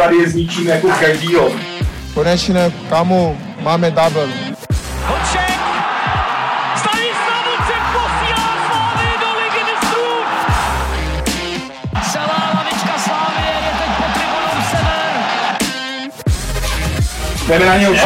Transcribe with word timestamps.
tady 0.00 0.16
je 0.16 0.28
zničíme 0.30 0.70
jako 0.70 0.88
každýho. 1.00 1.50
Konečně, 2.14 2.72
kamu, 2.88 3.38
máme 3.62 3.90
double. 3.90 4.28
Hoček! 5.06 5.50
Stanislav 6.76 7.46
Hoček 7.46 7.82
posílá 7.92 8.48
Slávy 8.66 9.08
do 9.20 9.26
ligy 9.38 9.72
mistrů! 9.72 10.10
Celá 12.12 12.52
lavička 12.54 12.98
Slávy 12.98 13.42
je 13.42 13.70
teď 13.78 13.90
tribunou 14.14 14.62
Sever. 14.70 15.12
Jdeme 17.48 17.66
na 17.66 17.76
něj 17.76 18.00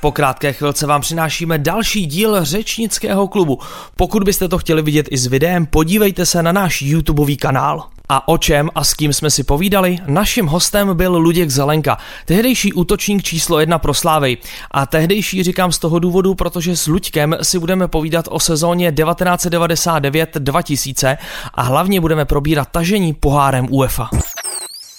Po 0.00 0.12
krátké 0.12 0.52
chvilce 0.52 0.86
vám 0.86 1.00
přinášíme 1.00 1.58
další 1.58 2.06
díl 2.06 2.44
řečnického 2.44 3.28
klubu. 3.28 3.58
Pokud 3.96 4.24
byste 4.24 4.48
to 4.48 4.58
chtěli 4.58 4.82
vidět 4.82 5.06
i 5.10 5.18
s 5.18 5.26
videem, 5.26 5.66
podívejte 5.66 6.26
se 6.26 6.42
na 6.42 6.52
náš 6.52 6.82
YouTubeový 6.82 7.36
kanál. 7.36 7.84
A 8.10 8.28
o 8.28 8.38
čem 8.38 8.70
a 8.74 8.84
s 8.84 8.94
kým 8.94 9.12
jsme 9.12 9.30
si 9.30 9.44
povídali? 9.44 9.98
Naším 10.06 10.46
hostem 10.46 10.96
byl 10.96 11.16
Luděk 11.16 11.50
Zelenka, 11.50 11.98
tehdejší 12.24 12.72
útočník 12.72 13.22
číslo 13.22 13.60
jedna 13.60 13.78
pro 13.78 13.94
Slávej. 13.94 14.36
A 14.70 14.86
tehdejší 14.86 15.42
říkám 15.42 15.72
z 15.72 15.78
toho 15.78 15.98
důvodu, 15.98 16.34
protože 16.34 16.76
s 16.76 16.86
Luďkem 16.86 17.36
si 17.42 17.58
budeme 17.58 17.88
povídat 17.88 18.24
o 18.30 18.40
sezóně 18.40 18.90
1999-2000 18.90 21.16
a 21.54 21.62
hlavně 21.62 22.00
budeme 22.00 22.24
probírat 22.24 22.68
tažení 22.72 23.14
pohárem 23.14 23.66
UEFA. 23.70 24.10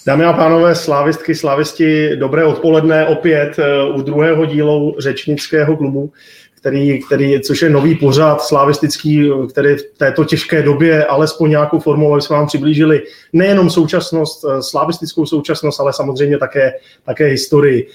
Dámy 0.06 0.26
a 0.26 0.34
pánové, 0.34 0.76
slávistky, 0.76 1.36
slávisti, 1.36 2.16
dobré 2.16 2.46
odpoledne 2.46 3.06
opět 3.06 3.60
eh, 3.60 3.84
u 3.84 4.02
druhého 4.02 4.46
dílu 4.46 4.96
řečnického 5.00 5.78
klubu, 5.78 6.12
který, 6.60 7.02
který, 7.04 7.42
což 7.42 7.62
je 7.62 7.70
nový 7.70 7.96
pořad 7.96 8.42
slavistický, 8.42 9.32
který 9.50 9.76
v 9.76 9.84
této 9.98 10.26
těžké 10.26 10.62
době 10.62 11.06
alespoň 11.06 11.50
nějakou 11.50 11.80
formou, 11.80 12.14
aby 12.14 12.22
jsme 12.22 12.36
vám 12.36 12.48
přiblížili 12.48 13.02
nejenom 13.34 13.70
současnost, 13.70 14.46
eh, 14.46 14.62
slavistickou 14.62 15.26
současnost, 15.26 15.80
ale 15.80 15.94
samozřejmě 15.94 16.38
také, 16.38 16.74
také 17.06 17.26
historii. 17.26 17.88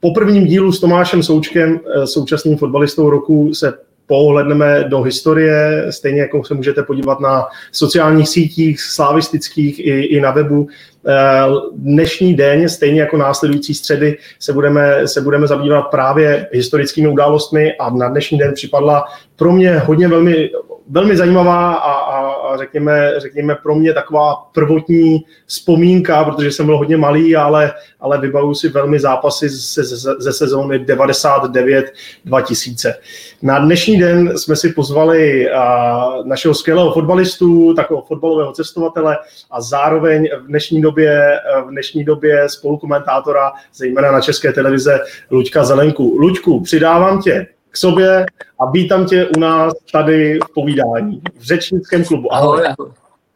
Po 0.00 0.14
prvním 0.14 0.46
dílu 0.46 0.72
s 0.72 0.80
Tomášem 0.80 1.22
Součkem, 1.22 1.80
eh, 1.80 2.06
současným 2.06 2.56
fotbalistou 2.56 3.10
roku, 3.10 3.54
se 3.54 3.74
pohledneme 4.08 4.84
do 4.88 5.02
historie, 5.02 5.86
stejně 5.90 6.20
jako 6.20 6.44
se 6.44 6.54
můžete 6.54 6.82
podívat 6.82 7.20
na 7.20 7.46
sociálních 7.72 8.28
sítích 8.28 8.80
slavistických 8.80 9.86
i, 9.86 10.00
i 10.00 10.20
na 10.20 10.30
webu. 10.30 10.68
Eh, 11.06 11.46
dnešní 11.74 12.34
den, 12.34 12.68
stejně 12.68 13.00
jako 13.00 13.16
následující 13.16 13.74
středy, 13.74 14.18
se 14.38 14.52
budeme, 14.52 15.08
se 15.08 15.20
budeme 15.20 15.46
zabývat 15.46 15.82
právě 15.82 16.48
historickými 16.52 17.08
událostmi 17.08 17.76
a 17.76 17.90
na 17.90 18.08
dnešní 18.08 18.38
den 18.38 18.54
připadla 18.54 19.04
pro 19.36 19.52
mě 19.52 19.78
hodně 19.78 20.08
velmi, 20.08 20.50
velmi 20.90 21.16
zajímavá 21.16 21.74
a, 21.74 21.92
a, 21.92 22.28
a 22.28 22.56
řekněme, 22.56 23.12
řekněme 23.16 23.54
pro 23.54 23.74
mě 23.74 23.94
taková 23.94 24.36
prvotní 24.52 25.24
vzpomínka, 25.46 26.24
protože 26.24 26.52
jsem 26.52 26.66
byl 26.66 26.78
hodně 26.78 26.96
malý, 26.96 27.36
ale, 27.36 27.72
ale 28.00 28.20
vybavuju 28.20 28.54
si 28.54 28.68
velmi 28.68 29.00
zápasy 29.00 29.48
ze, 29.48 29.84
ze, 29.84 30.14
ze 30.18 30.32
sezóny 30.32 30.78
99-2000. 30.78 32.94
Na 33.42 33.58
dnešní 33.58 33.98
den 33.98 34.38
jsme 34.38 34.56
si 34.56 34.72
pozvali 34.72 35.50
a, 35.50 36.08
našeho 36.24 36.54
skvělého 36.54 36.92
fotbalistu, 36.92 37.74
takového 37.74 38.06
fotbalového 38.06 38.52
cestovatele 38.52 39.18
a 39.50 39.60
zároveň 39.60 40.28
v 40.42 40.46
dnešní 40.46 40.82
době, 40.88 41.40
v 41.66 41.70
dnešní 41.70 42.04
době 42.04 42.48
spolukomentátora, 42.48 43.52
zejména 43.74 44.12
na 44.12 44.20
české 44.20 44.52
televize, 44.52 45.00
Luďka 45.30 45.64
Zelenku. 45.64 46.16
Luďku, 46.18 46.60
přidávám 46.60 47.22
tě 47.22 47.46
k 47.70 47.76
sobě 47.76 48.26
a 48.60 48.70
vítám 48.70 49.06
tě 49.06 49.28
u 49.36 49.40
nás 49.40 49.72
tady 49.92 50.38
v 50.38 50.54
povídání 50.54 51.22
v 51.38 51.42
řečnickém 51.42 52.04
klubu. 52.04 52.34
Ahoj. 52.34 52.66
Ahoj, 52.66 52.90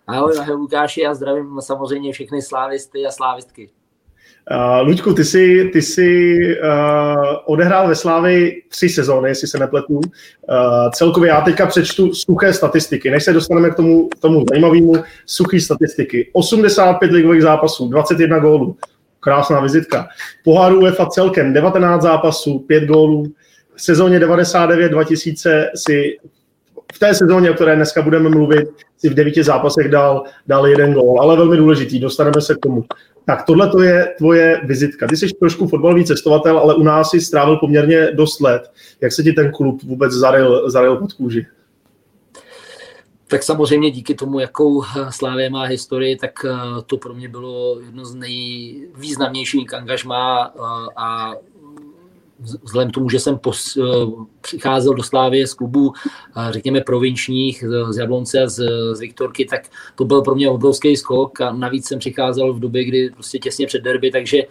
ahoj, 0.07 0.33
ahoj 0.41 0.55
Lukáši, 0.55 1.01
já 1.01 1.15
zdravím 1.15 1.61
samozřejmě 1.61 2.13
všechny 2.13 2.43
slávisty 2.43 3.07
a 3.07 3.11
slávistky. 3.11 3.71
Uh, 4.51 4.87
Luďku, 4.87 5.15
ty 5.15 5.25
jsi, 5.25 5.71
ty 5.73 5.83
jsi 5.83 6.39
uh, 6.65 7.25
odehrál 7.45 7.89
ve 7.89 7.95
Slávi 7.95 8.63
tři 8.69 8.89
sezóny, 8.89 9.29
jestli 9.29 9.49
se 9.49 9.59
nepletu. 9.59 9.95
Uh, 9.95 10.03
celkově 10.95 11.29
já 11.29 11.41
teďka 11.41 11.67
přečtu 11.67 12.15
suché 12.15 12.53
statistiky, 12.53 13.11
než 13.11 13.25
se 13.25 13.33
dostaneme 13.33 13.71
k 13.71 13.75
tomu, 13.75 14.09
tomu 14.21 14.45
zajímavému, 14.51 14.95
suché 15.27 15.61
statistiky. 15.61 16.31
85 16.33 17.13
ligových 17.13 17.43
zápasů, 17.43 17.89
21 17.89 18.39
gólů, 18.39 18.77
krásná 19.21 19.61
vizitka. 19.61 20.09
Poháru 20.45 20.81
UEFA 20.81 21.07
celkem 21.07 21.53
19 21.53 22.03
zápasů, 22.03 22.59
5 22.59 22.85
gólů. 22.85 23.27
V 23.75 23.83
sezóně 23.83 24.21
99-2000 24.21 25.69
si 25.75 26.17
v 26.95 26.99
té 26.99 27.15
sezóně, 27.15 27.51
o 27.51 27.55
které 27.55 27.77
dneska 27.77 28.03
budeme 28.03 28.29
mluvit, 28.29 28.69
si 28.99 29.09
v 29.09 29.15
devíti 29.15 29.43
zápasech 29.43 29.89
dal, 29.89 30.25
dal 30.47 30.67
jeden 30.67 30.93
gól, 30.93 31.21
ale 31.21 31.37
velmi 31.37 31.57
důležitý, 31.57 32.01
dostaneme 32.01 32.41
se 32.41 32.55
k 32.55 32.59
tomu. 32.59 32.85
Tak 33.25 33.45
tohle 33.47 33.71
to 33.71 33.83
je 33.83 34.15
tvoje 34.19 34.61
vizitka. 34.65 35.07
Ty 35.07 35.17
jsi 35.17 35.27
trošku 35.41 35.69
fotbalový 35.69 36.05
cestovatel, 36.05 36.59
ale 36.59 36.75
u 36.75 36.83
nás 36.83 37.11
si 37.11 37.21
strávil 37.21 37.57
poměrně 37.57 38.11
dost 38.13 38.41
let. 38.41 38.71
Jak 39.01 39.13
se 39.13 39.23
ti 39.23 39.33
ten 39.33 39.53
klub 39.53 39.83
vůbec 39.83 40.13
zaril, 40.13 40.71
zaril 40.71 40.97
pod 40.97 41.13
kůži? 41.13 41.47
Tak 43.27 43.43
samozřejmě 43.43 43.91
díky 43.91 44.15
tomu, 44.15 44.39
jakou 44.39 44.85
Slávě 45.11 45.51
má 45.51 45.63
historii, 45.63 46.17
tak 46.17 46.31
eh, 46.45 46.53
to 46.87 46.97
pro 46.97 47.15
mě 47.15 47.29
bylo 47.29 47.81
jedno 47.81 48.05
z 48.05 48.15
nejvýznamnějších 48.15 49.75
angažmá 49.75 50.55
eh, 50.55 50.61
a 50.97 51.33
vzhledem 52.63 52.91
k 52.91 52.95
tomu, 52.95 53.11
že 53.11 53.21
jsem 53.21 53.39
pos, 53.39 53.77
eh, 53.77 53.83
přicházel 54.41 54.95
do 54.95 55.03
Slávy 55.03 55.47
z 55.47 55.55
klubů, 55.55 55.93
řekněme, 56.51 56.81
provinčních, 56.81 57.65
z 57.91 57.97
Jablonce 57.97 58.49
z, 58.49 58.69
z 58.93 59.01
Viktorky, 59.01 59.45
tak 59.45 59.63
to 59.95 60.05
byl 60.05 60.23
pro 60.23 60.35
mě 60.35 60.49
obrovský 60.49 60.97
skok 60.97 61.41
a 61.41 61.53
navíc 61.53 61.87
jsem 61.87 61.99
přicházel 61.99 62.53
v 62.53 62.61
době, 62.61 62.85
kdy 62.85 63.11
prostě 63.11 63.39
těsně 63.39 63.67
před 63.67 63.83
derby, 63.83 64.11
takže, 64.11 64.43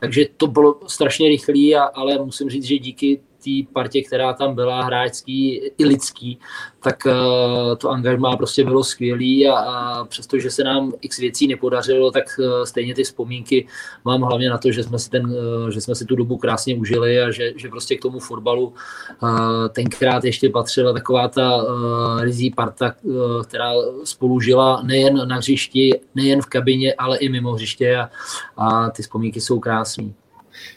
takže 0.00 0.26
to 0.36 0.46
bylo 0.46 0.78
strašně 0.86 1.28
rychlý, 1.28 1.76
a, 1.76 1.82
ale 1.82 2.18
musím 2.18 2.50
říct, 2.50 2.64
že 2.64 2.78
díky 2.78 3.20
té 3.44 3.72
partě, 3.72 4.02
která 4.02 4.32
tam 4.32 4.54
byla, 4.54 4.82
hráčský 4.82 5.60
i 5.78 5.84
lidský, 5.84 6.38
tak 6.82 7.06
uh, 7.06 7.76
to 7.76 7.90
angažmá 7.90 8.36
prostě 8.36 8.64
bylo 8.64 8.84
skvělý 8.84 9.48
a, 9.48 9.54
a 9.54 10.04
přestože 10.04 10.50
se 10.50 10.64
nám 10.64 10.92
x 11.00 11.18
věcí 11.18 11.46
nepodařilo, 11.46 12.10
tak 12.10 12.24
uh, 12.38 12.64
stejně 12.64 12.94
ty 12.94 13.04
vzpomínky 13.04 13.66
mám 14.04 14.22
hlavně 14.22 14.50
na 14.50 14.58
to, 14.58 14.72
že 14.72 14.82
jsme 14.82 14.98
si, 14.98 15.10
ten, 15.10 15.26
uh, 15.26 15.68
že 15.70 15.80
jsme 15.80 15.94
si 15.94 16.04
tu 16.04 16.16
dobu 16.16 16.36
krásně 16.36 16.76
užili 16.76 17.20
a 17.20 17.30
že, 17.30 17.52
že 17.56 17.68
prostě 17.68 17.96
k 17.96 18.02
tomu 18.02 18.18
fotbalu 18.18 18.74
tenkrát 19.72 20.24
ještě 20.24 20.50
patřila 20.50 20.92
taková 20.92 21.28
ta 21.28 21.64
rizí 22.20 22.50
parta, 22.50 22.94
která 23.44 23.72
spolu 24.04 24.40
žila 24.40 24.82
nejen 24.82 25.28
na 25.28 25.36
hřišti, 25.36 26.00
nejen 26.14 26.42
v 26.42 26.46
kabině, 26.46 26.94
ale 26.94 27.18
i 27.18 27.28
mimo 27.28 27.52
hřiště 27.52 27.96
a, 27.96 28.10
a 28.56 28.90
ty 28.90 29.02
vzpomínky 29.02 29.40
jsou 29.40 29.60
krásné. 29.60 30.12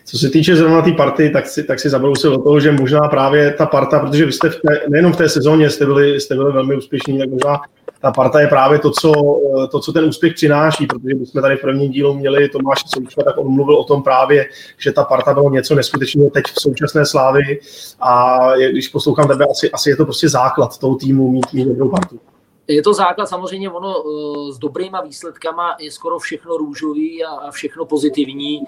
Co 0.06 0.18
se 0.18 0.30
týče 0.30 0.56
zrovna 0.56 0.82
té 0.82 0.92
party, 0.92 1.30
tak 1.30 1.48
si, 1.48 1.64
tak 1.64 1.80
si 1.80 1.90
zabrousil 1.90 2.34
o 2.34 2.42
toho, 2.42 2.60
že 2.60 2.72
možná 2.72 3.08
právě 3.08 3.54
ta 3.54 3.66
parta, 3.66 4.00
protože 4.00 4.26
vy 4.26 4.32
jste 4.32 4.50
v 4.50 4.56
té, 4.56 4.82
nejenom 4.90 5.14
v 5.14 5.18
té 5.18 5.30
sezóně 5.30 5.70
jste 5.70 5.86
byli, 5.86 6.22
jste 6.22 6.36
byli 6.36 6.52
velmi 6.52 6.76
úspěšní, 6.76 7.20
tak 7.20 7.30
možná 7.30 7.62
ta 8.02 8.12
parta 8.12 8.42
je 8.42 8.48
právě 8.48 8.80
to 8.80 8.92
co, 8.92 9.12
to, 9.72 9.80
co 9.80 9.94
ten 9.94 10.06
úspěch 10.06 10.34
přináší, 10.34 10.88
protože 10.88 11.16
my 11.16 11.26
jsme 11.26 11.42
tady 11.42 11.56
v 11.56 11.62
prvním 11.62 11.92
dílu 11.92 12.14
měli 12.14 12.50
Tomáš 12.50 12.84
Součka, 12.86 13.24
tak 13.24 13.38
on 13.38 13.48
mluvil 13.48 13.76
o 13.76 13.84
tom 13.84 14.04
právě, 14.04 14.46
že 14.78 14.92
ta 14.92 15.04
parta 15.04 15.34
byla 15.34 15.50
něco 15.50 15.76
neskutečného 15.76 16.30
teď 16.30 16.46
v 16.46 16.62
současné 16.62 17.06
slávy 17.06 17.60
a 18.02 18.40
když 18.72 18.88
poslouchám 18.88 19.28
tebe, 19.28 19.46
asi, 19.52 19.72
asi 19.72 19.90
je 19.90 19.96
to 19.96 20.06
prostě 20.06 20.30
základ 20.30 20.78
toho 20.78 20.96
týmu 20.96 21.32
mít, 21.32 21.54
mít 21.54 21.68
dobrou 21.68 21.90
partu. 21.90 22.20
Je 22.68 22.82
to 22.82 22.94
základ, 22.94 23.26
samozřejmě 23.26 23.70
ono 23.70 23.96
eh, 23.98 24.52
s 24.54 24.58
dobrýma 24.58 25.02
výsledkama 25.02 25.76
je 25.80 25.92
skoro 25.92 26.20
všechno 26.20 26.58
růžový 26.58 27.26
a 27.26 27.52
všechno 27.52 27.86
pozitivní. 27.86 28.62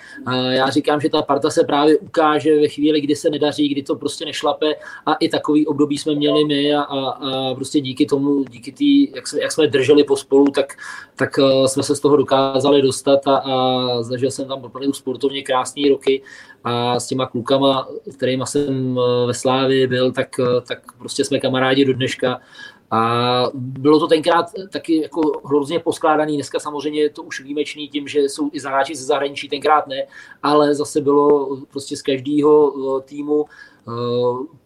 Já 0.50 0.70
říkám, 0.70 1.02
že 1.02 1.10
ta 1.10 1.22
parta 1.22 1.50
se 1.50 1.64
právě 1.64 1.98
ukáže 1.98 2.60
ve 2.60 2.68
chvíli, 2.68 3.02
kdy 3.02 3.16
se 3.16 3.30
nedaří, 3.30 3.70
kdy 3.70 3.84
to 3.84 3.96
prostě 3.96 4.26
nešlape 4.26 4.76
a 5.06 5.14
i 5.14 5.30
takový 5.30 5.68
období 5.68 5.98
jsme 5.98 6.16
měli 6.16 6.46
my 6.46 6.76
a, 6.76 6.82
a, 6.82 7.10
a 7.10 7.56
prostě 7.56 7.82
díky 7.82 8.06
tomu, 8.06 8.44
díky 8.44 8.72
tý, 8.72 9.12
jak, 9.16 9.28
jsme, 9.28 9.42
jak 9.42 9.52
jsme 9.52 9.68
drželi 9.68 10.04
pospolu, 10.04 10.46
tak, 10.46 10.74
tak 11.16 11.40
eh, 11.40 11.68
jsme 11.68 11.84
se 11.84 11.96
z 11.96 12.00
toho 12.00 12.18
dokázali 12.18 12.82
dostat 12.82 13.28
a, 13.28 13.38
a 13.38 14.02
zažil 14.02 14.32
jsem 14.32 14.48
tam 14.48 14.64
opravdu 14.64 14.94
sportovně 14.94 15.44
krásné 15.44 15.82
roky 15.90 16.22
a 16.64 17.00
s 17.00 17.08
těma 17.08 17.26
klukama, 17.26 17.88
kterými 18.18 18.44
jsem 18.46 19.00
eh, 19.00 19.28
ve 19.28 19.34
Slávě 19.34 19.88
byl, 19.88 20.12
tak, 20.12 20.40
tak 20.68 20.80
prostě 20.98 21.26
jsme 21.26 21.40
kamarádi 21.40 21.86
do 21.86 21.94
dneška 21.94 22.42
a 22.92 23.44
bylo 23.54 24.00
to 24.00 24.08
tenkrát 24.08 24.46
taky 24.72 25.02
jako 25.02 25.42
hrozně 25.46 25.80
poskládaný, 25.80 26.36
dneska 26.36 26.60
samozřejmě 26.60 27.02
je 27.02 27.10
to 27.10 27.24
už 27.24 27.42
výjimečný 27.42 27.90
tím, 27.90 28.08
že 28.08 28.20
jsou 28.20 28.50
i 28.54 28.60
hráči 28.60 28.96
ze 28.96 29.06
zahraničí, 29.06 29.50
tenkrát 29.50 29.88
ne, 29.88 30.04
ale 30.44 30.76
zase 30.76 31.02
bylo 31.02 31.58
prostě 31.72 31.98
z 31.98 32.02
každého 32.02 32.74
eh, 32.74 33.02
týmu 33.02 33.46
eh, 33.46 33.92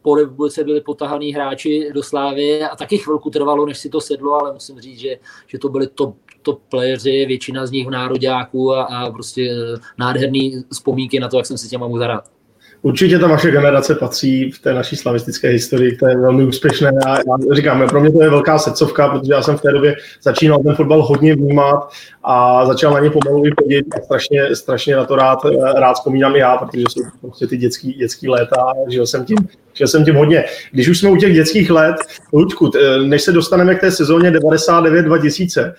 po 0.01 0.15
republice 0.15 0.63
byli 0.63 0.81
potahaný 0.81 1.33
hráči 1.33 1.91
do 1.93 2.03
Slávy 2.03 2.63
a 2.63 2.75
taky 2.75 2.97
chvilku 2.97 3.29
trvalo, 3.29 3.65
než 3.65 3.77
si 3.77 3.89
to 3.89 4.01
sedlo, 4.01 4.33
ale 4.33 4.53
musím 4.53 4.79
říct, 4.79 4.99
že, 4.99 5.19
že 5.47 5.59
to 5.59 5.69
byly 5.69 5.87
top, 5.87 6.15
top 6.41 6.61
playeři, 6.69 7.25
většina 7.25 7.65
z 7.65 7.71
nich 7.71 7.87
v 7.87 7.91
nároďáku 7.91 8.73
a, 8.73 8.83
a 8.83 9.11
prostě 9.11 9.51
eh, 9.51 9.79
nádherný 9.97 10.63
vzpomínky 10.71 11.19
na 11.19 11.29
to, 11.29 11.37
jak 11.37 11.45
jsem 11.45 11.57
si 11.57 11.69
těma 11.69 11.87
mohl 11.87 11.99
zahrát. 11.99 12.38
Určitě 12.81 13.19
ta 13.19 13.27
vaše 13.27 13.51
generace 13.51 13.95
patří 13.95 14.51
v 14.51 14.59
té 14.59 14.73
naší 14.73 14.95
slavistické 14.95 15.49
historii, 15.49 15.95
to 15.95 16.07
je 16.07 16.17
velmi 16.17 16.43
úspěšné. 16.43 16.91
A 17.05 17.17
já 17.17 17.55
říkám, 17.55 17.87
pro 17.89 18.01
mě 18.01 18.11
to 18.11 18.23
je 18.23 18.29
velká 18.29 18.59
srdcovka, 18.59 19.09
protože 19.09 19.33
já 19.33 19.41
jsem 19.41 19.57
v 19.57 19.61
té 19.61 19.71
době 19.71 19.95
začínal 20.21 20.59
ten 20.63 20.75
fotbal 20.75 21.01
hodně 21.01 21.35
vnímat 21.35 21.89
a 22.23 22.65
začal 22.65 22.93
na 22.93 22.99
ně 22.99 23.09
pomalu 23.09 23.45
i 23.45 23.51
chodit 23.61 23.85
a 23.97 24.01
strašně, 24.01 24.55
strašně 24.55 24.95
na 24.95 25.05
to 25.05 25.15
rád, 25.15 25.39
rád 25.75 25.93
vzpomínám 25.93 26.35
i 26.35 26.39
já, 26.39 26.57
protože 26.57 26.83
jsou 26.89 27.01
prostě 27.21 27.47
ty 27.47 27.57
dětský, 27.57 27.93
dětský 27.93 28.29
léta 28.29 28.55
a 28.55 28.73
žil 28.89 29.07
jsem 29.07 29.25
tím, 29.25 29.37
žil 29.73 29.87
jsem 29.87 30.05
tím 30.05 30.15
hodně. 30.15 30.45
Když 30.71 30.87
už 30.87 30.99
jsme 30.99 31.09
u 31.09 31.15
těch 31.15 31.33
dětských 31.33 31.71
let, 31.71 31.95
Luďku, 32.33 32.71
než 33.05 33.21
se 33.21 33.31
dostaneme 33.31 33.75
k 33.75 33.81
té 33.81 33.91
sezóně 33.91 34.31
99-2000, 34.31 35.73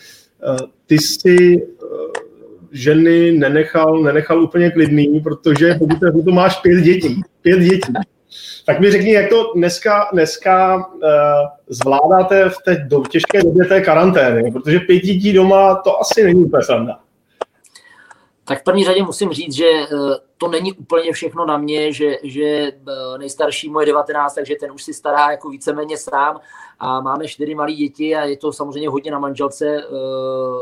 ty 0.87 0.99
jsi 0.99 1.63
ženy 2.73 3.33
nenechal, 3.33 4.03
nenechal 4.03 4.43
úplně 4.43 4.71
klidný, 4.71 5.21
protože 5.21 5.75
pokud 5.79 6.25
to 6.25 6.31
máš 6.31 6.57
pět 6.57 6.83
dětí, 6.83 7.23
pět 7.43 7.61
dětí, 7.61 7.93
tak 8.67 8.81
mi 8.81 8.91
řekni, 8.91 9.13
jak 9.13 9.29
to 9.29 9.53
dneska, 9.55 10.09
dneska 10.13 10.77
uh, 10.77 11.03
zvládáte 11.69 12.49
v 12.49 12.57
té 12.65 12.77
do, 12.77 13.03
těžké 13.03 13.43
době 13.43 13.65
té 13.65 13.81
karantény, 13.81 14.53
protože 14.53 14.81
pět 14.81 15.03
dětí 15.03 15.33
doma 15.33 15.75
to 15.75 16.01
asi 16.01 16.25
není 16.25 16.45
úplně 16.45 16.63
sranda. 16.63 16.99
Tak 18.51 18.61
v 18.61 18.65
první 18.65 18.85
řadě 18.85 19.03
musím 19.03 19.33
říct, 19.33 19.55
že 19.55 19.65
eh, 19.65 19.87
to 20.39 20.49
není 20.49 20.73
úplně 20.73 21.13
všechno 21.13 21.47
na 21.47 21.59
mě, 21.59 21.93
že, 21.93 22.17
že 22.23 22.45
eh, 22.45 23.19
nejstarší 23.19 23.71
moje 23.71 23.87
19, 23.87 24.35
takže 24.35 24.55
ten 24.61 24.73
už 24.73 24.83
si 24.83 24.95
stará 24.95 25.31
jako 25.31 25.49
víceméně 25.49 25.97
sám 25.97 26.41
a 26.81 27.01
máme 27.01 27.29
čtyři 27.29 27.55
malé 27.55 27.73
děti 27.73 28.17
a 28.17 28.25
je 28.25 28.37
to 28.37 28.53
samozřejmě 28.53 28.89
hodně 28.89 29.11
na 29.11 29.19
manželce, 29.19 29.67
eh, 29.67 29.85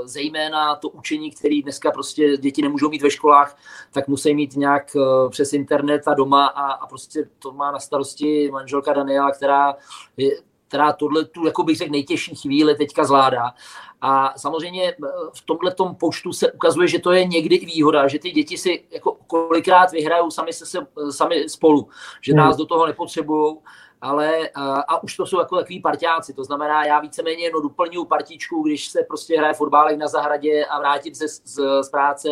zejména 0.05 0.77
to 0.77 0.89
učení, 0.89 1.31
který 1.31 1.63
dneska 1.63 1.91
prostě 1.91 2.37
děti 2.37 2.63
nemůžou 2.63 2.89
mít 2.89 3.03
ve 3.03 3.11
školách, 3.11 3.57
tak 3.93 4.09
musí 4.09 4.35
mít 4.35 4.57
nějak 4.57 4.97
přes 5.31 5.53
internet 5.53 6.09
a 6.09 6.15
doma 6.15 6.47
a, 6.47 6.73
a 6.73 6.87
prostě 6.87 7.29
to 7.39 7.53
má 7.53 7.71
na 7.71 7.79
starosti 7.79 8.51
manželka 8.53 8.93
Daniela, 8.93 9.31
která 9.31 9.77
je, 10.17 10.31
která 10.69 10.93
tohle 10.93 11.25
tu, 11.25 11.47
jako 11.47 11.63
bych 11.63 11.77
řekl, 11.77 11.93
nejtěžší 11.93 12.35
chvíli 12.35 12.75
teďka 12.75 13.05
zvládá. 13.05 13.53
A 14.01 14.39
samozřejmě 14.39 14.85
eh, 14.85 14.95
v 15.35 15.43
tomhle 15.45 15.75
tom 15.75 15.95
počtu 15.95 16.33
se 16.33 16.53
ukazuje, 16.53 16.89
že 16.89 16.99
to 16.99 17.13
je 17.13 17.25
někdy 17.25 17.57
i 17.57 17.67
výhoda, 17.67 18.09
že 18.09 18.19
ty 18.19 18.31
děti 18.31 18.59
si 18.59 18.85
jako 18.91 19.17
kolikrát 19.27 19.93
vyhrajou 19.93 20.31
sami, 20.31 20.53
se, 20.53 20.67
se, 20.67 20.87
sami 21.11 21.49
spolu, 21.49 21.89
že 22.21 22.35
nás 22.35 22.57
hmm. 22.57 22.59
do 22.59 22.67
toho 22.67 22.87
nepotřebují, 22.87 23.57
ale 24.01 24.49
a, 24.55 24.81
a 24.81 25.03
už 25.03 25.17
to 25.17 25.27
jsou 25.27 25.39
jako 25.39 25.57
takový 25.57 25.81
partiáci, 25.81 26.35
to 26.35 26.45
znamená, 26.45 26.85
já 26.85 27.01
víceméně 27.01 27.45
jenom 27.45 27.63
doplňuji 27.63 28.05
partičku, 28.05 28.63
když 28.63 28.89
se 28.89 29.03
prostě 29.03 29.39
hraje 29.39 29.55
fotbálek 29.55 29.99
na 29.99 30.09
zahradě 30.09 30.65
a 30.65 30.79
vrátím 30.79 31.15
se 31.15 31.29
z, 31.29 31.43
z, 31.45 31.83
z 31.83 31.89
práce, 31.91 32.29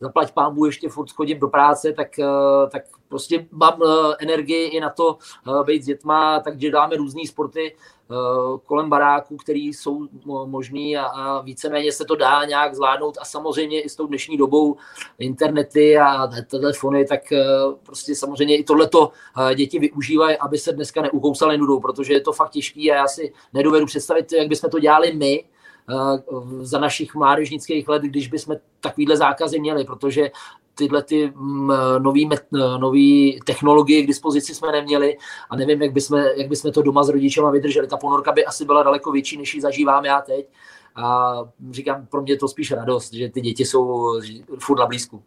zaplať 0.00 0.32
pámbu, 0.32 0.66
ještě 0.66 0.88
furt 0.88 1.10
chodím 1.10 1.38
do 1.38 1.48
práce, 1.48 1.92
tak, 1.92 2.18
eh, 2.18 2.24
tak 2.70 2.82
prostě 3.08 3.46
mám 3.52 3.80
eh, 3.82 4.14
energii 4.18 4.66
i 4.66 4.80
na 4.80 4.90
to 4.90 5.18
být 5.66 5.82
s 5.82 5.86
dětma, 5.86 6.40
takže 6.40 6.70
dáme 6.70 6.96
různé 6.96 7.22
sporty, 7.26 7.76
Eh, 8.10 8.58
kolem 8.66 8.90
baráků, 8.90 9.36
který 9.36 9.66
jsou 9.68 10.08
možný 10.44 10.96
a, 10.96 11.04
a 11.04 11.40
víceméně 11.40 11.92
se 11.92 12.04
to 12.04 12.16
dá 12.16 12.44
nějak 12.44 12.74
zvládnout 12.74 13.18
a 13.20 13.24
samozřejmě 13.24 13.80
i 13.80 13.88
s 13.88 13.96
tou 13.96 14.06
dnešní 14.06 14.36
dobou 14.36 14.76
internety 15.18 15.98
a 15.98 16.28
telefony, 16.50 17.04
tak 17.04 17.32
eh, 17.32 17.44
prostě 17.82 18.14
samozřejmě 18.14 18.56
i 18.56 18.64
tohleto 18.64 19.10
eh, 19.50 19.54
děti 19.54 19.78
využívají, 19.78 20.36
aby 20.36 20.58
se 20.58 20.72
dneska 20.72 21.02
neukousali 21.02 21.58
nudou, 21.58 21.80
protože 21.80 22.12
je 22.12 22.20
to 22.20 22.32
fakt 22.32 22.50
těžký 22.50 22.92
a 22.92 22.94
já 22.94 23.08
si 23.08 23.32
nedovedu 23.52 23.86
představit, 23.86 24.32
jak 24.32 24.48
bychom 24.48 24.70
to 24.70 24.78
dělali 24.78 25.12
my, 25.12 25.44
za 26.60 26.78
našich 26.78 27.14
mládežnických 27.14 27.88
let, 27.88 28.02
když 28.02 28.28
bychom 28.28 28.56
takovýhle 28.80 29.16
zákazy 29.16 29.60
měli, 29.60 29.84
protože 29.84 30.30
tyhle 30.74 31.02
ty 31.02 31.32
mm, 31.34 31.72
nové 32.78 33.30
technologie 33.44 34.02
k 34.02 34.06
dispozici 34.06 34.54
jsme 34.54 34.72
neměli 34.72 35.16
a 35.50 35.56
nevím, 35.56 35.82
jak 35.82 35.92
bychom, 35.92 36.18
jak 36.18 36.48
bychom 36.48 36.72
to 36.72 36.82
doma 36.82 37.04
s 37.04 37.08
rodičema 37.08 37.50
vydrželi. 37.50 37.86
Ta 37.86 37.96
ponorka 37.96 38.32
by 38.32 38.44
asi 38.44 38.64
byla 38.64 38.82
daleko 38.82 39.12
větší, 39.12 39.36
než 39.36 39.54
ji 39.54 39.60
zažívám 39.60 40.04
já 40.04 40.20
teď. 40.20 40.48
A 40.96 41.34
říkám, 41.70 42.06
pro 42.06 42.22
mě 42.22 42.36
to 42.36 42.48
spíš 42.48 42.72
radost, 42.72 43.12
že 43.12 43.28
ty 43.28 43.40
děti 43.40 43.64
jsou 43.64 44.12
furt 44.58 44.78
na 44.78 44.86
blízku. 44.86 45.22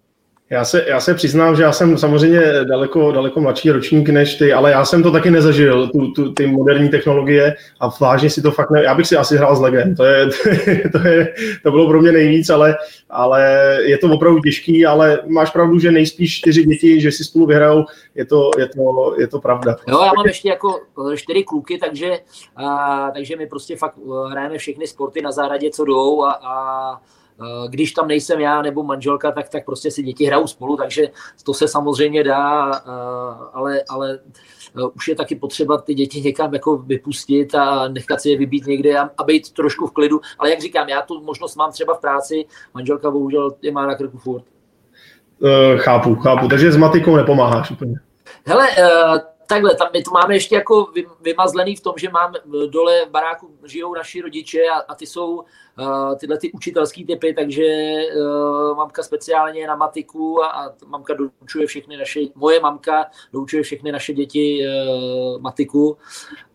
Já 0.51 0.65
se, 0.65 0.85
já 0.87 0.99
se 0.99 1.13
přiznám, 1.13 1.55
že 1.55 1.63
já 1.63 1.71
jsem 1.71 1.97
samozřejmě 1.97 2.41
daleko, 2.63 3.11
daleko 3.11 3.41
mladší 3.41 3.71
ročník 3.71 4.09
než 4.09 4.35
ty, 4.35 4.53
ale 4.53 4.71
já 4.71 4.85
jsem 4.85 5.03
to 5.03 5.11
taky 5.11 5.31
nezažil, 5.31 5.87
tu, 5.87 6.11
tu, 6.11 6.33
ty 6.33 6.47
moderní 6.47 6.89
technologie 6.89 7.55
a 7.79 7.89
vážně 8.01 8.29
si 8.29 8.41
to 8.41 8.51
fakt 8.51 8.71
ne... 8.71 8.83
Já 8.83 8.95
bych 8.95 9.07
si 9.07 9.17
asi 9.17 9.37
hrál 9.37 9.55
s 9.55 9.59
Legend, 9.59 9.97
to, 9.97 10.03
je, 10.03 10.29
to, 10.91 11.07
je, 11.07 11.33
to 11.63 11.71
bylo 11.71 11.87
pro 11.87 12.01
mě 12.01 12.11
nejvíc, 12.11 12.49
ale, 12.49 12.77
ale 13.09 13.77
je 13.81 13.97
to 13.97 14.07
opravdu 14.11 14.39
těžký, 14.39 14.85
ale 14.85 15.19
máš 15.27 15.51
pravdu, 15.51 15.79
že 15.79 15.91
nejspíš 15.91 16.37
čtyři 16.37 16.63
děti, 16.63 17.01
že 17.01 17.11
si 17.11 17.23
spolu 17.23 17.45
vyhrajou, 17.45 17.85
je 18.15 18.25
to, 18.25 18.51
je 18.57 18.67
to, 18.67 19.15
je 19.19 19.27
to 19.27 19.39
pravda. 19.39 19.75
Jo, 19.87 20.01
já 20.01 20.11
mám 20.17 20.27
ještě 20.27 20.49
jako 20.49 20.79
eh, 21.13 21.17
čtyři 21.17 21.43
kluky, 21.43 21.77
takže, 21.77 22.19
a, 22.55 23.11
takže 23.11 23.35
my 23.35 23.47
prostě 23.47 23.75
fakt 23.75 23.95
eh, 23.97 24.31
hrajeme 24.31 24.57
všechny 24.57 24.87
sporty 24.87 25.21
na 25.21 25.31
zahradě, 25.31 25.69
co 25.69 25.85
jdou 25.85 26.23
a, 26.23 26.31
a 26.31 27.01
Eh, 27.01 27.18
když 27.67 27.91
tam 27.91 28.07
nejsem 28.07 28.39
já 28.39 28.61
nebo 28.61 28.83
manželka, 28.83 29.31
tak, 29.31 29.49
tak 29.49 29.65
prostě 29.65 29.91
si 29.91 30.03
děti 30.03 30.25
hrajou 30.25 30.47
spolu, 30.47 30.77
takže 30.77 31.07
to 31.45 31.53
se 31.53 31.67
samozřejmě 31.67 32.23
dá, 32.23 32.71
eh, 32.75 32.81
ale, 33.53 33.83
ale 33.89 34.19
eh, 34.77 34.87
už 34.95 35.07
je 35.07 35.15
taky 35.15 35.35
potřeba 35.35 35.77
ty 35.77 35.93
děti 35.93 36.21
někam 36.21 36.53
jako 36.53 36.77
vypustit 36.77 37.55
a 37.55 37.87
nechat 37.87 38.21
si 38.21 38.29
je 38.29 38.37
vybít 38.37 38.67
někde 38.67 38.97
a, 38.97 39.09
a 39.17 39.23
být 39.23 39.51
trošku 39.51 39.87
v 39.87 39.91
klidu. 39.91 40.21
Ale 40.39 40.49
jak 40.49 40.61
říkám, 40.61 40.89
já 40.89 41.01
tu 41.01 41.21
možnost 41.21 41.55
mám 41.55 41.71
třeba 41.71 41.93
v 41.93 42.01
práci, 42.01 42.45
manželka 42.73 43.11
bohužel 43.11 43.55
je 43.61 43.71
má 43.71 43.87
na 43.87 43.95
krku 43.95 44.17
furt. 44.17 44.43
chápu, 45.77 46.15
chápu. 46.15 46.47
Takže 46.47 46.71
s 46.71 46.77
matikou 46.77 47.15
nepomáháš 47.15 47.71
úplně. 47.71 47.95
Hele, 48.45 48.67
takhle, 49.49 49.75
tam 49.75 49.87
my 49.93 50.03
to 50.03 50.11
máme 50.11 50.35
ještě 50.35 50.55
jako 50.55 50.87
vymazlený 51.21 51.75
v 51.75 51.81
tom, 51.81 51.93
že 51.97 52.09
mám 52.09 52.33
dole 52.67 53.05
v 53.05 53.09
baráku 53.09 53.57
žijou 53.63 53.93
naši 53.93 54.21
rodiče 54.21 54.61
a, 54.73 54.79
a 54.79 54.95
ty 54.95 55.05
jsou 55.05 55.43
tyhle 56.19 56.37
ty 56.37 56.51
učitelské 56.51 57.05
typy, 57.05 57.33
takže 57.33 57.63
uh, 57.63 58.77
mamka 58.77 59.03
speciálně 59.03 59.67
na 59.67 59.75
matiku 59.75 60.43
a, 60.43 60.47
a 60.47 60.73
mamka 60.87 61.13
doučuje 61.13 61.67
všechny 61.67 61.97
naše, 61.97 62.19
moje 62.35 62.59
mamka 62.59 63.05
doučuje 63.33 63.63
všechny 63.63 63.91
naše 63.91 64.13
děti 64.13 64.59
uh, 64.61 65.41
matiku 65.41 65.97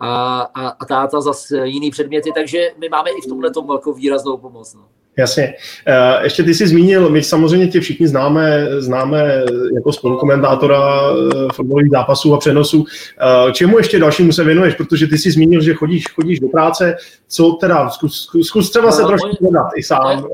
a, 0.00 0.41
a, 0.41 0.69
a 0.69 0.85
táta 0.85 1.20
zase 1.20 1.69
jiný 1.69 1.91
předměty, 1.91 2.32
takže 2.35 2.75
my 2.79 2.88
máme 2.88 3.11
i 3.11 3.20
v 3.20 3.29
tomhle 3.29 3.50
tom 3.50 3.67
velkou 3.67 3.93
výraznou 3.93 4.37
pomoc. 4.37 4.75
No. 4.75 4.88
Jasně. 5.16 5.55
Eh, 5.87 6.25
ještě 6.25 6.43
ty 6.43 6.55
jsi 6.55 6.66
zmínil, 6.66 7.11
my 7.11 7.22
samozřejmě 7.22 7.69
tě 7.69 7.81
všichni 7.81 8.08
známe, 8.08 8.66
známe 8.78 9.44
jako 9.75 9.93
spolukomentátora 9.93 11.00
eh, 11.11 11.49
fotbalových 11.52 11.90
zápasů 11.90 12.34
a 12.34 12.38
přenosů. 12.38 12.84
Eh, 13.20 13.52
čemu 13.52 13.78
ještě 13.78 13.99
dalšímu 13.99 14.32
se 14.32 14.44
věnuješ? 14.44 14.75
Protože 14.75 15.06
ty 15.06 15.19
jsi 15.19 15.31
zmínil, 15.31 15.61
že 15.61 15.75
chodíš, 15.75 16.05
chodíš 16.14 16.40
do 16.40 16.49
práce. 16.49 16.96
Co 17.28 17.52
teda? 17.52 17.90
Zkus, 17.90 18.31
zkus 18.43 18.70
třeba 18.70 18.93
se 18.93 19.02
trošku 19.02 19.37
dodat 19.40 19.66
i 19.76 19.82
sám. 19.82 20.26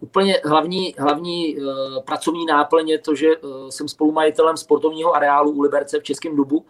Úplně 0.00 0.40
hlavní, 0.44 0.94
hlavní 0.98 1.56
pracovní 2.06 2.46
náplň 2.46 2.88
je 2.88 2.98
to, 2.98 3.14
že 3.14 3.26
jsem 3.70 3.88
spolumajitelem 3.88 4.56
sportovního 4.56 5.16
areálu 5.16 5.50
u 5.50 5.62
Liberce 5.62 6.00
v 6.00 6.02
Českém 6.02 6.36
Dubu 6.36 6.64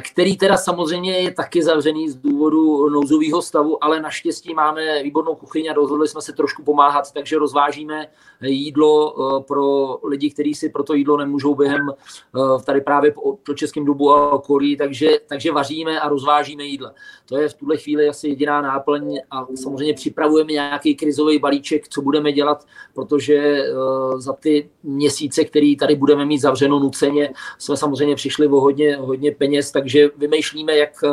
který 0.00 0.36
teda 0.36 0.56
samozřejmě 0.56 1.18
je 1.18 1.34
taky 1.34 1.62
zavřený 1.62 2.08
z 2.08 2.16
důvodu 2.16 2.88
nouzového 2.88 3.42
stavu, 3.42 3.84
ale 3.84 4.00
naštěstí 4.00 4.54
máme 4.54 5.02
výbornou 5.02 5.34
kuchyni 5.34 5.70
a 5.70 5.72
rozhodli 5.72 6.08
jsme 6.08 6.22
se 6.22 6.32
trošku 6.32 6.62
pomáhat, 6.62 7.12
takže 7.12 7.38
rozvážíme 7.38 8.06
jídlo 8.42 9.14
eh, 9.14 9.42
pro 9.42 9.98
lidi, 10.04 10.30
kteří 10.30 10.54
si 10.54 10.68
pro 10.68 10.82
to 10.82 10.94
jídlo 10.94 11.16
nemůžou 11.16 11.54
během 11.54 11.90
eh, 11.90 12.62
tady 12.64 12.80
právě 12.80 13.14
po 13.46 13.54
Českém 13.54 13.84
dubu 13.84 14.10
a 14.10 14.32
okolí, 14.32 14.76
takže, 14.76 15.08
takže 15.26 15.52
vaříme 15.52 16.00
a 16.00 16.08
rozvážíme 16.08 16.64
jídla. 16.64 16.92
To 17.28 17.36
je 17.36 17.48
v 17.48 17.54
tuhle 17.54 17.76
chvíli 17.76 18.08
asi 18.08 18.28
jediná 18.28 18.62
náplň 18.62 19.18
a 19.30 19.46
samozřejmě 19.54 19.94
připravujeme 19.94 20.52
nějaký 20.52 20.94
krizový 20.94 21.38
balíček, 21.38 21.88
co 21.88 22.02
budeme 22.02 22.32
dělat, 22.32 22.66
protože 22.94 23.34
eh, 23.34 23.72
za 24.16 24.32
ty 24.32 24.70
měsíce, 24.82 25.44
který 25.44 25.76
tady 25.76 25.96
budeme 25.96 26.24
mít 26.24 26.38
zavřeno 26.38 26.78
nuceně, 26.78 27.32
jsme 27.58 27.76
samozřejmě 27.76 28.14
přišli 28.14 28.46
o 28.46 28.60
hodně, 28.60 28.96
hodně 28.96 29.32
peněz, 29.32 29.55
takže 29.72 30.08
vymýšlíme, 30.16 30.76
jak, 30.76 31.04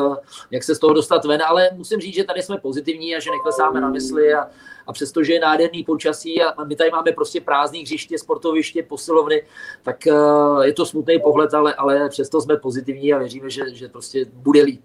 jak 0.52 0.64
se 0.64 0.76
z 0.76 0.80
toho 0.80 0.94
dostat 0.94 1.26
ven, 1.26 1.42
ale 1.48 1.70
musím 1.74 2.00
říct, 2.00 2.16
že 2.16 2.24
tady 2.24 2.42
jsme 2.42 2.58
pozitivní 2.58 3.16
a 3.16 3.20
že 3.20 3.32
neklesáme 3.32 3.82
na 3.82 3.90
mysli 3.90 4.34
a, 4.34 4.50
a 4.88 4.94
přestože 4.94 5.34
je 5.34 5.40
nádherný 5.40 5.84
počasí 5.84 6.42
a 6.42 6.64
my 6.64 6.76
tady 6.76 6.92
máme 6.92 7.12
prostě 7.12 7.42
prázdný 7.42 7.82
hřiště, 7.82 8.18
sportoviště, 8.18 8.84
posilovny, 8.84 9.44
tak 9.84 10.08
eh, 10.08 10.14
je 10.62 10.74
to 10.74 10.86
smutný 10.86 11.20
pohled, 11.20 11.54
ale, 11.54 11.74
ale 11.74 12.10
přesto 12.10 12.42
jsme 12.42 12.58
pozitivní 12.58 13.14
a 13.14 13.18
věříme, 13.18 13.50
že, 13.50 13.62
že 13.74 13.88
prostě 13.88 14.26
bude 14.26 14.62
líp. 14.62 14.82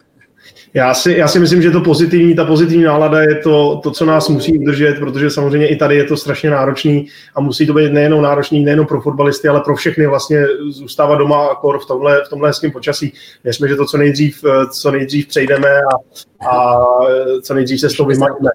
Já 0.74 0.94
si, 0.94 1.12
já 1.12 1.28
si 1.28 1.40
myslím, 1.40 1.62
že 1.62 1.70
to 1.70 1.80
pozitivní, 1.80 2.34
ta 2.34 2.44
pozitivní 2.44 2.84
nálada 2.84 3.20
je 3.20 3.34
to, 3.34 3.80
to, 3.82 3.90
co 3.90 4.04
nás 4.04 4.28
musí 4.28 4.58
udržet, 4.58 4.98
protože 4.98 5.30
samozřejmě 5.30 5.68
i 5.68 5.76
tady 5.76 5.96
je 5.96 6.04
to 6.04 6.16
strašně 6.16 6.50
náročný 6.50 7.06
a 7.34 7.40
musí 7.40 7.66
to 7.66 7.74
být 7.74 7.92
nejenom 7.92 8.22
náročný, 8.22 8.64
nejenom 8.64 8.86
pro 8.86 9.00
fotbalisty, 9.00 9.48
ale 9.48 9.60
pro 9.60 9.76
všechny 9.76 10.06
vlastně 10.06 10.46
zůstávat 10.68 11.18
doma 11.18 11.46
akor 11.46 11.78
v 11.78 11.86
tomhle, 11.86 12.22
v 12.26 12.28
tomhle 12.28 12.48
hezkém 12.48 12.70
počasí. 12.70 13.12
Věřme, 13.44 13.68
že 13.68 13.76
to 13.76 13.86
co 13.86 13.96
nejdřív, 13.96 14.44
co 14.70 14.90
nejdřív 14.90 15.26
přejdeme 15.26 15.70
a, 15.70 15.96
a 16.48 16.84
co 17.42 17.54
nejdřív 17.54 17.80
se 17.80 17.90
s 17.90 17.96
toho 17.96 18.08
vymaníme. 18.08 18.50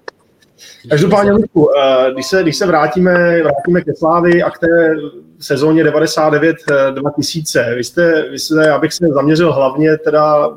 Každopádně, 0.88 1.32
Ludku, 1.32 1.68
eh, 1.76 2.12
když 2.12 2.26
se, 2.26 2.42
když 2.42 2.56
se 2.56 2.66
vrátíme, 2.66 3.42
vrátíme 3.42 3.80
ke 3.80 3.94
Slávy 3.94 4.42
a 4.42 4.50
k 4.50 4.58
té 4.58 4.96
sezóně 5.38 5.84
99-2000, 5.84 7.74
vy 7.74 7.84
jste, 7.84 8.28
vy 8.30 8.38
jste, 8.38 8.70
abych 8.70 8.92
se 8.92 9.06
zaměřil 9.14 9.52
hlavně 9.52 9.98
teda 9.98 10.50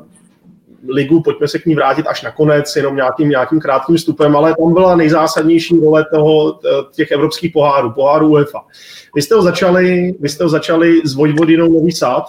ligu, 0.88 1.20
pojďme 1.20 1.48
se 1.48 1.58
k 1.58 1.66
ní 1.66 1.74
vrátit 1.74 2.06
až 2.06 2.22
nakonec, 2.22 2.76
jenom 2.76 2.96
nějakým, 2.96 3.28
nějakým 3.28 3.60
krátkým 3.60 3.96
vstupem, 3.96 4.36
ale 4.36 4.54
tam 4.58 4.74
byla 4.74 4.96
nejzásadnější 4.96 5.80
role 5.80 6.06
toho, 6.14 6.60
těch 6.92 7.10
evropských 7.10 7.52
pohárů, 7.52 7.90
pohárů 7.90 8.28
UEFA. 8.28 8.60
Vy 9.14 9.22
jste 9.22 9.34
ho 9.34 9.42
začali, 9.42 10.14
vy 10.20 10.28
jste 10.28 10.44
ho 10.44 10.50
začali 10.50 11.00
s 11.04 11.14
Vojvodinou 11.14 11.72
Nový 11.72 11.92
Sad, 11.92 12.24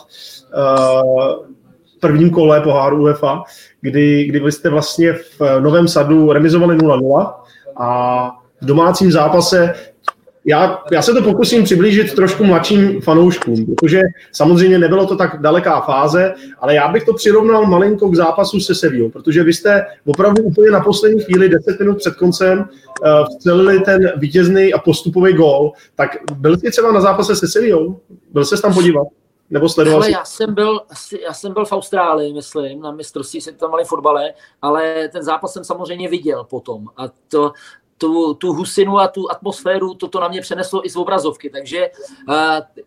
prvním 1.99 2.29
kole 2.29 2.61
poháru 2.61 3.01
UEFA, 3.01 3.43
kdy, 3.81 4.23
kdy 4.23 4.51
jste 4.51 4.69
vlastně 4.69 5.13
v 5.13 5.59
Novém 5.59 5.87
Sadu 5.87 6.31
remizovali 6.31 6.77
0-0 6.77 7.33
a 7.77 8.31
v 8.61 8.65
domácím 8.65 9.11
zápase 9.11 9.73
já, 10.49 10.83
já 10.91 11.01
se 11.01 11.13
to 11.13 11.23
pokusím 11.23 11.63
přiblížit 11.63 12.15
trošku 12.15 12.43
mladším 12.43 13.01
fanouškům, 13.01 13.65
protože 13.65 14.01
samozřejmě 14.31 14.79
nebylo 14.79 15.05
to 15.05 15.15
tak 15.15 15.41
daleká 15.41 15.81
fáze, 15.81 16.33
ale 16.59 16.75
já 16.75 16.87
bych 16.87 17.03
to 17.03 17.13
přirovnal 17.13 17.65
malinko 17.65 18.09
k 18.09 18.15
zápasu 18.15 18.59
se 18.59 18.75
Sevillou, 18.75 19.09
protože 19.09 19.43
vy 19.43 19.53
jste 19.53 19.85
opravdu 20.05 20.43
úplně 20.43 20.71
na 20.71 20.79
poslední 20.79 21.23
chvíli, 21.23 21.49
10 21.49 21.79
minut 21.79 21.97
před 21.97 22.15
koncem, 22.15 22.59
uh, 22.59 22.65
vstřelili 23.29 23.79
ten 23.79 24.11
vítězný 24.17 24.73
a 24.73 24.79
postupový 24.79 25.33
gól. 25.33 25.71
Tak 25.95 26.17
byl 26.33 26.57
jsi 26.57 26.71
třeba 26.71 26.91
na 26.91 27.01
zápase 27.01 27.35
se 27.35 27.47
Sevillou? 27.47 27.99
Byl 28.33 28.45
se 28.45 28.61
tam 28.61 28.73
podívat? 28.73 29.07
Nebo 29.49 29.69
sledoval 29.69 30.01
ale 30.01 30.11
já 30.11 30.25
jsem, 30.25 30.53
byl, 30.53 30.81
já 31.25 31.33
jsem 31.33 31.53
byl 31.53 31.65
v 31.65 31.71
Austrálii, 31.71 32.33
myslím, 32.33 32.81
na 32.81 32.91
mistrovství 32.91 33.41
se 33.41 33.51
tam 33.51 33.71
mali 33.71 33.85
fotbale, 33.85 34.33
ale 34.61 35.09
ten 35.11 35.23
zápas 35.23 35.53
jsem 35.53 35.63
samozřejmě 35.63 36.09
viděl 36.09 36.43
potom. 36.43 36.85
A 36.97 37.03
to, 37.27 37.51
tu, 37.99 38.33
tu 38.33 38.53
husinu 38.53 38.99
a 38.99 39.07
tu 39.07 39.31
atmosféru, 39.31 39.93
toto 39.93 40.19
na 40.19 40.27
mě 40.27 40.41
přeneslo 40.41 40.85
i 40.85 40.89
z 40.89 40.95
obrazovky, 40.95 41.49
takže 41.49 41.89
uh, 42.27 42.35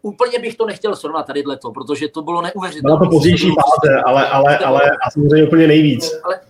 úplně 0.02 0.38
bych 0.38 0.56
to 0.56 0.66
nechtěl 0.66 0.96
srovnat 0.96 1.26
tady 1.26 1.44
to, 1.62 1.70
protože 1.70 2.08
to 2.08 2.22
bylo 2.22 2.42
neuvěřitelné. 2.42 2.96
Byla 2.96 3.10
to 3.10 3.10
pozdější 3.10 3.48
fáze, 3.48 4.02
ale, 4.06 4.28
ale, 4.28 4.58
ale 4.58 4.80
a 5.06 5.10
samozřejmě 5.10 5.46
úplně 5.46 5.66
nejvíc. 5.66 6.20
Ale, 6.24 6.40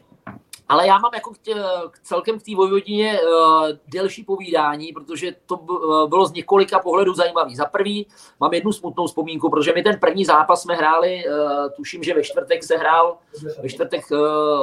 ale 0.68 0.86
já 0.86 0.98
mám 0.98 1.10
jako 1.14 1.30
k 1.30 1.38
tě, 1.38 1.54
k 1.90 1.98
celkem 1.98 2.38
k 2.38 2.42
té 2.42 2.54
Vojvodině 2.56 3.20
uh, 3.20 3.68
delší 3.88 4.24
povídání, 4.24 4.92
protože 4.92 5.34
to 5.46 5.56
uh, 5.56 6.08
bylo 6.08 6.26
z 6.26 6.32
několika 6.32 6.78
pohledů 6.78 7.14
zajímavý. 7.14 7.56
Za 7.56 7.64
prvý 7.64 8.06
mám 8.40 8.54
jednu 8.54 8.72
smutnou 8.72 9.06
vzpomínku, 9.06 9.50
protože 9.50 9.72
my 9.74 9.82
ten 9.82 9.98
první 10.00 10.24
zápas 10.24 10.62
jsme 10.62 10.74
hráli, 10.74 11.24
uh, 11.26 11.70
tuším, 11.76 12.02
že 12.02 12.14
ve 12.14 12.22
čtvrtek 12.22 12.64
se 12.64 12.76
hrál, 12.76 13.16
ve 13.62 13.68
čtvrtek 13.68 14.04
uh, 14.10 14.18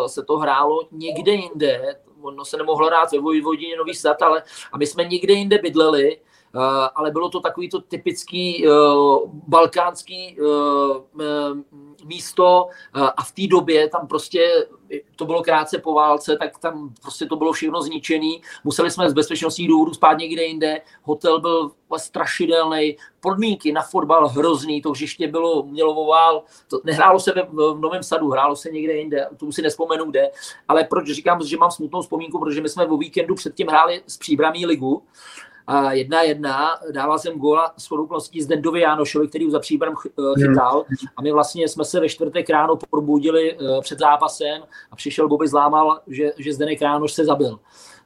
se 0.07 0.23
to 0.23 0.37
hrálo 0.37 0.81
někde 0.91 1.31
jinde, 1.31 1.95
ono 2.21 2.45
se 2.45 2.57
nemohlo 2.57 2.87
hrát 2.87 3.11
ve 3.11 3.19
Vojvodině 3.19 3.77
Nový 3.77 3.95
Sad, 3.95 4.21
ale 4.21 4.43
a 4.71 4.77
my 4.77 4.87
jsme 4.87 5.03
někde 5.03 5.33
jinde 5.33 5.57
bydleli, 5.57 6.17
ale 6.95 7.11
bylo 7.11 7.29
to 7.29 7.39
takový 7.39 7.69
to 7.69 7.81
typický 7.81 8.67
uh, 8.67 9.29
balkánský 9.47 10.37
uh, 10.39 11.57
místo. 12.05 12.67
A 12.93 13.23
v 13.23 13.31
té 13.31 13.47
době 13.47 13.89
tam 13.89 14.07
prostě, 14.07 14.67
to 15.15 15.25
bylo 15.25 15.43
krátce 15.43 15.77
po 15.77 15.93
válce, 15.93 16.37
tak 16.37 16.57
tam 16.59 16.93
prostě 17.01 17.25
to 17.25 17.35
bylo 17.35 17.53
všechno 17.53 17.81
zničené. 17.81 18.31
Museli 18.63 18.91
jsme 18.91 19.09
z 19.09 19.13
bezpečnostních 19.13 19.67
důvodů 19.67 19.93
spát 19.93 20.17
někde 20.17 20.43
jinde. 20.43 20.81
Hotel 21.03 21.39
byl 21.39 21.71
strašidelný, 21.97 22.97
podmínky 23.19 23.71
na 23.71 23.81
fotbal 23.81 24.27
hrozný, 24.27 24.81
to 24.81 24.91
hřiště 24.91 25.27
bylo, 25.27 25.63
mělo 25.63 26.05
vál, 26.05 26.43
to, 26.69 26.81
nehrálo 26.83 27.19
se 27.19 27.31
ve, 27.31 27.43
v 27.43 27.79
Novém 27.79 28.03
sadu, 28.03 28.29
hrálo 28.29 28.55
se 28.55 28.69
někde 28.69 28.93
jinde, 28.93 29.27
to 29.37 29.51
si 29.51 29.61
nespomenu 29.61 30.05
kde, 30.05 30.31
ale 30.67 30.83
proč 30.83 31.07
říkám, 31.07 31.43
že 31.43 31.57
mám 31.57 31.71
smutnou 31.71 32.01
vzpomínku, 32.01 32.39
protože 32.39 32.61
my 32.61 32.69
jsme 32.69 32.87
o 32.87 32.97
víkendu 32.97 33.35
předtím 33.35 33.67
hráli 33.67 34.03
s 34.07 34.17
příbramí 34.17 34.65
ligu 34.65 35.03
jedna 35.91 36.21
jedna, 36.21 36.69
dával 36.91 37.19
jsem 37.19 37.39
góla 37.39 37.73
s 37.77 37.89
z 38.41 38.47
Dendovi 38.47 38.79
Jánošovi, 38.79 39.27
který 39.27 39.45
už 39.45 39.51
za 39.51 39.59
příbrem 39.59 39.93
eh, 40.05 40.41
chytal 40.41 40.85
a 41.17 41.21
my 41.21 41.31
vlastně 41.31 41.67
jsme 41.67 41.85
se 41.85 41.99
ve 41.99 42.09
čtvrtek 42.09 42.49
ráno 42.49 42.77
probudili 42.89 43.53
eh, 43.53 43.81
před 43.81 43.99
zápasem 43.99 44.61
a 44.91 44.95
přišel 44.95 45.27
Bobby 45.27 45.47
zlámal, 45.47 45.99
že, 46.07 46.31
že 46.37 46.53
Zdenek 46.53 46.81
Jánoš 46.81 47.13
se 47.13 47.25
zabil. 47.25 47.59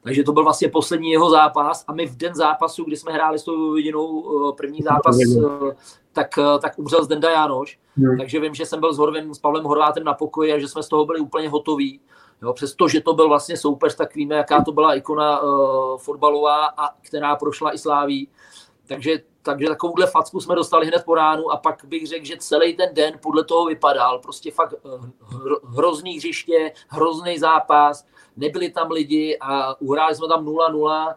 Takže 0.03 0.23
to 0.23 0.31
byl 0.31 0.43
vlastně 0.43 0.69
poslední 0.69 1.11
jeho 1.11 1.29
zápas 1.29 1.85
a 1.87 1.93
my 1.93 2.05
v 2.05 2.17
den 2.17 2.35
zápasu, 2.35 2.83
kdy 2.83 2.97
jsme 2.97 3.13
hráli 3.13 3.39
s 3.39 3.43
tou 3.43 3.71
vidinou 3.73 4.25
eh, 4.25 4.53
první 4.57 4.81
zápas, 4.81 5.17
tak, 6.13 6.39
tak 6.61 6.79
umřel 6.79 7.03
Zdenda 7.03 7.31
Jánoš. 7.31 7.79
Takže 8.17 8.39
vím, 8.39 8.53
že 8.53 8.65
jsem 8.65 8.79
byl 8.79 8.93
s 8.93 8.97
Horvem, 8.97 9.33
s 9.33 9.39
Pavlem 9.39 9.63
Horvátem 9.63 10.03
na 10.03 10.13
pokoji 10.13 10.53
a 10.53 10.59
že 10.59 10.67
jsme 10.67 10.83
z 10.83 10.89
toho 10.89 11.05
byli 11.05 11.19
úplně 11.19 11.49
hotoví. 11.49 11.99
Jo, 12.43 12.53
přestože 12.53 13.01
to 13.01 13.13
byl 13.13 13.27
vlastně 13.27 13.57
soupeř, 13.57 13.95
tak 13.95 14.15
víme, 14.15 14.35
jaká 14.35 14.63
to 14.63 14.71
byla 14.71 14.95
ikona 14.95 15.39
uh, 15.39 15.97
fotbalová, 15.97 16.65
a 16.65 16.89
která 17.01 17.35
prošla 17.35 17.73
i 17.73 17.77
sláví. 17.77 18.29
Takže, 18.87 19.19
takže 19.41 19.67
takovouhle 19.67 20.07
facku 20.07 20.39
jsme 20.39 20.55
dostali 20.55 20.87
hned 20.87 21.03
po 21.05 21.15
ránu 21.15 21.51
a 21.51 21.57
pak 21.57 21.85
bych 21.85 22.07
řekl, 22.07 22.25
že 22.25 22.37
celý 22.37 22.73
ten 22.73 22.89
den 22.93 23.19
podle 23.21 23.43
toho 23.43 23.65
vypadal. 23.65 24.19
Prostě 24.19 24.51
fakt 24.51 24.73
uh, 24.83 25.05
hrozný 25.63 26.17
hřiště, 26.17 26.71
hrozný 26.87 27.39
zápas, 27.39 28.05
nebyli 28.37 28.69
tam 28.69 28.91
lidi 28.91 29.37
a 29.41 29.81
uhráli 29.81 30.15
jsme 30.15 30.27
tam 30.27 30.45
0-0 30.45 30.69
No, 30.79 31.13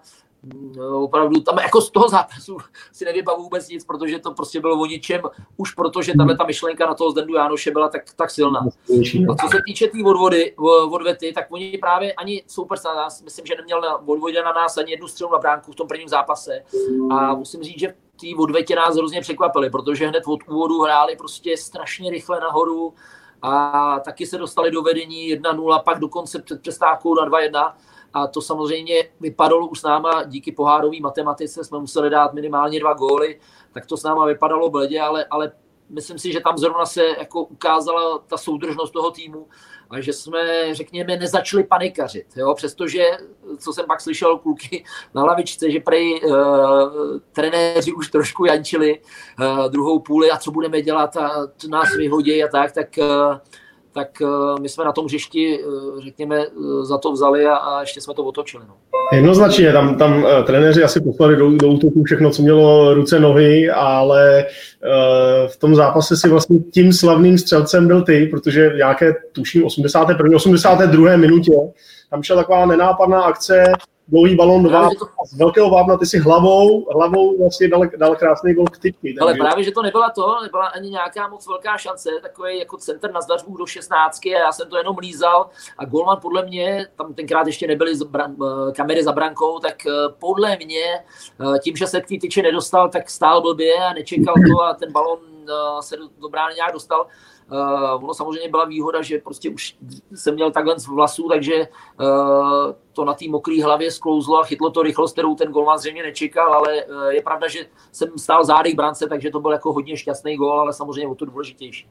opravdu 0.92 1.40
tam 1.40 1.58
jako 1.58 1.80
z 1.80 1.90
toho 1.90 2.08
zápasu 2.08 2.56
si 2.92 3.04
nevybavu 3.04 3.42
vůbec 3.42 3.68
nic, 3.68 3.84
protože 3.84 4.18
to 4.18 4.30
prostě 4.30 4.60
bylo 4.60 4.80
o 4.80 4.86
ničem, 4.86 5.20
už 5.56 5.74
protože 5.74 6.12
tahle 6.18 6.36
ta 6.36 6.44
myšlenka 6.44 6.86
na 6.86 6.94
toho 6.94 7.10
Zdendu 7.10 7.34
Jánoše 7.34 7.70
byla 7.70 7.88
tak, 7.88 8.02
tak 8.16 8.30
silná. 8.30 8.60
A 9.30 9.34
co 9.34 9.48
se 9.48 9.58
týče 9.66 9.86
té 9.86 9.92
tý 9.92 10.04
odvody, 10.04 10.54
odvety, 10.90 11.32
tak 11.32 11.46
oni 11.50 11.78
právě 11.78 12.12
ani 12.12 12.44
super 12.46 12.78
na 12.84 12.94
nás, 12.94 13.22
myslím, 13.22 13.46
že 13.46 13.54
neměl 13.56 13.80
na 13.80 14.08
odvodě 14.08 14.42
na 14.42 14.52
nás 14.52 14.78
ani 14.78 14.90
jednu 14.90 15.08
střelu 15.08 15.32
na 15.32 15.38
bránku 15.38 15.72
v 15.72 15.74
tom 15.74 15.88
prvním 15.88 16.08
zápase. 16.08 16.62
A 17.10 17.34
musím 17.34 17.62
říct, 17.62 17.80
že 17.80 17.94
té 18.20 18.26
odvetě 18.38 18.76
nás 18.76 18.96
hrozně 18.96 19.20
překvapili, 19.20 19.70
protože 19.70 20.06
hned 20.06 20.22
od 20.26 20.40
úvodu 20.48 20.80
hráli 20.80 21.16
prostě 21.16 21.56
strašně 21.56 22.10
rychle 22.10 22.40
nahoru 22.40 22.94
a 23.42 24.00
taky 24.00 24.26
se 24.26 24.38
dostali 24.38 24.70
do 24.70 24.82
vedení 24.82 25.34
1-0, 25.34 25.82
pak 25.82 25.98
dokonce 25.98 26.42
před 26.42 26.60
přestávkou 26.60 27.14
na 27.14 27.26
2-1 27.28 27.72
a 28.14 28.26
to 28.26 28.40
samozřejmě 28.40 28.94
vypadalo 29.20 29.66
už 29.66 29.80
s 29.80 29.82
náma 29.82 30.22
díky 30.24 30.52
pohárové 30.52 30.96
matematice, 31.00 31.64
jsme 31.64 31.78
museli 31.78 32.10
dát 32.10 32.34
minimálně 32.34 32.80
dva 32.80 32.94
góly, 32.94 33.40
tak 33.72 33.86
to 33.86 33.96
s 33.96 34.02
náma 34.02 34.26
vypadalo 34.26 34.70
bledě, 34.70 35.00
ale, 35.00 35.24
ale 35.24 35.52
myslím 35.90 36.18
si, 36.18 36.32
že 36.32 36.40
tam 36.40 36.58
zrovna 36.58 36.86
se 36.86 37.04
jako 37.04 37.42
ukázala 37.42 38.18
ta 38.18 38.36
soudržnost 38.36 38.92
toho 38.92 39.10
týmu 39.10 39.46
a 39.90 40.00
že 40.00 40.12
jsme, 40.12 40.74
řekněme, 40.74 41.16
nezačali 41.16 41.64
panikařit. 41.64 42.26
Jo? 42.36 42.54
Přestože, 42.54 43.04
co 43.58 43.72
jsem 43.72 43.86
pak 43.86 44.00
slyšel 44.00 44.38
kluky 44.38 44.84
na 45.14 45.24
lavičce, 45.24 45.70
že 45.70 45.80
prej 45.80 46.20
uh, 46.24 46.38
trenéři 47.32 47.92
už 47.92 48.10
trošku 48.10 48.44
jančili 48.44 49.00
uh, 49.40 49.68
druhou 49.68 49.98
půli 49.98 50.30
a 50.30 50.38
co 50.38 50.50
budeme 50.50 50.82
dělat 50.82 51.16
a 51.16 51.30
nás 51.68 51.96
vyhodí 51.96 52.44
a 52.44 52.48
tak, 52.48 52.72
tak 52.72 52.88
uh, 52.98 53.36
tak 53.96 54.22
eh, 54.22 54.60
my 54.60 54.68
jsme 54.68 54.84
na 54.84 54.92
tom 54.92 55.04
hřišti, 55.04 55.58
eh, 55.60 56.00
řekněme, 56.04 56.40
eh, 56.40 56.84
za 56.84 56.98
to 56.98 57.12
vzali 57.12 57.46
a, 57.46 57.54
a 57.54 57.80
ještě 57.80 58.00
jsme 58.00 58.14
to 58.14 58.24
otočili. 58.24 58.64
No. 58.68 58.74
Jednoznačně, 59.12 59.72
tam, 59.72 59.98
tam 59.98 60.24
uh, 60.24 60.30
trenéři 60.44 60.84
asi 60.84 61.00
poslali 61.00 61.36
do, 61.36 61.50
do 61.50 61.68
útoku 61.68 62.02
všechno, 62.02 62.30
co 62.30 62.42
mělo 62.42 62.94
ruce, 62.94 63.20
nohy, 63.20 63.70
ale 63.70 64.46
uh, 64.46 65.48
v 65.48 65.56
tom 65.56 65.74
zápase 65.74 66.16
si 66.16 66.28
vlastně 66.28 66.58
tím 66.58 66.92
slavným 66.92 67.38
střelcem 67.38 67.86
byl 67.86 68.02
ty, 68.02 68.26
protože 68.26 68.72
nějaké, 68.76 69.14
tuším, 69.32 69.64
81. 69.64 70.36
82. 70.36 71.16
minutě 71.16 71.52
tam 72.10 72.22
šla 72.22 72.36
taková 72.36 72.66
nenápadná 72.66 73.22
akce, 73.22 73.72
dlouhý 74.08 74.36
balon 74.36 74.62
do 74.62 74.70
vápna, 74.70 74.90
to... 74.98 75.06
z 75.26 75.38
velkého 75.38 75.70
vápna, 75.70 75.96
ty 75.96 76.06
si 76.06 76.18
hlavou, 76.18 76.86
hlavou 76.92 77.38
vlastně 77.38 77.68
dal, 77.68 77.82
dal 77.96 78.16
krásný 78.16 78.54
gol 78.54 78.66
k 78.66 78.78
typky. 78.78 79.14
Ale 79.20 79.34
právě, 79.34 79.64
že 79.64 79.72
to 79.72 79.82
nebyla 79.82 80.10
to, 80.10 80.42
nebyla 80.42 80.66
ani 80.66 80.90
nějaká 80.90 81.28
moc 81.28 81.46
velká 81.46 81.76
šance, 81.78 82.10
takový 82.22 82.58
jako 82.58 82.76
center 82.76 83.12
na 83.12 83.20
zdařů 83.20 83.56
do 83.56 83.66
16 83.66 84.26
a 84.26 84.38
já 84.38 84.52
jsem 84.52 84.68
to 84.68 84.76
jenom 84.76 84.98
lízal 84.98 85.48
a 85.78 85.84
golman 85.84 86.18
podle 86.22 86.46
mě, 86.46 86.86
tam 86.96 87.14
tenkrát 87.14 87.46
ještě 87.46 87.66
nebyly 87.66 87.92
bran, 88.08 88.36
eh, 88.42 88.72
kamery 88.72 89.04
za 89.04 89.12
brankou, 89.12 89.58
tak 89.58 89.86
eh, 89.86 89.90
podle 90.18 90.56
mě 90.56 90.84
eh, 90.84 91.58
tím, 91.58 91.76
že 91.76 91.86
se 91.86 92.00
k 92.00 92.08
té 92.08 92.14
tyči 92.20 92.42
nedostal, 92.42 92.88
tak 92.88 93.10
stál 93.10 93.42
blbě 93.42 93.74
a 93.74 93.92
nečekal 93.92 94.34
to 94.34 94.62
a 94.62 94.74
ten 94.74 94.92
balon 94.92 95.18
se 95.80 95.96
do, 95.96 96.08
do 96.20 96.28
brány 96.28 96.54
nějak 96.54 96.72
dostal 96.72 97.06
Uh, 97.52 98.04
ono 98.04 98.14
samozřejmě 98.14 98.48
byla 98.48 98.64
výhoda, 98.64 99.02
že 99.02 99.18
prostě 99.18 99.50
už 99.50 99.76
jsem 100.14 100.34
měl 100.34 100.50
takhle 100.50 100.78
z 100.78 100.86
vlasů, 100.86 101.28
takže 101.28 101.68
uh, 102.00 102.72
to 102.92 103.04
na 103.04 103.14
té 103.14 103.28
mokré 103.28 103.62
hlavě 103.62 103.90
sklouzlo 103.90 104.40
a 104.40 104.44
chytlo 104.44 104.70
to 104.70 104.82
rychlost, 104.82 105.12
kterou 105.12 105.34
ten 105.34 105.52
golman 105.52 105.78
zřejmě 105.78 106.02
nečekal, 106.02 106.54
ale 106.54 106.84
uh, 106.84 107.06
je 107.08 107.22
pravda, 107.22 107.48
že 107.48 107.66
jsem 107.92 108.18
stál 108.18 108.44
zádech 108.44 108.74
brance, 108.74 109.08
takže 109.08 109.30
to 109.30 109.40
byl 109.40 109.52
jako 109.52 109.72
hodně 109.72 109.96
šťastný 109.96 110.36
gol, 110.36 110.60
ale 110.60 110.72
samozřejmě 110.72 111.08
o 111.08 111.14
to 111.14 111.24
důležitější. 111.24 111.88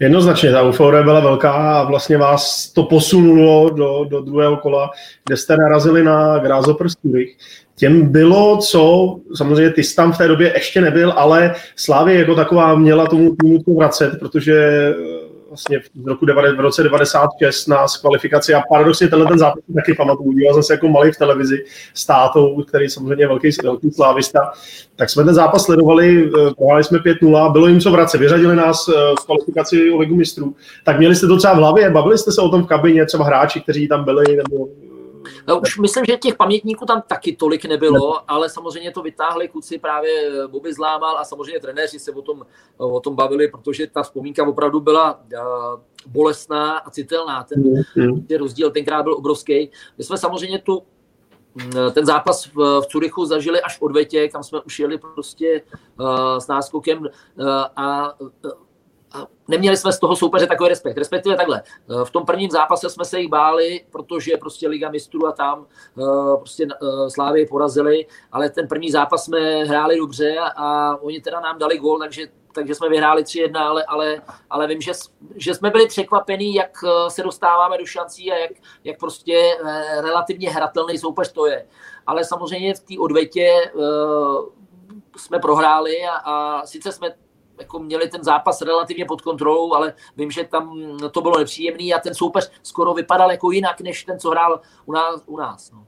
Jednoznačně, 0.00 0.52
ta 0.52 0.62
euforie 0.62 1.02
byla 1.04 1.20
velká 1.20 1.52
a 1.52 1.84
vlastně 1.84 2.18
vás 2.18 2.72
to 2.72 2.82
posunulo 2.82 3.70
do, 3.70 4.04
do 4.08 4.20
druhého 4.20 4.56
kola, 4.56 4.90
kde 5.26 5.36
jste 5.36 5.56
narazili 5.56 6.04
na 6.04 6.38
Grasshopper 6.38 6.86
Zurich 6.88 7.36
těm 7.78 8.12
bylo 8.12 8.56
co, 8.56 9.16
samozřejmě 9.34 9.70
ty 9.70 9.84
jsi 9.84 9.96
tam 9.96 10.12
v 10.12 10.18
té 10.18 10.28
době 10.28 10.52
ještě 10.54 10.80
nebyl, 10.80 11.12
ale 11.16 11.54
Slávě 11.76 12.18
jako 12.18 12.34
taková 12.34 12.74
měla 12.74 13.06
tomu 13.06 13.36
týmu 13.36 13.78
vracet, 13.78 14.18
protože 14.18 14.88
vlastně 15.48 15.78
v 15.94 16.08
roku 16.08 16.26
90, 16.26 16.56
v 16.56 16.60
roce 16.60 16.82
96 16.82 17.66
nás 17.66 17.96
kvalifikaci 17.96 18.54
a 18.54 18.62
paradoxně 18.68 19.08
tenhle 19.08 19.28
ten 19.28 19.38
zápas 19.38 19.62
taky 19.74 19.94
pamatuju. 19.94 20.32
Díval 20.32 20.54
jsem 20.54 20.62
se 20.62 20.72
jako 20.72 20.88
malý 20.88 21.12
v 21.12 21.16
televizi 21.16 21.64
s 21.94 22.06
tátou, 22.06 22.62
který 22.62 22.88
samozřejmě 22.88 23.26
velký, 23.26 23.48
velký 23.62 23.90
slávista. 23.90 24.52
Tak 24.96 25.10
jsme 25.10 25.24
ten 25.24 25.34
zápas 25.34 25.64
sledovali, 25.64 26.24
eh, 26.26 26.54
prohráli 26.54 26.84
jsme 26.84 26.98
5-0, 26.98 27.50
bylo 27.50 27.66
jim 27.66 27.80
co 27.80 27.90
vracet, 27.90 28.18
vyřadili 28.18 28.56
nás 28.56 28.88
v 29.20 29.24
kvalifikaci 29.24 29.90
o 29.90 29.98
ligu 29.98 30.16
mistrů. 30.16 30.54
Tak 30.84 30.98
měli 30.98 31.16
jste 31.16 31.26
to 31.26 31.36
třeba 31.36 31.54
v 31.54 31.56
hlavě, 31.56 31.90
bavili 31.90 32.18
jste 32.18 32.32
se 32.32 32.40
o 32.40 32.48
tom 32.48 32.62
v 32.62 32.66
kabině, 32.66 33.06
třeba 33.06 33.24
hráči, 33.24 33.60
kteří 33.60 33.88
tam 33.88 34.04
byli, 34.04 34.36
nebo 34.36 34.68
už 35.62 35.78
myslím, 35.78 36.04
že 36.04 36.16
těch 36.16 36.36
pamětníků 36.36 36.86
tam 36.86 37.02
taky 37.06 37.36
tolik 37.36 37.64
nebylo, 37.64 38.30
ale 38.30 38.48
samozřejmě 38.48 38.90
to 38.90 39.02
vytáhli 39.02 39.48
kluci, 39.48 39.78
právě 39.78 40.30
Bobby 40.46 40.74
zlámal 40.74 41.18
a 41.18 41.24
samozřejmě 41.24 41.60
trenéři 41.60 41.98
se 41.98 42.12
o 42.12 42.22
tom, 42.22 42.46
o 42.76 43.00
tom 43.00 43.14
bavili, 43.14 43.48
protože 43.48 43.86
ta 43.86 44.02
vzpomínka 44.02 44.48
opravdu 44.48 44.80
byla 44.80 45.14
uh, 45.14 45.40
bolestná 46.06 46.78
a 46.78 46.90
citelná. 46.90 47.44
Ten, 47.44 47.62
mm. 47.96 48.26
ten 48.26 48.38
rozdíl 48.38 48.70
tenkrát 48.70 49.02
byl 49.02 49.14
obrovský. 49.14 49.70
My 49.98 50.04
jsme 50.04 50.18
samozřejmě 50.18 50.58
tu 50.58 50.82
ten 51.92 52.06
zápas 52.06 52.46
v, 52.46 52.80
v 52.80 52.86
Curychu 52.86 53.24
zažili 53.24 53.60
až 53.60 53.78
v 53.78 53.82
odvetě, 53.82 54.28
kam 54.28 54.42
jsme 54.42 54.60
už 54.60 54.78
jeli 54.78 54.98
prostě 54.98 55.62
uh, 56.00 56.38
s 56.38 56.46
náskokem 56.46 56.98
uh, 56.98 57.08
a 57.76 58.14
neměli 59.48 59.76
jsme 59.76 59.92
z 59.92 59.98
toho 59.98 60.16
soupeře 60.16 60.46
takový 60.46 60.68
respekt. 60.68 60.98
Respektive 60.98 61.36
takhle. 61.36 61.62
Eh, 61.66 62.04
v 62.04 62.10
tom 62.10 62.26
prvním 62.26 62.50
zápase 62.50 62.90
jsme 62.90 63.04
se 63.04 63.20
jich 63.20 63.28
báli, 63.28 63.84
protože 63.90 64.36
prostě 64.36 64.68
Liga 64.68 64.90
mistrů 64.90 65.26
a 65.26 65.32
tam 65.32 65.66
eh, 65.98 66.36
prostě 66.36 66.66
eh, 66.66 67.10
Slávy 67.10 67.46
porazili, 67.46 68.06
ale 68.32 68.50
ten 68.50 68.68
první 68.68 68.90
zápas 68.90 69.24
jsme 69.24 69.64
hráli 69.64 69.96
dobře 69.96 70.36
a 70.56 70.96
oni 70.96 71.20
teda 71.20 71.40
nám 71.40 71.58
dali 71.58 71.78
gól, 71.78 71.98
takže 71.98 72.26
takže 72.54 72.74
jsme 72.74 72.88
vyhráli 72.88 73.22
3-1, 73.22 73.60
ale, 73.60 73.84
ale, 73.84 74.22
ale 74.50 74.66
vím, 74.66 74.80
že, 74.80 74.92
že 75.36 75.54
jsme 75.54 75.70
byli 75.70 75.86
překvapení, 75.86 76.54
jak 76.54 76.78
se 77.08 77.22
dostáváme 77.22 77.78
do 77.78 77.86
šancí 77.86 78.32
a 78.32 78.36
jak, 78.36 78.50
jak 78.84 78.98
prostě 78.98 79.58
relativně 80.00 80.50
hratelný 80.50 80.98
soupeř 80.98 81.32
to 81.32 81.46
je. 81.46 81.66
Ale 82.06 82.24
samozřejmě 82.24 82.74
v 82.74 82.80
té 82.80 82.94
odvetě 83.00 83.72
jsme 85.16 85.38
prohráli 85.38 85.96
a, 86.04 86.16
a 86.16 86.66
sice 86.66 86.92
jsme 86.92 87.14
jako 87.58 87.78
měli 87.78 88.08
ten 88.08 88.24
zápas 88.24 88.62
relativně 88.62 89.04
pod 89.04 89.20
kontrolou, 89.20 89.74
ale 89.74 89.94
vím, 90.16 90.30
že 90.30 90.44
tam 90.44 90.80
to 91.12 91.20
bylo 91.20 91.38
nepříjemný 91.38 91.94
a 91.94 91.98
ten 91.98 92.14
soupeř 92.14 92.50
skoro 92.62 92.94
vypadal 92.94 93.30
jako 93.30 93.50
jinak, 93.50 93.80
než 93.80 94.04
ten, 94.04 94.18
co 94.18 94.30
hrál 94.30 94.60
u 94.86 94.92
nás. 94.92 95.22
U 95.26 95.36
nás 95.36 95.70
no. 95.70 95.86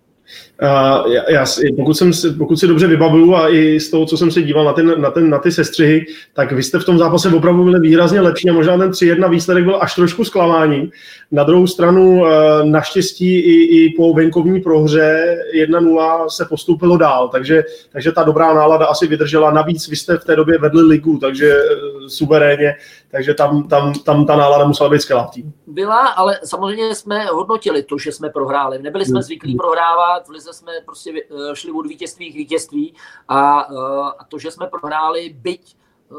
Uh, 0.62 1.12
já, 1.28 1.44
pokud, 1.76 1.94
jsem, 1.94 2.10
pokud 2.38 2.56
si 2.56 2.66
dobře 2.66 2.86
vybavuju 2.86 3.34
a 3.34 3.48
i 3.48 3.80
z 3.80 3.90
toho, 3.90 4.06
co 4.06 4.16
jsem 4.16 4.30
se 4.30 4.42
díval 4.42 4.64
na, 4.64 4.72
ten, 4.72 5.00
na, 5.00 5.10
ten, 5.10 5.30
na 5.30 5.38
ty 5.38 5.52
sestřihy, 5.52 6.06
tak 6.34 6.52
vy 6.52 6.62
jste 6.62 6.78
v 6.78 6.84
tom 6.84 6.98
zápase 6.98 7.28
opravdu 7.28 7.64
byli 7.64 7.80
výrazně 7.80 8.20
lepší 8.20 8.50
a 8.50 8.52
možná 8.52 8.78
ten 8.78 8.90
3-1 8.90 9.30
výsledek 9.30 9.64
byl 9.64 9.78
až 9.80 9.94
trošku 9.94 10.24
zklamáním. 10.24 10.90
Na 11.32 11.44
druhou 11.44 11.66
stranu 11.66 12.20
uh, 12.20 12.28
naštěstí 12.64 13.38
i, 13.38 13.84
i 13.84 13.94
po 13.96 14.14
venkovní 14.14 14.60
prohře 14.60 15.36
1-0 15.68 16.28
se 16.28 16.44
postoupilo 16.44 16.96
dál, 16.96 17.28
takže, 17.28 17.64
takže 17.92 18.12
ta 18.12 18.22
dobrá 18.22 18.54
nálada 18.54 18.86
asi 18.86 19.06
vydržela. 19.06 19.50
Navíc 19.50 19.88
vy 19.88 19.96
jste 19.96 20.18
v 20.18 20.24
té 20.24 20.36
době 20.36 20.58
vedli 20.58 20.82
ligu, 20.82 21.18
takže 21.18 21.54
uh, 21.54 22.06
suverénně, 22.06 22.74
takže 23.10 23.34
tam, 23.34 23.68
tam, 23.68 23.92
tam 23.92 24.26
ta 24.26 24.36
nálada 24.36 24.64
musela 24.66 24.90
být 24.90 25.00
skvělá. 25.00 25.30
Byla, 25.66 26.08
ale 26.08 26.40
samozřejmě 26.44 26.94
jsme 26.94 27.24
hodnotili 27.24 27.82
to, 27.82 27.98
že 27.98 28.12
jsme 28.12 28.30
prohráli. 28.30 28.78
Nebyli 28.78 29.04
jsme 29.04 29.22
zvyklí 29.22 29.56
prohrávat, 29.56 30.28
v 30.28 30.30
Lize 30.30 30.52
jsme 30.52 30.72
prostě 30.84 31.12
eh, 31.12 31.56
šli 31.56 31.72
od 31.72 31.86
vítězství 31.86 32.32
k 32.32 32.34
vítězství 32.34 32.94
a, 33.28 33.68
eh, 33.70 34.10
a 34.18 34.24
to, 34.28 34.38
že 34.38 34.50
jsme 34.50 34.66
prohráli, 34.66 35.36
byť 35.38 35.76
eh, 36.12 36.14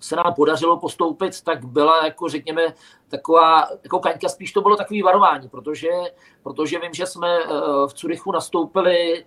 se 0.00 0.16
nám 0.16 0.34
podařilo 0.34 0.76
postoupit, 0.76 1.42
tak 1.42 1.64
byla 1.64 2.04
jako 2.04 2.28
řekněme 2.28 2.62
taková, 3.08 3.68
jako 3.82 3.98
kaňka 3.98 4.28
spíš 4.28 4.52
to 4.52 4.60
bylo 4.60 4.76
takový 4.76 5.02
varování, 5.02 5.48
protože, 5.48 5.88
protože 6.42 6.78
vím, 6.78 6.94
že 6.94 7.06
jsme 7.06 7.38
v 7.86 7.94
Curychu 7.94 8.32
nastoupili, 8.32 9.24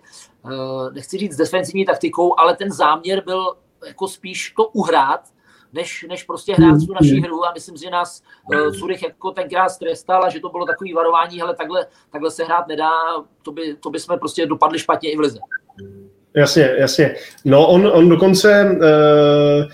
nechci 0.92 1.18
říct 1.18 1.36
defensivní 1.36 1.84
taktikou, 1.84 2.40
ale 2.40 2.56
ten 2.56 2.72
záměr 2.72 3.24
byl 3.24 3.56
jako 3.86 4.08
spíš 4.08 4.52
to 4.56 4.66
uhrát, 4.66 5.20
než, 5.72 6.06
než 6.08 6.22
prostě 6.22 6.54
hrát 6.54 6.78
tu 6.86 6.94
naší 6.94 7.20
hru 7.20 7.44
a 7.44 7.52
myslím, 7.54 7.76
že 7.76 7.90
nás 7.90 8.22
uh, 8.52 8.70
Zurich 8.70 9.02
jako 9.02 9.30
tenkrát 9.30 9.68
strestal 9.68 10.24
a 10.24 10.30
že 10.30 10.40
to 10.40 10.48
bylo 10.48 10.66
takový 10.66 10.92
varování, 10.92 11.42
ale 11.42 11.56
takhle, 11.56 11.86
takhle 12.12 12.30
se 12.30 12.44
hrát 12.44 12.68
nedá, 12.68 12.90
to 13.42 13.52
by, 13.52 13.76
to 13.80 13.90
by 13.90 14.00
jsme 14.00 14.16
prostě 14.16 14.46
dopadli 14.46 14.78
špatně 14.78 15.12
i 15.12 15.16
v 15.16 15.20
lize. 15.20 15.38
Jasně, 16.34 16.74
jasně. 16.78 17.14
No 17.44 17.68
on, 17.68 17.86
on 17.86 18.08
dokonce 18.08 18.78
uh, 18.80 19.72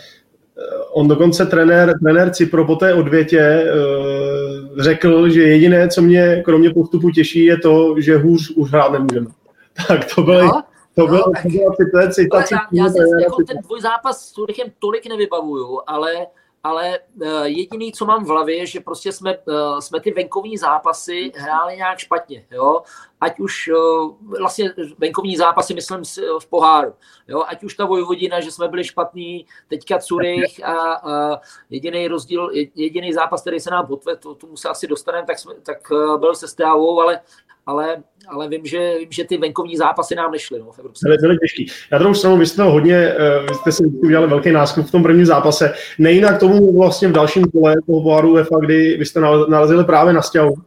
on 0.92 1.08
dokonce 1.08 1.46
trenér, 1.46 1.98
trenér 2.02 2.30
Cipro 2.30 2.64
po 2.64 2.76
té 2.76 2.94
odvětě 2.94 3.64
uh, 3.64 4.82
řekl, 4.82 5.28
že 5.28 5.42
jediné, 5.42 5.88
co 5.88 6.02
mě 6.02 6.42
kromě 6.44 6.70
postupu 6.70 7.10
těší, 7.10 7.44
je 7.44 7.56
to, 7.58 7.94
že 7.98 8.16
hůř 8.16 8.50
už 8.50 8.70
hrát 8.70 8.92
nemůžeme. 8.92 9.26
Tak 9.88 10.14
to 10.14 10.22
bylo, 10.22 10.42
no, 10.44 10.62
to 10.96 11.06
bylo, 11.06 11.18
no, 11.26 11.32
to 11.42 11.48
bylo 11.48 11.70
to 12.04 12.12
citace. 12.12 12.54
Já, 12.54 12.84
já 12.84 12.88
si 12.88 12.98
jako 13.22 13.42
ten 13.42 13.62
tvůj 13.62 13.80
zápas 13.80 14.28
s 14.28 14.32
Turichem 14.32 14.72
tolik 14.78 15.06
nevybavuju, 15.06 15.80
ale, 15.86 16.26
ale 16.62 16.98
uh, 17.22 17.42
jediný, 17.42 17.92
co 17.92 18.06
mám 18.06 18.24
v 18.24 18.28
hlavě, 18.28 18.56
je, 18.56 18.66
že 18.66 18.80
prostě 18.80 19.12
jsme, 19.12 19.38
uh, 19.38 19.78
jsme 19.78 20.00
ty 20.00 20.10
venkovní 20.10 20.56
zápasy 20.56 21.32
hráli 21.36 21.76
nějak 21.76 21.98
špatně. 21.98 22.46
Jo? 22.50 22.82
Ať 23.20 23.40
už 23.40 23.68
uh, 23.68 24.14
vlastně 24.38 24.74
venkovní 24.98 25.36
zápasy, 25.36 25.74
myslím, 25.74 26.02
v 26.40 26.46
poháru. 26.46 26.94
Jo? 27.28 27.42
Ať 27.46 27.64
už 27.64 27.74
ta 27.74 27.84
Vojvodina, 27.84 28.40
že 28.40 28.50
jsme 28.50 28.68
byli 28.68 28.84
špatní, 28.84 29.46
teďka 29.68 29.98
Curych 29.98 30.64
a, 30.64 30.72
a 30.72 31.40
jediný 31.70 32.08
rozdíl, 32.08 32.50
jediný 32.74 33.12
zápas, 33.12 33.40
který 33.40 33.60
se 33.60 33.70
nám 33.70 33.86
potve, 33.86 34.16
to, 34.16 34.34
tomu 34.34 34.56
se 34.56 34.68
asi 34.68 34.86
dostaneme, 34.86 35.26
tak, 35.26 35.38
jsme, 35.38 35.54
tak 35.54 35.90
uh, 35.90 36.20
byl 36.20 36.34
se 36.34 36.48
Stávou, 36.48 37.00
ale, 37.00 37.20
ale, 37.66 38.02
ale 38.28 38.48
vím, 38.48 38.66
že, 38.66 38.98
vím, 38.98 39.08
že 39.10 39.24
ty 39.24 39.36
venkovní 39.38 39.76
zápasy 39.76 40.14
nám 40.14 40.32
nešly 40.32 40.58
no, 40.58 40.72
v 40.72 40.78
Evropské. 40.78 41.08
Byly, 41.08 41.18
byly 41.20 41.38
těžký. 41.38 41.66
Na 41.92 41.98
druhou 41.98 42.14
stranu, 42.14 42.36
vy 42.36 42.46
jste 42.46 42.62
hodně, 42.62 43.14
uh, 43.14 43.46
vy 43.48 43.54
jste 43.54 43.72
si 43.72 43.86
udělali 43.86 44.28
velký 44.28 44.50
náskok 44.50 44.86
v 44.86 44.90
tom 44.90 45.02
prvním 45.02 45.26
zápase. 45.26 45.74
Nejinak 45.98 46.40
tomu 46.40 46.78
vlastně 46.78 47.08
v 47.08 47.12
dalším 47.12 47.44
kole 47.44 47.74
toho 47.86 48.02
poháru 48.02 48.32
UEFA, 48.32 48.58
kdy 48.60 48.96
vy 48.98 49.04
jste 49.04 49.20
narazili 49.48 49.84
právě 49.84 50.12
na 50.12 50.22
stěhu. 50.22 50.52
Uh, 50.52 50.62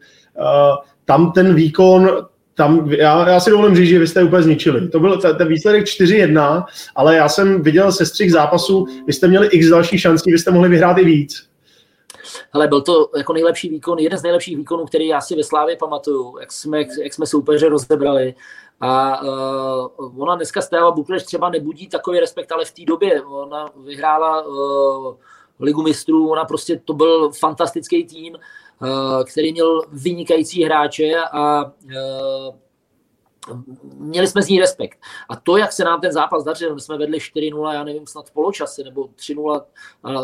tam 1.06 1.32
ten 1.32 1.56
výkon, 1.56 2.10
tam, 2.60 2.92
já, 2.92 3.30
já 3.30 3.40
si 3.40 3.50
dovolím 3.50 3.76
říct, 3.76 3.90
že 3.90 4.00
vy 4.00 4.08
jste 4.08 4.24
úplně 4.24 4.44
zničili. 4.44 4.88
To 4.88 5.00
byl 5.00 5.18
ten 5.18 5.48
výsledek 5.48 5.86
4-1, 5.86 6.64
ale 6.96 7.16
já 7.16 7.30
jsem 7.30 7.62
viděl 7.62 7.92
se 7.92 8.06
střih 8.06 8.32
zápasu, 8.32 8.86
vy 9.08 9.14
jste 9.14 9.28
měli 9.28 9.48
x 9.48 9.68
další 9.68 9.98
šancí, 9.98 10.32
vy 10.32 10.40
jste 10.40 10.52
mohli 10.52 10.70
vyhrát 10.70 10.98
i 10.98 11.06
víc. 11.06 11.49
Hele, 12.52 12.68
byl 12.68 12.82
to 12.82 13.10
jako 13.18 13.34
nejlepší 13.34 13.70
výkon, 13.70 14.00
jeden 14.00 14.20
z 14.20 14.24
nejlepších 14.24 14.58
výkonů, 14.58 14.86
který 14.86 15.08
já 15.08 15.22
si 15.22 15.36
ve 15.36 15.44
Slávě 15.44 15.78
pamatuju, 15.78 16.38
jak 16.40 16.52
jsme, 16.52 16.78
jak 17.04 17.14
jsme 17.14 17.26
soupeře 17.26 17.70
rozebrali. 17.70 18.36
A 18.82 19.22
uh, 19.22 20.22
ona 20.22 20.36
dneska 20.36 20.62
Stella 20.62 20.92
Bukleš 20.92 21.24
třeba 21.24 21.50
nebudí 21.50 21.88
takový 21.88 22.20
respekt, 22.20 22.52
ale 22.52 22.66
v 22.66 22.72
té 22.72 22.86
době 22.86 23.22
ona 23.22 23.70
vyhrála 23.76 24.42
uh, 24.42 25.16
ligu 25.60 25.82
mistrů, 25.82 26.30
ona 26.30 26.46
prostě 26.46 26.82
to 26.86 26.94
byl 26.94 27.32
fantastický 27.32 28.06
tým, 28.06 28.36
uh, 28.36 29.24
který 29.24 29.52
měl 29.52 29.82
vynikající 29.92 30.64
hráče 30.64 31.16
a 31.32 31.64
uh, 31.64 32.56
měli 33.96 34.28
jsme 34.28 34.42
z 34.42 34.48
ní 34.48 34.60
respekt. 34.60 35.00
A 35.30 35.36
to, 35.36 35.58
jak 35.58 35.72
se 35.72 35.84
nám 35.84 36.02
ten 36.02 36.12
zápas 36.12 36.44
dařil, 36.44 36.76
my 36.76 36.82
jsme 36.82 36.98
vedli 36.98 37.18
4-0, 37.18 37.74
já 37.74 37.84
nevím, 37.84 38.08
snad 38.08 38.30
v 38.30 38.32
poločase, 38.32 38.84
nebo 38.84 39.04
3-0 39.04 39.62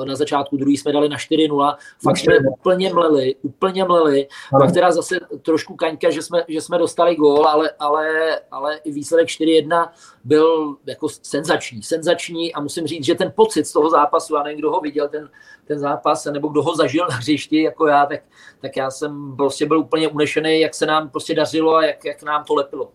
na 0.06 0.16
začátku, 0.16 0.58
druhý 0.58 0.78
jsme 0.78 0.92
dali 0.92 1.10
na 1.10 1.18
4-0, 1.18 1.76
fakt 2.04 2.18
jsme 2.18 2.36
úplně 2.60 2.94
mleli, 2.94 3.36
úplně 3.42 3.84
mleli, 3.84 4.28
pak 4.60 4.72
teda 4.72 4.92
zase 4.92 5.20
trošku 5.42 5.76
kaňka, 5.76 6.10
že 6.10 6.22
jsme, 6.22 6.44
že 6.48 6.62
jsme 6.62 6.78
dostali 6.78 7.16
gól, 7.16 7.48
ale, 7.48 7.72
ale, 7.80 8.40
ale 8.52 8.78
i 8.78 8.92
výsledek 8.92 9.28
4-1 9.28 9.90
byl 10.24 10.76
jako 10.86 11.08
senzační, 11.10 11.84
senzační 11.84 12.54
a 12.54 12.62
musím 12.62 12.88
říct, 12.88 13.06
že 13.06 13.16
ten 13.16 13.34
pocit 13.36 13.68
z 13.68 13.74
toho 13.74 13.90
zápasu, 13.90 14.38
a 14.38 14.44
nevím, 14.44 14.60
kdo 14.60 14.72
ho 14.72 14.80
viděl, 14.80 15.10
ten, 15.10 15.30
ten 15.68 15.80
zápas, 15.80 16.26
nebo 16.26 16.48
kdo 16.48 16.64
ho 16.64 16.76
zažil 16.76 17.08
na 17.10 17.16
hřišti, 17.16 17.62
jako 17.62 17.88
já, 17.88 18.06
tak, 18.06 18.22
tak 18.62 18.78
já 18.78 18.92
jsem 18.92 19.36
prostě 19.36 19.66
byl 19.66 19.80
úplně 19.80 20.08
unešený, 20.08 20.60
jak 20.60 20.74
se 20.74 20.86
nám 20.86 21.10
prostě 21.10 21.36
dařilo 21.36 21.76
a 21.76 21.86
jak, 21.86 22.06
jak 22.06 22.24
nám 22.24 22.44
to 22.44 22.56
lepilo. 22.56 22.92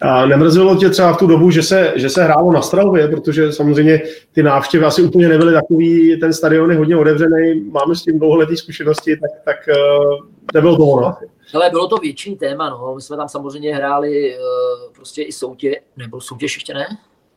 A 0.00 0.26
nemrzelo 0.26 0.76
tě 0.76 0.90
třeba 0.90 1.12
v 1.12 1.16
tu 1.16 1.26
dobu, 1.26 1.50
že 1.50 1.62
se, 1.62 1.92
že 1.96 2.10
se 2.10 2.24
hrálo 2.24 2.52
na 2.52 2.62
Strahově, 2.62 3.08
protože 3.08 3.52
samozřejmě 3.52 4.02
ty 4.32 4.42
návštěvy 4.42 4.84
asi 4.84 5.02
úplně 5.02 5.28
nebyly 5.28 5.52
takový, 5.52 6.20
ten 6.20 6.32
stadion 6.32 6.70
je 6.70 6.76
hodně 6.76 6.96
otevřený, 6.96 7.60
máme 7.70 7.94
s 7.94 8.02
tím 8.02 8.18
dlouholetý 8.18 8.56
zkušenosti, 8.56 9.16
tak, 9.16 9.30
tak 9.44 9.56
uh, 9.68 10.26
nebylo 10.54 10.76
to 10.76 10.84
ono. 10.84 11.16
Ale 11.54 11.70
bylo 11.70 11.88
to 11.88 11.96
větší 11.96 12.36
téma, 12.36 12.70
no. 12.70 12.94
My 12.94 13.02
jsme 13.02 13.16
tam 13.16 13.28
samozřejmě 13.28 13.74
hráli 13.74 14.36
uh, 14.36 14.92
prostě 14.92 15.22
i 15.22 15.32
soutěž, 15.32 15.76
nebo 15.96 16.20
soutěž 16.20 16.56
ještě 16.56 16.74
ne? 16.74 16.86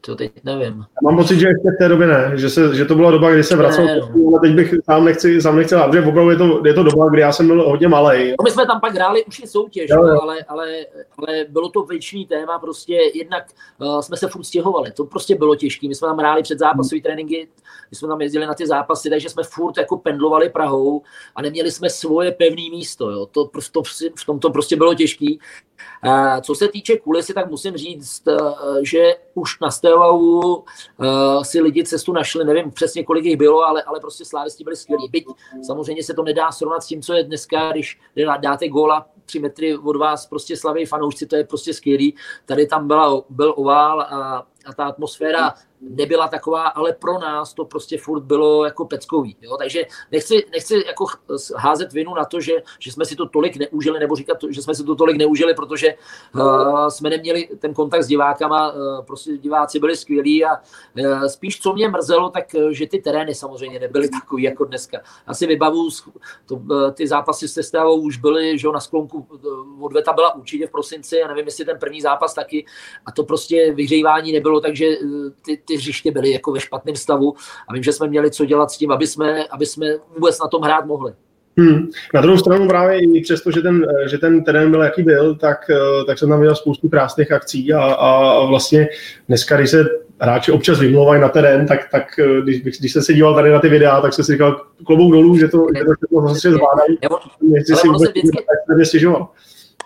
To 0.05 0.15
teď 0.15 0.31
nevím. 0.43 0.85
Mám 1.03 1.17
pocit, 1.17 1.39
že 1.39 1.47
ještě 1.47 1.71
v 1.75 1.77
té 1.79 1.89
době 1.89 2.07
ne, 2.07 2.31
že, 2.35 2.49
se, 2.49 2.75
že 2.75 2.85
to 2.85 2.95
byla 2.95 3.11
doba, 3.11 3.31
kdy 3.31 3.43
se 3.43 3.55
vracel, 3.55 3.85
Ne, 3.85 3.95
ne, 3.95 4.01
ale 4.27 4.39
teď 4.41 4.55
bych 4.55 4.73
sám 4.85 5.05
nechci, 5.05 5.41
sám 5.41 5.55
nechci, 5.55 5.75
protože 5.85 6.01
opravdu 6.01 6.29
je 6.29 6.37
to, 6.37 6.61
je 6.65 6.73
to 6.73 6.83
doba, 6.83 7.09
kdy 7.09 7.21
já 7.21 7.31
jsem 7.31 7.47
byl 7.47 7.69
hodně 7.69 7.87
malý. 7.87 8.29
No 8.29 8.43
my 8.43 8.51
jsme 8.51 8.65
tam 8.65 8.81
pak 8.81 8.95
hráli 8.95 9.25
už 9.25 9.39
i 9.39 9.47
soutěž, 9.47 9.89
Jo, 9.89 10.07
jo. 10.07 10.21
ale, 10.21 10.43
ale, 10.47 10.85
ale 11.17 11.45
bylo 11.49 11.69
to 11.69 11.83
věčný 11.83 12.25
téma, 12.25 12.59
prostě 12.59 12.99
jednak 13.13 13.43
uh, 13.81 13.99
jsme 13.99 14.17
se 14.17 14.27
furt 14.27 14.43
stěhovali, 14.43 14.91
to 14.91 15.05
prostě 15.05 15.35
bylo 15.35 15.55
těžké, 15.55 15.87
my 15.87 15.95
jsme 15.95 16.07
tam 16.07 16.17
hráli 16.17 16.43
před 16.43 16.59
zápasové 16.59 17.01
tréninky, 17.01 17.47
my 17.91 17.97
jsme 17.97 18.07
tam 18.07 18.21
jezdili 18.21 18.45
na 18.45 18.53
ty 18.53 18.67
zápasy, 18.67 19.09
takže 19.09 19.29
jsme 19.29 19.43
furt 19.43 19.77
jako 19.77 19.97
pendlovali 19.97 20.49
Prahou 20.49 21.01
a 21.35 21.41
neměli 21.41 21.71
jsme 21.71 21.89
svoje 21.89 22.31
pevné 22.31 22.69
místo, 22.71 23.11
jo. 23.11 23.25
To, 23.25 23.49
to, 23.71 23.83
v 24.15 24.25
tom 24.25 24.39
to 24.39 24.49
prostě 24.49 24.75
bylo 24.75 24.93
těžký. 24.93 25.39
A 26.03 26.41
co 26.41 26.55
se 26.55 26.67
týče 26.67 26.97
kulisy, 26.97 27.33
tak 27.33 27.49
musím 27.49 27.77
říct, 27.77 28.27
eh, 28.27 28.35
že 28.81 29.15
už 29.35 29.59
na 29.59 29.71
Steaua 29.71 30.63
si 31.43 31.61
lidi 31.61 31.83
cestu 31.83 32.13
našli, 32.13 32.45
nevím 32.45 32.71
přesně, 32.71 33.03
kolik 33.03 33.25
jich 33.25 33.37
bylo, 33.37 33.63
ale, 33.63 33.83
ale 33.83 33.99
prostě 33.99 34.25
slávisti 34.25 34.63
byli 34.63 34.75
skvělí. 34.75 35.09
Byť 35.09 35.25
samozřejmě 35.63 36.03
se 36.03 36.13
to 36.13 36.23
nedá 36.23 36.51
srovnat 36.51 36.83
s 36.83 36.87
tím, 36.87 37.01
co 37.01 37.13
je 37.13 37.23
dneska, 37.23 37.71
když 37.71 37.99
dáte 38.41 38.67
góla 38.67 39.05
tři 39.25 39.39
metry 39.39 39.77
od 39.77 39.95
vás, 39.95 40.25
prostě 40.25 40.57
slaví 40.57 40.85
fanoušci, 40.85 41.25
to 41.25 41.35
je 41.35 41.43
prostě 41.43 41.73
skvělý. 41.73 42.15
Tady 42.45 42.67
tam 42.67 42.87
byla, 42.87 43.23
byl 43.29 43.53
ovál 43.57 44.01
a, 44.01 44.45
a 44.65 44.73
ta 44.73 44.85
atmosféra 44.85 45.53
nebyla 45.81 46.27
taková, 46.27 46.67
ale 46.67 46.93
pro 46.93 47.19
nás 47.19 47.53
to 47.53 47.65
prostě 47.65 47.97
furt 47.97 48.21
bylo 48.21 48.65
jako 48.65 48.85
peckový. 48.85 49.37
Jo? 49.41 49.57
Takže 49.57 49.83
nechci, 50.11 50.45
nechci 50.51 50.83
jako 50.87 51.05
házet 51.55 51.93
vinu 51.93 52.15
na 52.15 52.25
to, 52.25 52.39
že, 52.39 52.53
že 52.79 52.91
jsme 52.91 53.05
si 53.05 53.15
to 53.15 53.29
tolik 53.29 53.57
neužili, 53.57 53.99
nebo 53.99 54.15
říkat, 54.15 54.37
že 54.49 54.61
jsme 54.61 54.75
si 54.75 54.83
to 54.83 54.95
tolik 54.95 55.17
neužili, 55.17 55.53
protože 55.53 55.95
uh, 56.35 56.87
jsme 56.87 57.09
neměli 57.09 57.49
ten 57.59 57.73
kontakt 57.73 58.03
s 58.03 58.07
divákama, 58.07 58.71
uh, 58.71 59.05
prostě 59.05 59.37
diváci 59.37 59.79
byli 59.79 59.95
skvělí 59.97 60.45
a 60.45 60.49
uh, 60.99 61.23
spíš 61.23 61.59
co 61.59 61.73
mě 61.73 61.87
mrzelo, 61.87 62.29
tak 62.29 62.45
uh, 62.55 62.69
že 62.69 62.87
ty 62.87 62.99
terény 62.99 63.35
samozřejmě 63.35 63.79
nebyly 63.79 64.09
takový 64.09 64.43
jako 64.43 64.65
dneska. 64.65 64.97
Asi 65.27 65.47
vybavu, 65.47 65.89
to, 66.45 66.55
uh, 66.55 66.91
ty 66.91 67.07
zápasy 67.07 67.47
se 67.47 67.63
stavou 67.63 68.01
už 68.01 68.17
byly, 68.17 68.57
že 68.57 68.67
na 68.73 68.79
sklonku 68.79 69.27
uh, 69.29 69.85
odveta 69.85 70.13
byla 70.13 70.35
určitě 70.35 70.67
v 70.67 70.71
prosinci, 70.71 71.23
a 71.23 71.27
nevím, 71.27 71.45
jestli 71.45 71.65
ten 71.65 71.79
první 71.79 72.01
zápas 72.01 72.33
taky, 72.33 72.65
a 73.05 73.11
to 73.11 73.23
prostě 73.23 73.73
vyhřívání 73.73 74.31
nebylo, 74.31 74.54
takže 74.59 74.85
uh, 74.97 75.29
ty, 75.45 75.61
ty 75.67 75.75
hřiště 75.75 76.11
byly 76.11 76.31
jako 76.31 76.51
ve 76.51 76.59
špatném 76.59 76.95
stavu 76.95 77.33
a 77.67 77.73
vím, 77.73 77.83
že 77.83 77.93
jsme 77.93 78.07
měli 78.07 78.31
co 78.31 78.45
dělat 78.45 78.71
s 78.71 78.77
tím, 78.77 78.91
aby 78.91 79.07
jsme, 79.07 79.45
aby 79.45 79.65
jsme 79.65 79.87
vůbec 80.15 80.39
na 80.39 80.47
tom 80.47 80.61
hrát 80.61 80.85
mohli. 80.85 81.13
Hmm. 81.57 81.87
Na 82.13 82.21
druhou 82.21 82.37
stranu 82.37 82.67
právě 82.67 82.99
i 82.99 83.21
přesto, 83.21 83.51
že 83.51 83.61
ten, 83.61 83.85
že 84.09 84.17
ten 84.17 84.43
terén 84.43 84.71
byl 84.71 84.81
jaký 84.81 85.03
byl, 85.03 85.35
tak, 85.35 85.57
tak 86.07 86.19
jsem 86.19 86.29
tam 86.29 86.39
viděl 86.39 86.55
spoustu 86.55 86.89
krásných 86.89 87.31
akcí 87.31 87.73
a, 87.73 87.81
a 87.81 88.45
vlastně 88.45 88.87
dneska, 89.27 89.57
když 89.57 89.69
se 89.69 89.85
hráči 90.19 90.51
občas 90.51 90.79
vymlouvají 90.79 91.21
na 91.21 91.29
terén, 91.29 91.67
tak, 91.67 91.91
tak 91.91 92.19
když, 92.43 92.61
když 92.61 92.93
jsem 92.93 93.01
se 93.01 93.13
díval 93.13 93.35
tady 93.35 93.51
na 93.51 93.59
ty 93.59 93.69
videa, 93.69 94.01
tak 94.01 94.13
jsem 94.13 94.25
si 94.25 94.31
říkal 94.31 94.61
klobouk 94.85 95.11
dolů, 95.11 95.37
že 95.37 95.47
to, 95.47 95.67
že 95.77 95.83
to 95.83 96.21
vlastně 96.21 96.51
zvládají. 96.51 96.97
Nechci 97.41 97.75
si 97.75 97.87
vůbec 97.87 98.09
vždycky... 98.09 98.85
stěžovat. 98.85 99.29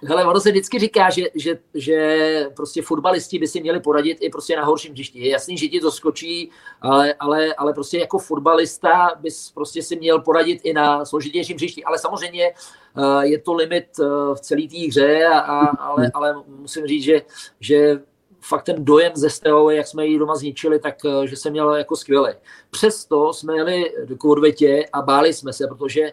Hele, 0.04 0.26
ono 0.26 0.40
se 0.40 0.52
vždycky 0.52 0.80
říká, 0.80 1.10
že, 1.10 1.24
že, 1.36 1.60
že 1.74 2.50
prostě 2.56 2.82
fotbalisti 2.82 3.40
by 3.40 3.48
si 3.48 3.62
měli 3.62 3.80
poradit 3.80 4.18
i 4.22 4.30
prostě 4.30 4.56
na 4.56 4.66
horším 4.66 4.94
hřišti. 4.94 5.20
Je 5.20 5.30
jasný, 5.30 5.58
že 5.58 5.68
ti 5.68 5.80
to 5.80 5.92
skočí, 5.92 6.52
ale, 6.82 7.14
ale, 7.14 7.54
ale 7.54 7.74
prostě 7.74 7.98
jako 7.98 8.20
fotbalista 8.20 9.12
bys 9.20 9.52
prostě 9.52 9.84
si 9.84 9.96
měl 9.96 10.22
poradit 10.22 10.60
i 10.64 10.74
na 10.74 11.06
složitějším 11.06 11.56
hřišti. 11.56 11.84
Ale 11.84 11.98
samozřejmě 11.98 12.54
uh, 12.98 13.20
je 13.20 13.40
to 13.40 13.54
limit 13.54 13.86
uh, 14.00 14.36
v 14.36 14.40
celé 14.40 14.62
té 14.62 14.88
hře, 14.88 15.26
a, 15.26 15.40
a, 15.40 15.78
ale, 15.78 16.12
ale 16.14 16.36
musím 16.48 16.88
říct, 16.88 17.04
že, 17.04 17.22
že 17.60 18.00
fakt 18.42 18.64
ten 18.64 18.86
dojem 18.86 19.12
ze 19.16 19.30
Steaua, 19.30 19.74
jak 19.74 19.88
jsme 19.88 20.06
ji 20.06 20.20
doma 20.20 20.36
zničili, 20.36 20.80
tak 20.80 20.96
že 21.26 21.36
jsem 21.36 21.52
měl 21.52 21.76
jako 21.76 21.96
skvělý. 21.96 22.30
Přesto 22.70 23.34
jsme 23.34 23.56
jeli 23.56 23.94
k 24.18 24.26
odvetě 24.26 24.86
a 24.94 25.02
báli 25.02 25.34
jsme 25.34 25.54
se, 25.54 25.68
protože 25.68 26.12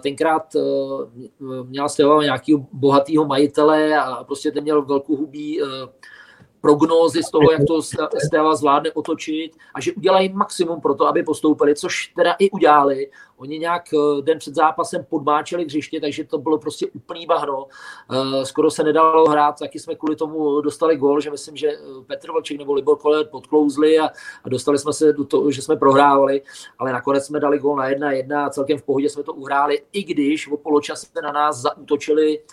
tenkrát 0.00 0.56
měla 1.64 1.88
Steaua 1.88 2.22
nějakého 2.22 2.66
bohatého 2.72 3.26
majitele 3.26 3.98
a 3.98 4.24
prostě 4.24 4.52
ten 4.52 4.62
měl 4.62 4.82
velkou 4.82 5.16
hubí 5.16 5.60
prognózy 6.60 7.22
z 7.22 7.30
toho, 7.30 7.52
jak 7.52 7.60
to 7.68 7.82
Stella 8.26 8.54
zvládne 8.54 8.92
otočit 8.92 9.56
a 9.74 9.80
že 9.80 9.92
udělají 9.92 10.28
maximum 10.28 10.80
pro 10.80 10.94
to, 10.94 11.06
aby 11.06 11.22
postoupili, 11.22 11.74
což 11.74 12.06
teda 12.06 12.32
i 12.38 12.50
udělali. 12.50 13.10
Oni 13.36 13.58
nějak 13.58 13.84
den 14.20 14.38
před 14.38 14.54
zápasem 14.54 15.04
podmáčeli 15.04 15.64
hřiště, 15.64 16.00
takže 16.00 16.24
to 16.24 16.38
bylo 16.38 16.58
prostě 16.58 16.86
úplný 16.86 17.26
bahno. 17.26 17.66
Skoro 18.42 18.70
se 18.70 18.84
nedalo 18.84 19.30
hrát, 19.30 19.58
taky 19.58 19.78
jsme 19.78 19.94
kvůli 19.94 20.16
tomu 20.16 20.60
dostali 20.60 20.96
gol, 20.96 21.20
že 21.20 21.30
myslím, 21.30 21.56
že 21.56 21.72
Petr 22.06 22.32
Vlček 22.32 22.58
nebo 22.58 22.74
Libor 22.74 22.98
Kolet 22.98 23.30
podklouzli 23.30 23.98
a, 23.98 24.10
a 24.44 24.48
dostali 24.48 24.78
jsme 24.78 24.92
se 24.92 25.12
do 25.12 25.24
toho, 25.24 25.50
že 25.50 25.62
jsme 25.62 25.76
prohrávali, 25.76 26.42
ale 26.78 26.92
nakonec 26.92 27.26
jsme 27.26 27.40
dali 27.40 27.58
gol 27.58 27.76
na 27.76 27.88
jedna 27.88 28.12
jedna 28.12 28.46
a 28.46 28.50
celkem 28.50 28.78
v 28.78 28.82
pohodě 28.82 29.08
jsme 29.08 29.22
to 29.22 29.32
uhráli, 29.32 29.82
i 29.92 30.04
když 30.04 30.48
o 30.50 30.56
poločase 30.56 31.06
na 31.22 31.32
nás 31.32 31.56
zaútočili 31.56 32.38
uh, 32.38 32.44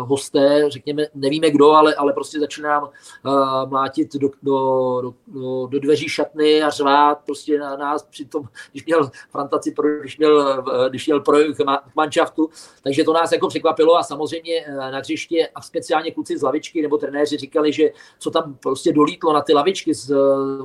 hosté, 0.00 0.64
řekněme, 0.68 1.06
nevíme 1.14 1.50
kdo, 1.50 1.70
ale, 1.70 1.94
ale 1.94 2.12
prostě 2.12 2.40
začne 2.40 2.68
nám 2.68 2.82
uh, 2.82 3.70
mlátit 3.70 4.14
do, 4.14 4.30
do, 4.42 5.00
do, 5.26 5.66
do, 5.66 5.80
dveří 5.80 6.08
šatny 6.08 6.62
a 6.62 6.70
řvát 6.70 7.18
prostě 7.26 7.58
na 7.58 7.76
nás 7.76 8.02
při 8.02 8.24
tom, 8.24 8.42
když 8.70 8.84
měl 8.86 9.10
Frantaci, 9.30 9.74
když 10.00 10.18
měl, 10.18 10.64
když 10.88 11.06
měl 11.06 11.20
projekt 11.20 11.60
manšaftu, 11.96 12.48
takže 12.82 13.04
to 13.04 13.12
nás 13.12 13.32
jako 13.32 13.48
překvapilo 13.48 13.96
a 13.96 14.02
samozřejmě 14.02 14.64
na 14.68 14.98
hřiště 14.98 15.48
a 15.54 15.62
speciálně 15.62 16.10
kluci 16.10 16.38
z 16.38 16.42
lavičky 16.42 16.82
nebo 16.82 16.98
trenéři 16.98 17.36
říkali, 17.36 17.72
že 17.72 17.90
co 18.18 18.30
tam 18.30 18.56
prostě 18.62 18.92
dolítlo 18.92 19.32
na 19.32 19.40
ty 19.40 19.54
lavičky 19.54 19.94
z, 19.94 20.14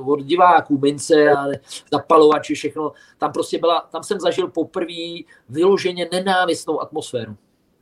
od 0.06 0.20
diváků, 0.20 0.78
mince 0.78 1.30
a 1.32 1.46
zapalovači, 1.92 2.54
všechno, 2.54 2.92
tam 3.18 3.32
prostě 3.32 3.58
byla, 3.58 3.88
tam 3.92 4.02
jsem 4.02 4.20
zažil 4.20 4.48
poprvé 4.48 5.22
vyloženě 5.48 6.08
nenávistnou 6.12 6.80
atmosféru. 6.80 7.36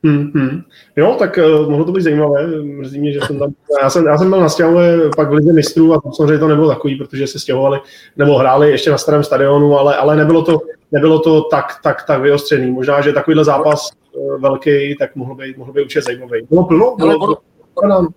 Hmm, 0.07 0.31
hmm. 0.35 0.61
Jo, 0.95 1.15
tak 1.19 1.39
uh, 1.43 1.69
mohlo 1.69 1.85
to 1.85 1.91
být 1.91 2.01
zajímavé. 2.01 2.47
Mrzí 2.61 2.99
mě, 2.99 3.11
že 3.11 3.19
jsem 3.25 3.39
tam. 3.39 3.53
Já 3.81 3.89
jsem, 3.89 4.05
já 4.05 4.17
jsem 4.17 4.29
byl 4.29 4.39
na 4.39 4.49
stěhově 4.49 4.97
pak 5.15 5.29
v 5.29 5.33
Lize 5.33 5.53
mistrů 5.53 5.93
a 5.93 6.01
samozřejmě 6.15 6.37
to 6.37 6.47
nebylo 6.47 6.67
takový, 6.67 6.95
protože 6.95 7.27
se 7.27 7.39
stěhovali 7.39 7.79
nebo 8.17 8.37
hráli 8.37 8.71
ještě 8.71 8.91
na 8.91 8.97
starém 8.97 9.23
stadionu, 9.23 9.79
ale, 9.79 9.95
ale 9.95 10.15
nebylo, 10.15 10.41
to, 10.43 10.59
nebylo 10.91 11.19
to 11.19 11.41
tak, 11.41 11.65
tak, 11.83 12.03
tak 12.07 12.21
vyostřený. 12.21 12.71
Možná, 12.71 13.01
že 13.01 13.13
takovýhle 13.13 13.45
zápas 13.45 13.89
uh, 14.13 14.41
velký, 14.41 14.95
tak 14.99 15.15
mohl 15.15 15.35
být, 15.35 15.57
mohl 15.57 15.73
být 15.73 15.81
určitě 15.81 16.01
zajímavý. 16.01 16.47
Bylo 16.49 16.63
plno? 16.63 16.95
Bylo, 16.97 17.19
bylo, 17.19 17.37
ono, 17.75 18.07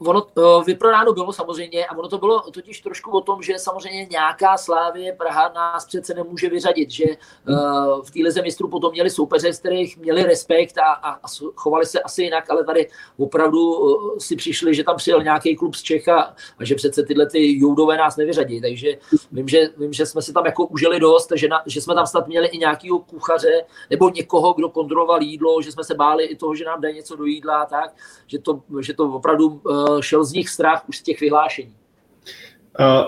ono 0.00 0.26
uh, 0.34 0.64
vyprodáno 0.64 1.12
bylo 1.12 1.32
samozřejmě 1.32 1.86
a 1.86 1.98
ono 1.98 2.08
to 2.08 2.18
bylo 2.18 2.40
totiž 2.40 2.80
trošku 2.80 3.10
o 3.10 3.20
tom, 3.20 3.42
že 3.42 3.58
samozřejmě 3.58 4.06
nějaká 4.10 4.56
Slávě 4.56 5.12
Praha 5.12 5.52
nás 5.54 5.86
přece 5.86 6.14
nemůže 6.14 6.48
vyřadit, 6.48 6.90
že 6.90 7.04
uh, 7.04 8.02
v 8.02 8.10
té 8.10 8.18
lize 8.22 8.42
mistrů 8.42 8.68
potom 8.68 8.92
měli 8.92 9.10
soupeře, 9.10 9.52
z 9.52 9.58
kterých 9.58 9.98
měli 9.98 10.22
respekt 10.22 10.78
a, 10.78 10.92
a, 10.92 11.10
a 11.10 11.26
chovali 11.54 11.86
se 11.86 12.00
asi 12.00 12.22
jinak, 12.22 12.50
ale 12.50 12.64
tady 12.64 12.88
opravdu 13.18 13.74
uh, 13.74 14.18
si 14.18 14.36
přišli, 14.36 14.74
že 14.74 14.84
tam 14.84 14.96
přijel 14.96 15.22
nějaký 15.22 15.56
klub 15.56 15.74
z 15.74 15.82
Čecha 15.82 16.34
a 16.58 16.64
že 16.64 16.74
přece 16.74 17.02
tyhle 17.02 17.26
ty 17.26 17.58
joudové 17.58 17.96
nás 17.96 18.16
nevyřadí, 18.16 18.60
takže 18.60 18.98
vím, 19.32 19.48
že, 19.48 19.68
vím, 19.76 19.92
že 19.92 20.06
jsme 20.06 20.22
si 20.22 20.32
tam 20.32 20.46
jako 20.46 20.66
užili 20.66 21.00
dost, 21.00 21.32
že, 21.34 21.48
na, 21.48 21.62
že 21.66 21.80
jsme 21.80 21.94
tam 21.94 22.06
snad 22.06 22.26
měli 22.26 22.48
i 22.48 22.58
nějakého 22.58 22.98
kuchaře 22.98 23.64
nebo 23.90 24.10
někoho, 24.10 24.52
kdo 24.52 24.68
kontroloval 24.68 25.22
jídlo, 25.22 25.62
že 25.62 25.72
jsme 25.72 25.84
se 25.84 25.94
báli 25.94 26.24
i 26.24 26.36
toho, 26.36 26.54
že 26.54 26.64
nám 26.64 26.80
jde 26.80 26.92
něco 26.92 27.16
do 27.16 27.24
jídla, 27.24 27.66
tak, 27.66 27.94
že 28.26 28.38
to, 28.38 28.60
že 28.80 28.94
to 28.94 29.04
opravdu 29.04 29.60
šel 30.00 30.24
z 30.24 30.32
nich 30.32 30.48
strach 30.48 30.82
už 30.88 30.98
z 30.98 31.02
těch 31.02 31.20
vyhlášení. 31.20 31.72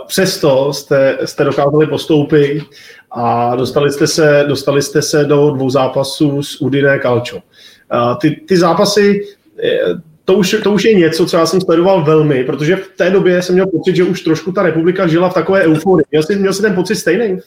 Přesto 0.06 0.72
jste, 0.72 1.18
jste 1.24 1.44
dokázali 1.44 1.86
postoupit 1.86 2.62
a 3.10 3.56
dostali 3.56 3.92
jste 3.92 4.06
se, 4.06 4.44
dostali 4.48 4.82
jste 4.82 5.02
se 5.02 5.24
do 5.24 5.50
dvou 5.50 5.70
zápasů 5.70 6.42
s 6.42 6.60
Udine 6.60 6.98
Calcio. 6.98 7.42
Ty, 8.20 8.30
ty 8.30 8.56
zápasy, 8.56 9.26
to 10.24 10.34
už, 10.34 10.56
to 10.64 10.72
už 10.72 10.84
je 10.84 10.94
něco, 10.94 11.26
co 11.26 11.36
já 11.36 11.46
jsem 11.46 11.60
sledoval 11.60 12.04
velmi, 12.04 12.44
protože 12.44 12.76
v 12.76 12.88
té 12.88 13.10
době 13.10 13.42
jsem 13.42 13.54
měl 13.54 13.66
pocit, 13.66 13.96
že 13.96 14.04
už 14.04 14.20
trošku 14.20 14.52
ta 14.52 14.62
republika 14.62 15.06
žila 15.06 15.28
v 15.28 15.34
takové 15.34 15.62
euforii. 15.62 16.04
Měl 16.10 16.22
jsi, 16.22 16.36
měl 16.36 16.52
jsi 16.52 16.62
ten 16.62 16.74
pocit 16.74 16.96
stejný? 16.96 17.38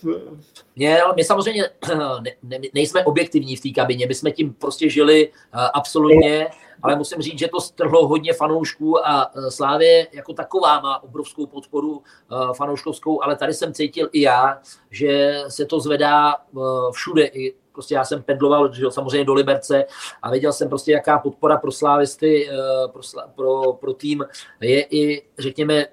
Měl, 0.75 1.13
my 1.15 1.23
samozřejmě 1.23 1.63
ne, 2.21 2.31
ne, 2.43 2.57
nejsme 2.73 3.03
objektivní 3.03 3.55
v 3.55 3.61
té 3.61 3.69
kabině, 3.69 4.07
my 4.07 4.13
jsme 4.13 4.31
tím 4.31 4.53
prostě 4.53 4.89
žili 4.89 5.29
absolutně, 5.73 6.47
ale 6.85 6.95
musím 6.95 7.21
říct, 7.21 7.39
že 7.39 7.47
to 7.47 7.61
strhlo 7.61 8.07
hodně 8.07 8.33
fanoušků 8.33 9.07
a 9.07 9.35
uh, 9.35 9.47
Slávě 9.49 10.07
jako 10.11 10.33
taková 10.33 10.79
má 10.79 11.03
obrovskou 11.03 11.45
podporu 11.45 11.91
uh, 11.91 12.53
fanouškovskou, 12.53 13.23
ale 13.23 13.35
tady 13.35 13.53
jsem 13.53 13.73
cítil 13.73 14.09
i 14.11 14.21
já, 14.21 14.59
že 14.91 15.41
se 15.47 15.65
to 15.65 15.79
zvedá 15.79 16.35
uh, 16.51 16.91
všude, 16.91 17.25
i 17.25 17.55
prostě 17.71 17.95
já 17.95 18.05
jsem 18.05 18.23
pendloval 18.23 18.73
že 18.73 18.91
samozřejmě 18.91 19.25
do 19.25 19.33
Liberce 19.33 19.85
a 20.21 20.31
viděl 20.31 20.53
jsem 20.53 20.69
prostě, 20.69 20.91
jaká 20.91 21.19
podpora 21.19 21.57
pro 21.57 21.71
slávisty, 21.71 22.49
pro, 22.93 23.01
pro, 23.35 23.73
pro 23.73 23.93
tým 23.93 24.25
je 24.61 24.83
i, 24.83 25.23
řekněme, 25.37 25.85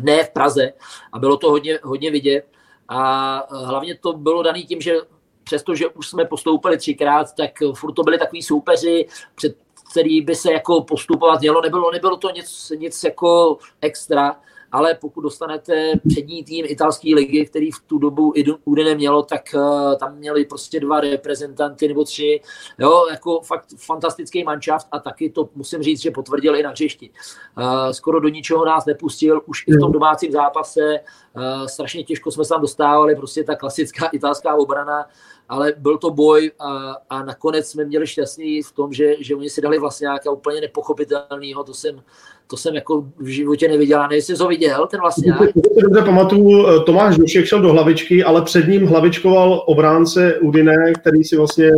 ne 0.00 0.24
v 0.24 0.30
Praze 0.30 0.72
a 1.12 1.18
bylo 1.18 1.36
to 1.36 1.50
hodně, 1.50 1.78
hodně 1.82 2.10
vidět. 2.10 2.44
A 2.88 3.42
hlavně 3.64 3.98
to 3.98 4.12
bylo 4.12 4.42
dané 4.42 4.62
tím, 4.62 4.80
že 4.80 4.96
přestože 5.44 5.88
už 5.88 6.08
jsme 6.08 6.24
postoupili 6.24 6.78
třikrát, 6.78 7.26
tak 7.36 7.50
furt 7.74 7.92
to 7.92 8.02
byli 8.02 8.18
takový 8.18 8.42
soupeři, 8.42 9.06
před 9.34 9.56
který 9.90 10.20
by 10.20 10.34
se 10.34 10.52
jako 10.52 10.82
postupovat 10.82 11.40
mělo. 11.40 11.60
Nebylo, 11.60 11.92
nebylo 11.92 12.16
to 12.16 12.30
nic, 12.30 12.72
nic 12.78 13.04
jako 13.04 13.58
extra, 13.80 14.36
ale 14.72 14.94
pokud 14.94 15.20
dostanete 15.20 15.92
přední 16.08 16.44
tým 16.44 16.64
italské 16.68 17.14
ligy, 17.14 17.46
který 17.46 17.70
v 17.70 17.80
tu 17.86 17.98
dobu 17.98 18.34
Udine 18.64 18.94
mělo, 18.94 19.22
tak 19.22 19.42
uh, 19.54 19.94
tam 19.94 20.16
měli 20.16 20.44
prostě 20.44 20.80
dva 20.80 21.00
reprezentanty 21.00 21.88
nebo 21.88 22.04
tři, 22.04 22.40
jo, 22.78 23.06
jako 23.10 23.40
fakt 23.40 23.66
fantastický 23.76 24.44
manšaft 24.44 24.88
a 24.92 24.98
taky 24.98 25.30
to 25.30 25.48
musím 25.54 25.82
říct, 25.82 26.02
že 26.02 26.10
potvrdil 26.10 26.56
i 26.56 26.62
na 26.62 26.70
hřišti. 26.70 27.10
Uh, 27.58 27.90
skoro 27.90 28.20
do 28.20 28.28
ničeho 28.28 28.64
nás 28.64 28.84
nepustil, 28.84 29.42
už 29.46 29.64
i 29.66 29.72
v 29.72 29.80
tom 29.80 29.92
domácím 29.92 30.32
zápase, 30.32 31.00
uh, 31.36 31.66
strašně 31.66 32.04
těžko 32.04 32.30
jsme 32.30 32.44
se 32.44 32.48
tam 32.48 32.60
dostávali, 32.60 33.16
prostě 33.16 33.44
ta 33.44 33.56
klasická 33.56 34.06
italská 34.06 34.54
obrana, 34.54 35.06
ale 35.48 35.72
byl 35.76 35.98
to 35.98 36.10
boj 36.10 36.50
a, 36.58 36.96
a 37.10 37.24
nakonec 37.24 37.68
jsme 37.68 37.84
měli 37.84 38.06
šťastný 38.06 38.62
v 38.62 38.72
tom, 38.72 38.92
že, 38.92 39.14
že 39.20 39.34
oni 39.34 39.50
si 39.50 39.60
dali 39.60 39.78
vlastně 39.78 40.04
nějaká 40.04 40.30
úplně 40.30 40.60
nepochopitelného, 40.60 41.64
to 41.64 41.74
jsem, 41.74 42.02
to 42.46 42.56
jsem 42.56 42.74
jako 42.74 43.04
v 43.18 43.26
životě 43.26 43.68
neviděl. 43.68 44.00
A 44.00 44.12
jsi 44.12 44.34
ho 44.34 44.48
viděl, 44.48 44.86
ten 44.86 45.00
vlastně. 45.00 45.34
Dobře 45.82 46.02
pamatuju, 46.02 46.66
eh, 46.66 46.80
Tomáš 46.80 47.16
Dušek 47.16 47.46
šel 47.46 47.62
do 47.62 47.72
hlavičky, 47.72 48.24
ale 48.24 48.42
před 48.42 48.68
ním 48.68 48.86
hlavičkoval 48.86 49.62
obránce 49.66 50.38
Udine, 50.38 50.92
který 50.92 51.24
si 51.24 51.36
vlastně 51.36 51.70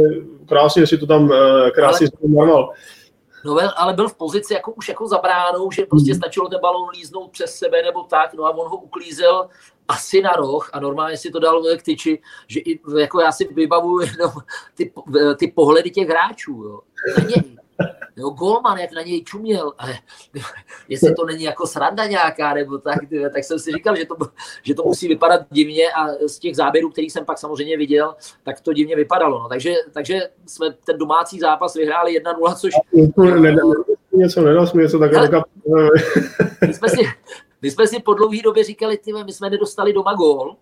krásně 0.49 0.87
si 0.87 0.99
to 0.99 1.07
tam 1.07 1.33
eh, 1.33 1.71
krásně 1.71 2.07
zmarmal. 2.23 2.71
No, 3.45 3.59
ale 3.77 3.95
byl 3.95 4.09
v 4.09 4.15
pozici 4.15 4.55
jako 4.55 4.73
už 4.73 4.89
jako 4.89 5.09
za 5.09 5.19
bránou, 5.19 5.71
že 5.71 5.87
prostě 5.87 6.13
hmm. 6.13 6.21
stačilo 6.21 6.49
ten 6.49 6.61
balon 6.61 6.89
líznout 6.89 7.31
přes 7.31 7.55
sebe 7.55 7.83
nebo 7.83 8.03
tak, 8.03 8.35
no 8.35 8.45
a 8.45 8.51
on 8.51 8.69
ho 8.69 8.77
uklízel 8.77 9.49
asi 9.89 10.23
na 10.23 10.33
roh 10.33 10.71
a 10.73 10.81
normálně 10.81 11.17
si 11.17 11.31
to 11.31 11.39
dal 11.39 11.63
k 11.79 11.83
tyči, 11.83 12.23
že 12.47 12.61
i, 12.61 12.81
jako 12.99 13.21
já 13.21 13.33
si 13.33 13.49
vybavuju 13.55 14.01
jenom 14.01 14.33
ty, 14.75 14.93
ty 15.39 15.49
pohledy 15.49 15.91
těch 15.91 16.09
hráčů, 16.09 16.53
jo, 16.53 16.81
na 17.19 17.25
něj. 17.25 17.58
Jo, 18.17 18.31
Golman, 18.31 18.79
jak 18.79 18.93
na 18.93 19.03
něj 19.03 19.25
čuměl, 19.25 19.73
ale 19.79 19.95
jestli 20.89 21.15
to 21.15 21.27
není 21.27 21.45
jako 21.45 21.67
sranda 21.67 22.07
nějaká, 22.07 22.55
nebo 22.55 22.79
tak, 22.79 22.99
tak 23.33 23.45
jsem 23.45 23.59
si 23.59 23.73
říkal, 23.73 23.97
že 23.97 24.05
to, 24.05 24.17
že 24.63 24.75
to 24.75 24.83
musí 24.83 25.09
vypadat 25.09 25.41
divně 25.51 25.85
a 25.93 26.07
z 26.27 26.39
těch 26.39 26.57
záběrů, 26.57 26.91
který 26.91 27.11
jsem 27.11 27.25
pak 27.25 27.39
samozřejmě 27.39 27.77
viděl, 27.77 28.15
tak 28.43 28.61
to 28.61 28.73
divně 28.73 28.97
vypadalo. 28.97 29.39
No. 29.39 29.49
Takže, 29.49 29.75
takže 29.93 30.21
jsme 30.47 30.67
ten 30.87 30.99
domácí 30.99 31.39
zápas 31.39 31.75
vyhráli 31.75 32.23
1-0, 32.23 32.55
což... 32.55 32.73
Něco 34.13 34.41
nedal 34.41 34.67
jsme 34.67 34.83
něco 34.83 34.99
takového. 34.99 35.43
My 36.67 36.75
jsme 36.75 36.89
si, 36.89 37.01
my 37.63 37.71
jsme 37.71 37.87
si 37.87 38.01
po 38.01 38.15
dlouhé 38.15 38.43
době 38.45 38.65
říkali, 38.65 38.99
ty, 38.99 39.13
my 39.13 39.33
jsme 39.33 39.51
nedostali 39.51 39.93
doma 39.93 40.15
gól, 40.15 40.57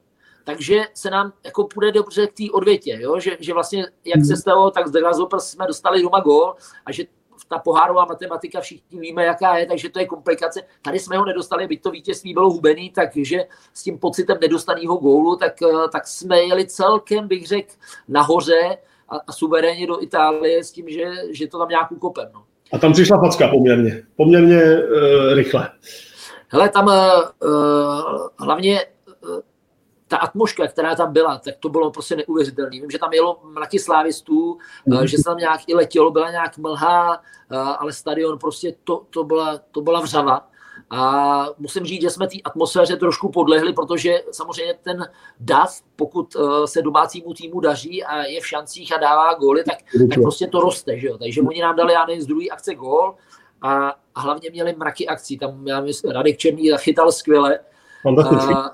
takže 0.47 0.83
se 0.95 1.11
nám 1.11 1.33
jako 1.45 1.65
půjde 1.65 1.93
dobře 1.93 2.27
k 2.27 2.33
té 2.33 2.45
odvětě, 2.53 2.99
jo? 3.01 3.21
Že, 3.21 3.37
že 3.41 3.55
vlastně 3.55 3.87
jak 4.05 4.25
se 4.25 4.37
stalo, 4.37 4.71
tak 4.71 4.89
z 4.89 4.93
Grasshopper 4.93 5.41
jsme 5.41 5.67
dostali 5.67 6.03
doma 6.03 6.21
gól 6.21 6.55
a 6.85 6.93
že 6.93 7.05
ta 7.49 7.59
pohárová 7.59 8.05
matematika 8.05 8.61
všichni 8.61 9.01
víme, 9.01 9.25
jaká 9.25 9.57
je, 9.57 9.67
takže 9.67 9.89
to 9.89 9.99
je 9.99 10.07
komplikace. 10.07 10.63
Tady 10.83 10.99
jsme 10.99 11.19
ho 11.19 11.25
nedostali, 11.25 11.67
byť 11.67 11.83
to 11.83 11.91
vítězství 11.91 12.35
bylo 12.35 12.51
hubený, 12.51 12.91
takže 12.91 13.45
s 13.75 13.83
tím 13.83 13.99
pocitem 13.99 14.39
nedostaného 14.41 14.97
gólu, 14.97 15.37
tak, 15.37 15.63
eh, 15.63 15.89
tak 15.93 16.07
jsme 16.07 16.41
jeli 16.41 16.67
celkem, 16.67 17.29
bych 17.29 17.47
řekl, 17.47 17.73
nahoře 18.09 18.79
a, 19.09 19.17
a 19.17 19.33
suverénně 19.33 19.87
do 19.87 20.03
Itálie 20.03 20.65
s 20.65 20.73
tím, 20.73 20.89
že, 20.89 21.05
že 21.31 21.47
to 21.47 21.59
tam 21.59 21.69
nějak 21.69 21.93
ukopem. 21.93 22.29
No. 22.35 22.43
A 22.73 22.79
tam 22.79 22.93
přišla 22.93 23.21
facka 23.21 23.49
poměrně, 23.49 24.03
poměrně 24.17 24.63
uh, 24.63 25.35
rychle. 25.35 25.71
Hele, 26.49 26.69
tam 26.69 26.87
uh, 26.87 28.27
hlavně 28.39 28.81
ta 30.09 30.17
atmosféra, 30.17 30.69
která 30.69 30.95
tam 30.95 31.13
byla, 31.13 31.39
tak 31.39 31.55
to 31.61 31.69
bylo 31.69 31.91
prostě 31.91 32.17
neuvěřitelné. 32.17 32.71
Vím, 32.71 32.91
že 32.91 32.99
tam 32.99 33.13
jelo 33.13 33.41
mraky 33.45 33.79
slávistů, 33.79 34.59
mm. 34.87 35.07
že 35.07 35.17
se 35.17 35.23
tam 35.25 35.37
nějak 35.37 35.61
i 35.67 35.75
letělo, 35.75 36.11
byla 36.11 36.31
nějak 36.31 36.59
mlha, 36.59 37.23
ale 37.79 37.93
stadion 37.93 38.39
prostě 38.39 38.75
to, 38.85 39.03
to, 39.11 39.25
byla, 39.25 39.59
to 39.71 39.81
byla 39.81 40.01
vřava. 40.01 40.49
A 40.91 41.47
musím 41.59 41.85
říct, 41.85 42.03
že 42.03 42.11
jsme 42.11 42.29
té 42.29 42.37
atmosféře 42.45 42.97
trošku 42.97 43.31
podlehli, 43.31 43.73
protože 43.73 44.23
samozřejmě 44.33 44.75
ten 44.83 45.09
DAF, 45.41 45.83
pokud 45.97 46.37
se 46.65 46.83
domácímu 46.83 47.35
týmu 47.35 47.61
daří 47.61 48.05
a 48.05 48.23
je 48.23 48.41
v 48.41 48.47
šancích 48.47 48.97
a 48.97 49.01
dává 49.01 49.35
góly, 49.35 49.65
tak, 49.65 49.79
tak 50.11 50.23
prostě 50.23 50.47
to 50.47 50.61
roste. 50.61 50.99
Že 50.99 51.07
jo? 51.07 51.19
Takže 51.19 51.41
oni 51.41 51.63
nám 51.63 51.77
dali, 51.77 51.93
já 51.93 52.07
nevím, 52.07 52.23
z 52.23 52.27
druhé 52.27 52.47
akce 52.51 52.75
gól, 52.75 53.15
a, 53.63 53.95
a 54.15 54.21
hlavně 54.21 54.51
měli 54.51 54.75
mraky 54.77 55.09
akcí. 55.09 55.39
Tam 55.39 55.67
já 55.67 55.81
myslím, 55.81 56.13
Radek 56.13 56.39
Černý 56.39 56.71
zachytal 56.71 57.13
skvěle. 57.13 57.59
Fantasticky. 58.03 58.55
A, 58.55 58.71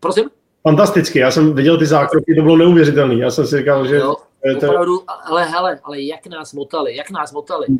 prosím? 0.00 0.30
Fantasticky, 0.68 1.18
já 1.18 1.30
jsem 1.30 1.54
viděl 1.54 1.78
ty 1.78 1.86
zákroky, 1.86 2.34
to 2.34 2.42
bylo 2.42 2.56
neuvěřitelné. 2.56 3.14
Já 3.14 3.30
jsem 3.30 3.46
si 3.46 3.58
říkal, 3.58 3.86
že... 3.86 3.98
No, 3.98 4.16
to... 4.60 4.66
opravdu, 4.66 5.02
ale 5.24 5.44
hele, 5.44 5.80
ale 5.84 6.00
jak 6.00 6.26
nás 6.26 6.52
motali, 6.52 6.96
jak 6.96 7.10
nás 7.10 7.32
motali. 7.32 7.66
Uh, 7.68 7.76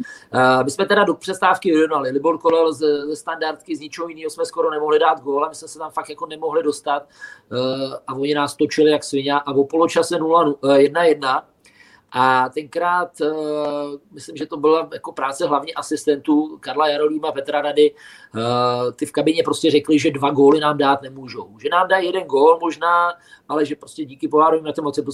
my 0.64 0.70
jsme 0.70 0.86
teda 0.86 1.04
do 1.04 1.14
přestávky 1.14 1.70
vyrovnali. 1.70 2.10
Libor 2.10 2.38
Kolel 2.38 2.72
ze, 2.72 3.06
ze 3.06 3.16
standardky, 3.16 3.76
z 3.76 3.80
ničeho 3.80 4.08
jiného 4.08 4.30
jsme 4.30 4.44
skoro 4.44 4.70
nemohli 4.70 4.98
dát 4.98 5.20
gól 5.20 5.44
a 5.44 5.48
my 5.48 5.54
jsme 5.54 5.68
se 5.68 5.78
tam 5.78 5.90
fakt 5.90 6.10
jako 6.10 6.26
nemohli 6.26 6.62
dostat. 6.62 7.02
Uh, 7.52 7.94
a 8.06 8.14
oni 8.14 8.34
nás 8.34 8.56
točili 8.56 8.90
jak 8.90 9.04
svině 9.04 9.32
a 9.32 9.52
o 9.52 9.64
poločase 9.64 10.14
1-1 10.14 11.42
a 12.12 12.48
tenkrát, 12.48 13.20
uh, 13.20 13.28
myslím, 14.12 14.36
že 14.36 14.46
to 14.46 14.56
byla 14.56 14.88
jako 14.92 15.12
práce 15.12 15.46
hlavně 15.46 15.72
asistentů 15.72 16.58
Karla 16.60 16.88
Jarolíma, 16.88 17.32
Petra 17.32 17.62
Rady, 17.62 17.94
uh, 18.34 18.40
ty 18.92 19.06
v 19.06 19.12
kabině 19.12 19.42
prostě 19.42 19.70
řekli, 19.70 19.98
že 19.98 20.10
dva 20.10 20.30
góly 20.30 20.60
nám 20.60 20.78
dát 20.78 21.02
nemůžou. 21.02 21.58
Že 21.58 21.68
nám 21.68 21.88
dají 21.88 22.06
jeden 22.06 22.22
gól 22.22 22.58
možná, 22.60 23.12
ale 23.48 23.66
že 23.66 23.76
prostě 23.76 24.04
díky 24.04 24.28
pohárovým 24.28 24.64
na 24.64 24.72
moci, 24.82 25.04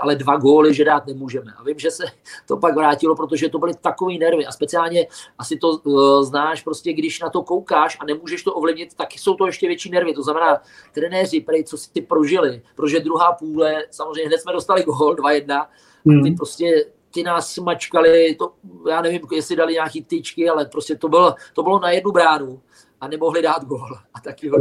ale 0.00 0.16
dva 0.16 0.36
góly, 0.36 0.74
že 0.74 0.84
dát 0.84 1.06
nemůžeme. 1.06 1.52
A 1.58 1.62
vím, 1.62 1.78
že 1.78 1.90
se 1.90 2.04
to 2.46 2.56
pak 2.56 2.74
vrátilo, 2.74 3.16
protože 3.16 3.48
to 3.48 3.58
byly 3.58 3.74
takový 3.74 4.18
nervy 4.18 4.46
a 4.46 4.52
speciálně 4.52 5.06
asi 5.38 5.56
to 5.56 5.68
uh, 5.70 6.22
znáš, 6.22 6.62
prostě 6.62 6.92
když 6.92 7.20
na 7.20 7.30
to 7.30 7.42
koukáš 7.42 7.96
a 8.00 8.04
nemůžeš 8.04 8.42
to 8.42 8.54
ovlivnit, 8.54 8.94
tak 8.94 9.12
jsou 9.12 9.34
to 9.34 9.46
ještě 9.46 9.66
větší 9.66 9.90
nervy. 9.90 10.14
To 10.14 10.22
znamená, 10.22 10.62
trenéři, 10.92 11.40
prej, 11.40 11.64
co 11.64 11.78
si 11.78 12.00
prožili, 12.00 12.62
protože 12.74 13.00
druhá 13.00 13.32
půle, 13.32 13.84
samozřejmě 13.90 14.26
hned 14.26 14.38
jsme 14.38 14.52
dostali 14.52 14.82
gól 14.82 15.14
2-1, 15.14 15.66
Hmm. 16.06 16.24
Ty 16.24 16.30
prostě 16.30 16.84
ty 17.14 17.22
nás 17.22 17.58
mačkali, 17.58 18.36
to, 18.38 18.52
já 18.90 19.02
nevím, 19.02 19.20
jestli 19.34 19.56
dali 19.56 19.72
nějaký 19.72 20.04
tyčky, 20.04 20.48
ale 20.48 20.64
prostě 20.64 20.96
to 20.96 21.08
bylo, 21.08 21.34
to 21.54 21.62
bylo 21.62 21.80
na 21.80 21.90
jednu 21.90 22.12
bránu 22.12 22.60
a 23.00 23.08
nemohli 23.08 23.42
dát 23.42 23.64
gól. 23.64 23.88
A 24.14 24.20
taky 24.20 24.48
ho 24.48 24.58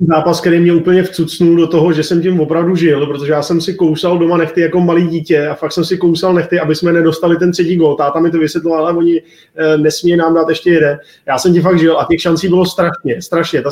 zápas, 0.00 0.40
který 0.40 0.60
mě 0.60 0.72
úplně 0.72 1.02
vcucnul 1.02 1.56
do 1.56 1.66
toho, 1.66 1.92
že 1.92 2.02
jsem 2.02 2.22
tím 2.22 2.40
opravdu 2.40 2.76
žil, 2.76 3.06
protože 3.06 3.32
já 3.32 3.42
jsem 3.42 3.60
si 3.60 3.74
kousal 3.74 4.18
doma 4.18 4.36
nechty 4.36 4.60
jako 4.60 4.80
malý 4.80 5.06
dítě 5.06 5.48
a 5.48 5.54
fakt 5.54 5.72
jsem 5.72 5.84
si 5.84 5.98
kousal 5.98 6.34
nechty, 6.34 6.60
aby 6.60 6.74
jsme 6.74 6.92
nedostali 6.92 7.36
ten 7.36 7.52
třetí 7.52 7.76
gól. 7.76 7.96
Táta 7.96 8.20
mi 8.20 8.30
to 8.30 8.38
vysvětloval, 8.38 8.86
ale 8.86 8.96
oni 8.96 9.22
e, 9.56 9.78
nesmí 9.78 10.16
nám 10.16 10.34
dát 10.34 10.48
ještě 10.48 10.70
jeden. 10.70 10.98
Já 11.26 11.38
jsem 11.38 11.52
tím 11.52 11.62
fakt 11.62 11.78
žil 11.78 12.00
a 12.00 12.06
těch 12.10 12.20
šancí 12.20 12.48
bylo 12.48 12.66
strašně, 12.66 13.22
strašně. 13.22 13.62
Ta, 13.62 13.70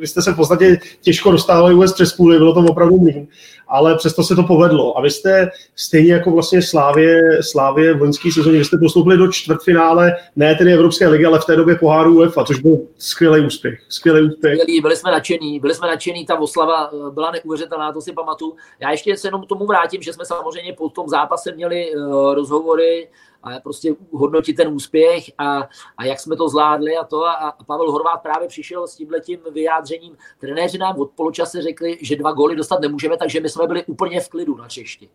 vy 0.00 0.06
jste 0.06 0.22
se 0.22 0.32
v 0.32 0.36
podstatě 0.36 0.78
těžko 1.00 1.30
dostávali 1.30 1.74
vůbec 1.74 1.92
přes 1.92 2.12
půli, 2.12 2.38
bylo 2.38 2.54
to 2.54 2.60
opravdu 2.60 2.98
mým 3.00 3.28
ale 3.68 3.96
přesto 3.96 4.22
se 4.22 4.36
to 4.36 4.42
povedlo. 4.42 4.98
A 4.98 5.00
vy 5.00 5.10
jste 5.10 5.50
stejně 5.76 6.12
jako 6.12 6.30
vlastně 6.30 6.62
Slávě, 6.62 7.42
Slávě 7.42 7.94
v 7.94 8.00
loňské 8.00 8.32
sezóně, 8.32 8.58
vy 8.58 8.64
jste 8.64 8.78
postoupili 8.78 9.16
do 9.16 9.32
čtvrtfinále, 9.32 10.16
ne 10.36 10.54
tedy 10.54 10.72
Evropské 10.72 11.08
ligy, 11.08 11.24
ale 11.26 11.38
v 11.38 11.44
té 11.44 11.56
době 11.56 11.74
poháru 11.74 12.16
UEFA, 12.16 12.44
což 12.44 12.58
byl 12.60 12.78
skvělý 12.98 13.46
úspěch. 13.46 13.80
Skvělý 13.88 14.28
úspěch. 14.28 14.58
Byli 14.82 14.96
jsme 14.96 15.10
nadšení, 15.10 15.60
byli 15.60 15.74
jsme 15.74 15.88
nadšení, 15.88 16.26
ta 16.26 16.38
oslava 16.38 16.90
eh, 16.92 17.10
byla 17.10 17.30
neuvěřitelná, 17.30 17.92
to 17.92 18.00
si 18.00 18.12
pamatuju. 18.12 18.56
Já 18.80 18.90
ještě 18.90 19.16
se 19.16 19.28
jenom 19.28 19.42
tomu 19.42 19.66
vrátím, 19.66 20.02
že 20.02 20.12
jsme 20.12 20.24
samozřejmě 20.24 20.72
po 20.72 20.88
tom 20.88 21.08
zápase 21.08 21.52
měli 21.52 21.94
uh, 21.94 22.34
rozhovory 22.34 23.08
a 23.46 23.60
prostě 23.60 23.94
hodnotit 24.12 24.56
ten 24.56 24.68
úspěch 24.68 25.24
a, 25.38 25.68
a 25.98 26.04
jak 26.04 26.20
jsme 26.20 26.36
to 26.36 26.48
zvládli 26.48 26.96
a 26.96 27.04
to. 27.04 27.24
A, 27.24 27.32
a 27.32 27.64
Pavel 27.64 27.92
Horvát 27.92 28.22
právě 28.22 28.48
přišel 28.48 28.86
s 28.86 28.96
tímhletím 28.96 29.40
vyjádřením. 29.50 30.16
Trenéři 30.38 30.78
nám 30.78 31.00
od 31.00 31.10
poločase 31.10 31.62
řekli, 31.62 31.98
že 32.00 32.16
dva 32.16 32.32
góly 32.32 32.56
dostat 32.56 32.80
nemůžeme, 32.80 33.16
takže 33.16 33.40
my 33.40 33.48
jsme 33.48 33.66
byli 33.66 33.84
úplně 33.84 34.20
v 34.20 34.28
klidu 34.28 34.56
na 34.56 34.68
Češti. 34.68 35.08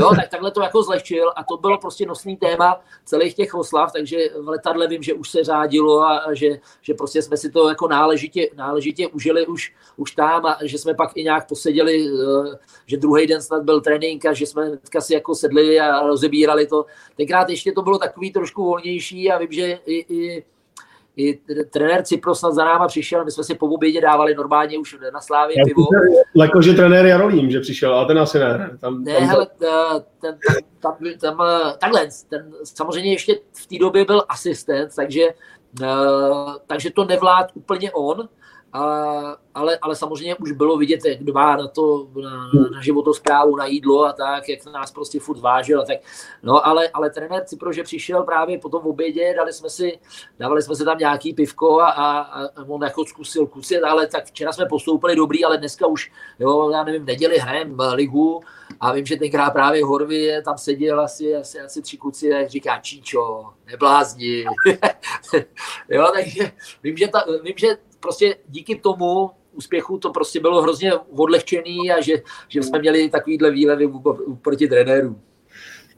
Jo, 0.00 0.10
tak 0.16 0.28
takhle 0.28 0.50
to 0.50 0.62
jako 0.62 0.82
zlehčil 0.82 1.32
a 1.36 1.44
to 1.44 1.56
bylo 1.56 1.78
prostě 1.78 2.06
nosný 2.06 2.36
téma 2.36 2.80
celých 3.04 3.34
těch 3.34 3.54
oslav, 3.54 3.92
takže 3.92 4.18
v 4.40 4.48
letadle 4.48 4.88
vím, 4.88 5.02
že 5.02 5.14
už 5.14 5.30
se 5.30 5.44
řádilo 5.44 6.00
a, 6.00 6.18
a 6.18 6.34
že, 6.34 6.60
že 6.82 6.94
prostě 6.94 7.22
jsme 7.22 7.36
si 7.36 7.50
to 7.50 7.68
jako 7.68 7.88
náležitě, 7.88 8.50
náležitě 8.54 9.08
užili 9.08 9.46
už, 9.46 9.74
už 9.96 10.12
tam 10.12 10.46
a 10.46 10.58
že 10.62 10.78
jsme 10.78 10.94
pak 10.94 11.10
i 11.14 11.24
nějak 11.24 11.48
poseděli, 11.48 12.06
eh, 12.06 12.58
že 12.86 12.96
druhý 12.96 13.26
den 13.26 13.42
snad 13.42 13.62
byl 13.62 13.80
trénink 13.80 14.24
a 14.26 14.32
že 14.32 14.46
jsme 14.46 14.78
si 15.00 15.14
jako 15.14 15.34
sedli 15.34 15.80
a 15.80 16.06
rozebírali 16.06 16.66
to. 16.66 16.86
Tenkrát 17.16 17.48
ještě 17.48 17.72
to 17.72 17.77
bylo 17.82 17.98
takový 17.98 18.32
trošku 18.32 18.64
volnější 18.64 19.30
a 19.30 19.38
vím, 19.38 19.52
že 19.52 19.78
i, 19.86 20.14
i, 20.14 20.44
i 21.16 21.40
trenér 21.70 22.02
Cipro 22.02 22.34
snad 22.34 22.54
za 22.54 22.64
náma 22.64 22.86
přišel, 22.86 23.24
my 23.24 23.30
jsme 23.30 23.44
si 23.44 23.54
po 23.54 23.66
obědě 23.66 24.00
dávali 24.00 24.34
normálně 24.34 24.78
už 24.78 24.96
na 25.12 25.20
Slávě 25.20 25.54
Já 25.58 25.64
pivo. 25.64 25.86
Jako, 26.34 26.62
že 26.62 26.72
trenér 26.72 27.06
Jarolím, 27.06 27.50
že 27.50 27.60
přišel, 27.60 27.94
ale 27.94 28.06
ten 28.06 28.18
asi 28.18 28.38
ne. 28.38 28.78
Tam, 28.80 29.04
ne, 29.04 29.14
tam, 29.14 29.22
hele, 29.22 29.46
eh, 29.62 30.00
ten, 30.20 30.38
tam, 30.80 30.96
tam, 31.00 31.14
tam, 31.20 31.40
eh, 31.40 31.74
takhle, 31.80 32.08
ten, 32.28 32.52
samozřejmě 32.64 33.12
ještě 33.12 33.38
v 33.52 33.66
té 33.66 33.78
době 33.78 34.04
byl 34.04 34.24
asistent, 34.28 34.94
takže, 34.96 35.28
uh, 35.82 36.54
takže 36.66 36.90
to 36.90 37.04
nevlád 37.04 37.46
úplně 37.54 37.92
on, 37.92 38.28
a, 38.72 38.80
ale, 39.58 39.78
ale 39.82 39.96
samozřejmě 39.96 40.34
už 40.34 40.52
bylo 40.52 40.76
vidět, 40.76 41.04
jak 41.04 41.24
dbá 41.24 41.56
na 41.56 41.68
to, 41.68 42.08
na, 42.22 42.50
na 42.74 42.82
životosprávu, 42.82 43.56
na 43.56 43.66
jídlo 43.66 44.04
a 44.04 44.12
tak, 44.12 44.48
jak 44.48 44.66
nás 44.66 44.90
prostě 44.90 45.20
furt 45.20 45.40
vážil 45.40 45.80
a 45.80 45.84
tak. 45.84 45.98
No 46.42 46.66
ale, 46.66 46.88
ale 46.88 47.10
trenér 47.10 47.44
Cipro, 47.44 47.72
že 47.72 47.82
přišel 47.82 48.22
právě 48.22 48.58
po 48.58 48.68
tom 48.68 48.86
obědě, 48.86 49.34
dali 49.36 49.52
jsme 49.52 49.70
si, 49.70 49.98
dávali 50.38 50.62
jsme 50.62 50.76
si 50.76 50.84
tam 50.84 50.98
nějaký 50.98 51.34
pivko 51.34 51.80
a, 51.80 51.90
a, 51.90 52.20
a 52.20 52.64
on 52.66 52.82
jako 52.82 53.04
zkusil 53.04 53.46
kusit, 53.46 53.82
ale 53.82 54.06
tak 54.06 54.26
včera 54.26 54.52
jsme 54.52 54.66
postoupili 54.66 55.16
dobrý, 55.16 55.44
ale 55.44 55.58
dneska 55.58 55.86
už, 55.86 56.12
jo, 56.38 56.70
já 56.70 56.84
nevím, 56.84 57.02
v 57.02 57.06
neděli 57.06 57.38
hrajem 57.38 57.76
ligu 57.92 58.40
a 58.80 58.92
vím, 58.92 59.06
že 59.06 59.16
tenkrát 59.16 59.50
právě 59.50 59.84
Horvy 59.84 60.42
tam 60.44 60.58
seděl 60.58 61.00
asi, 61.00 61.36
asi, 61.36 61.60
asi 61.60 61.82
tři 61.82 61.96
kluci 61.96 62.34
a 62.34 62.48
říká 62.48 62.78
Číčo, 62.80 63.44
neblázni. 63.66 64.44
jo, 65.88 66.10
takže 66.14 66.52
vím, 66.82 66.96
že, 66.96 67.08
ta, 67.08 67.24
vím, 67.42 67.54
že 67.56 67.68
prostě 68.00 68.36
díky 68.48 68.76
tomu 68.76 69.30
úspěchu 69.58 69.98
to 69.98 70.10
prostě 70.10 70.40
bylo 70.40 70.62
hrozně 70.62 70.92
odlehčený 71.16 71.92
a 71.92 72.00
že, 72.00 72.16
že 72.48 72.62
jsme 72.62 72.78
měli 72.78 73.08
takovýhle 73.08 73.50
výlevy 73.50 73.88
proti 74.42 74.68
trenérům. 74.68 75.20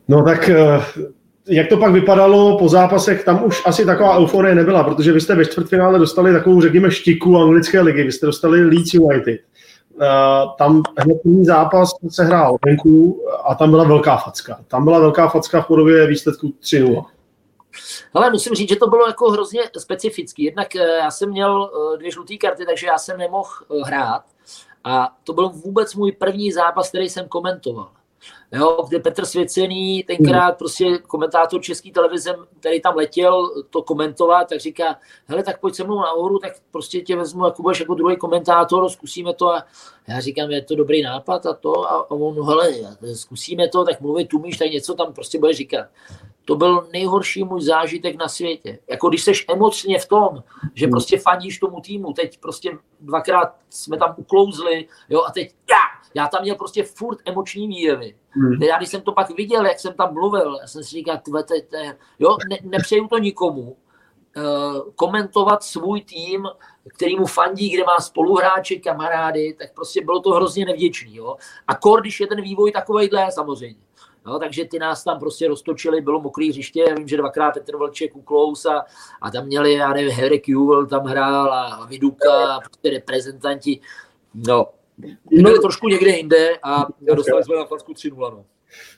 No 0.09 0.25
tak 0.25 0.49
eh, 0.49 0.81
jak 1.49 1.69
to 1.69 1.77
pak 1.77 1.93
vypadalo 1.93 2.59
po 2.59 2.69
zápasech, 2.69 3.25
tam 3.25 3.45
už 3.45 3.63
asi 3.67 3.85
taková 3.85 4.19
euforie 4.19 4.55
nebyla, 4.55 4.85
protože 4.85 5.13
vy 5.13 5.21
jste 5.21 5.35
ve 5.35 5.45
čtvrtfinále 5.45 5.99
dostali 5.99 6.33
takovou, 6.33 6.61
řekněme, 6.61 6.91
štiku 6.91 7.39
anglické 7.39 7.81
ligy, 7.81 8.03
vy 8.03 8.13
jste 8.13 8.27
dostali 8.27 8.65
Leeds 8.65 8.95
United. 8.95 9.41
Uh, 9.95 10.07
tam 10.59 10.83
hned 10.99 11.19
první 11.23 11.45
zápas 11.45 11.91
se 12.09 12.25
hrál 12.25 12.57
venku 12.67 13.23
a 13.45 13.55
tam 13.55 13.71
byla 13.71 13.85
velká 13.85 14.17
facka. 14.17 14.59
Tam 14.69 14.85
byla 14.85 14.99
velká 14.99 15.29
facka 15.29 15.61
v 15.61 15.67
podobě 15.67 16.07
výsledku 16.07 16.53
3-0. 16.63 17.05
Ale 18.15 18.31
musím 18.31 18.55
říct, 18.55 18.69
že 18.69 18.77
to 18.77 18.87
bylo 18.87 19.07
jako 19.07 19.31
hrozně 19.31 19.63
specifický. 19.79 20.45
Jednak 20.45 20.77
eh, 20.77 20.97
já 20.97 21.11
jsem 21.11 21.31
měl 21.31 21.71
eh, 21.95 21.99
dvě 21.99 22.11
žluté 22.11 22.37
karty, 22.37 22.67
takže 22.67 22.87
já 22.87 22.99
jsem 22.99 23.19
nemohl 23.19 23.51
eh, 23.71 23.83
hrát. 23.87 24.25
A 24.85 25.17
to 25.25 25.33
byl 25.33 25.49
vůbec 25.49 25.95
můj 25.95 26.13
první 26.13 26.53
zápas, 26.53 26.89
který 26.89 27.09
jsem 27.09 27.29
komentoval. 27.29 27.91
Jo, 28.53 28.87
kde 28.89 28.99
Petr 28.99 29.25
Svěcený, 29.25 30.03
tenkrát 30.03 30.59
prostě 30.59 30.99
komentátor 30.99 31.63
české 31.63 31.91
televize, 31.91 32.35
který 32.61 32.81
tam 32.81 32.97
letěl 32.97 33.65
to 33.71 33.83
komentovat, 33.83 34.49
tak 34.49 34.61
říká, 34.61 34.97
hele, 35.27 35.43
tak 35.43 35.61
pojď 35.61 35.75
se 35.75 35.85
mnou 35.85 36.01
nahoru, 36.01 36.39
tak 36.39 36.53
prostě 36.71 37.01
tě 37.01 37.17
vezmu, 37.17 37.45
jako 37.45 37.63
budeš 37.63 37.81
jako 37.81 37.95
druhý 37.95 38.17
komentátor, 38.17 38.89
zkusíme 38.89 39.35
to 39.35 39.49
a 39.49 39.65
já 40.09 40.21
říkám, 40.21 40.51
je 40.51 40.63
to 40.63 40.75
dobrý 40.75 41.03
nápad 41.03 41.47
a 41.47 41.53
to 41.53 41.91
a 41.91 42.11
on, 42.11 42.47
hele, 42.47 42.71
zkusíme 43.15 43.69
to, 43.69 43.85
tak 43.85 44.01
mluvit 44.01 44.35
umíš, 44.35 44.59
tak 44.59 44.71
něco 44.71 44.95
tam 44.95 45.13
prostě 45.13 45.39
bude 45.39 45.53
říkat 45.53 45.87
to 46.45 46.57
byl 46.57 46.89
nejhorší 46.93 47.45
můj 47.45 47.63
zážitek 47.63 48.17
na 48.17 48.29
světě. 48.29 48.79
Jako 48.89 49.09
když 49.09 49.23
seš 49.23 49.45
emocně 49.49 49.99
v 49.99 50.09
tom, 50.09 50.43
že 50.75 50.87
hmm. 50.87 50.91
prostě 50.91 51.19
fandíš 51.19 51.59
tomu 51.59 51.81
týmu, 51.81 52.13
teď 52.13 52.41
prostě 52.41 52.79
dvakrát 53.01 53.57
jsme 53.71 53.99
tam 53.99 54.15
uklouzli, 54.17 54.89
jo, 55.09 55.23
a 55.29 55.31
teď 55.31 55.55
já, 55.71 55.77
já 56.15 56.29
tam 56.29 56.43
měl 56.43 56.55
prostě 56.57 56.83
furt 56.83 57.19
emoční 57.25 57.69
výjevy. 57.69 58.17
Hmm. 58.31 58.63
Já 58.63 58.77
když 58.77 58.89
jsem 58.89 59.01
to 59.01 59.13
pak 59.13 59.31
viděl, 59.31 59.67
jak 59.67 59.81
jsem 59.81 59.95
tam 59.95 60.15
mluvil, 60.15 60.59
já 60.61 60.67
jsem 60.67 60.85
si 60.85 60.91
říkal, 60.91 61.19
tve, 61.19 61.43
te, 61.43 61.61
te, 61.61 61.97
jo, 62.19 62.37
ne, 62.51 62.59
nepřeju 62.63 63.09
to 63.09 63.19
nikomu, 63.19 63.77
uh, 64.37 64.93
komentovat 64.95 65.63
svůj 65.63 66.01
tým, 66.01 66.49
který 66.89 67.17
mu 67.17 67.27
fandí, 67.27 67.71
kde 67.71 67.85
má 67.85 68.01
spoluhráče, 68.01 68.77
kamarády, 68.77 69.57
tak 69.59 69.75
prostě 69.75 70.05
bylo 70.05 70.21
to 70.21 70.31
hrozně 70.31 70.65
nevděčný. 70.65 71.17
Jo? 71.17 71.37
A 71.67 71.75
kor, 71.75 72.01
když 72.01 72.21
je 72.21 72.27
ten 72.27 72.43
vývoj 72.43 72.73
takovejhle, 72.73 73.33
samozřejmě. 73.33 73.81
No, 74.27 74.39
takže 74.39 74.65
ty 74.65 74.79
nás 74.79 75.05
tam 75.05 75.19
prostě 75.19 75.49
roztočili, 75.49 76.01
bylo 76.01 76.21
mokrý 76.21 76.51
hřiště, 76.51 76.85
já 76.89 76.95
vím, 76.95 77.09
že 77.09 77.17
dvakrát 77.17 77.51
Petr 77.51 77.77
Vlček 77.77 78.17
uklous 78.17 78.67
a, 78.67 78.85
a 79.23 79.31
tam 79.31 79.47
měli, 79.47 79.73
já 79.73 79.93
nevím, 79.93 80.11
Harry 80.11 80.41
Kewell 80.41 80.87
tam 80.87 81.05
hrál 81.05 81.53
a 81.53 81.87
Viduka 81.87 82.55
a 82.55 82.61
prostě 82.61 82.91
reprezentanti. 82.91 83.81
No, 84.35 84.67
byli 85.31 85.55
no. 85.55 85.61
trošku 85.61 85.89
někde 85.89 86.11
jinde 86.11 86.57
a 86.63 86.87
dostali 87.01 87.45
jsme 87.45 87.57
na 87.57 87.65
Flansku 87.65 87.93
3-0. 87.93 88.17
No. 88.19 88.45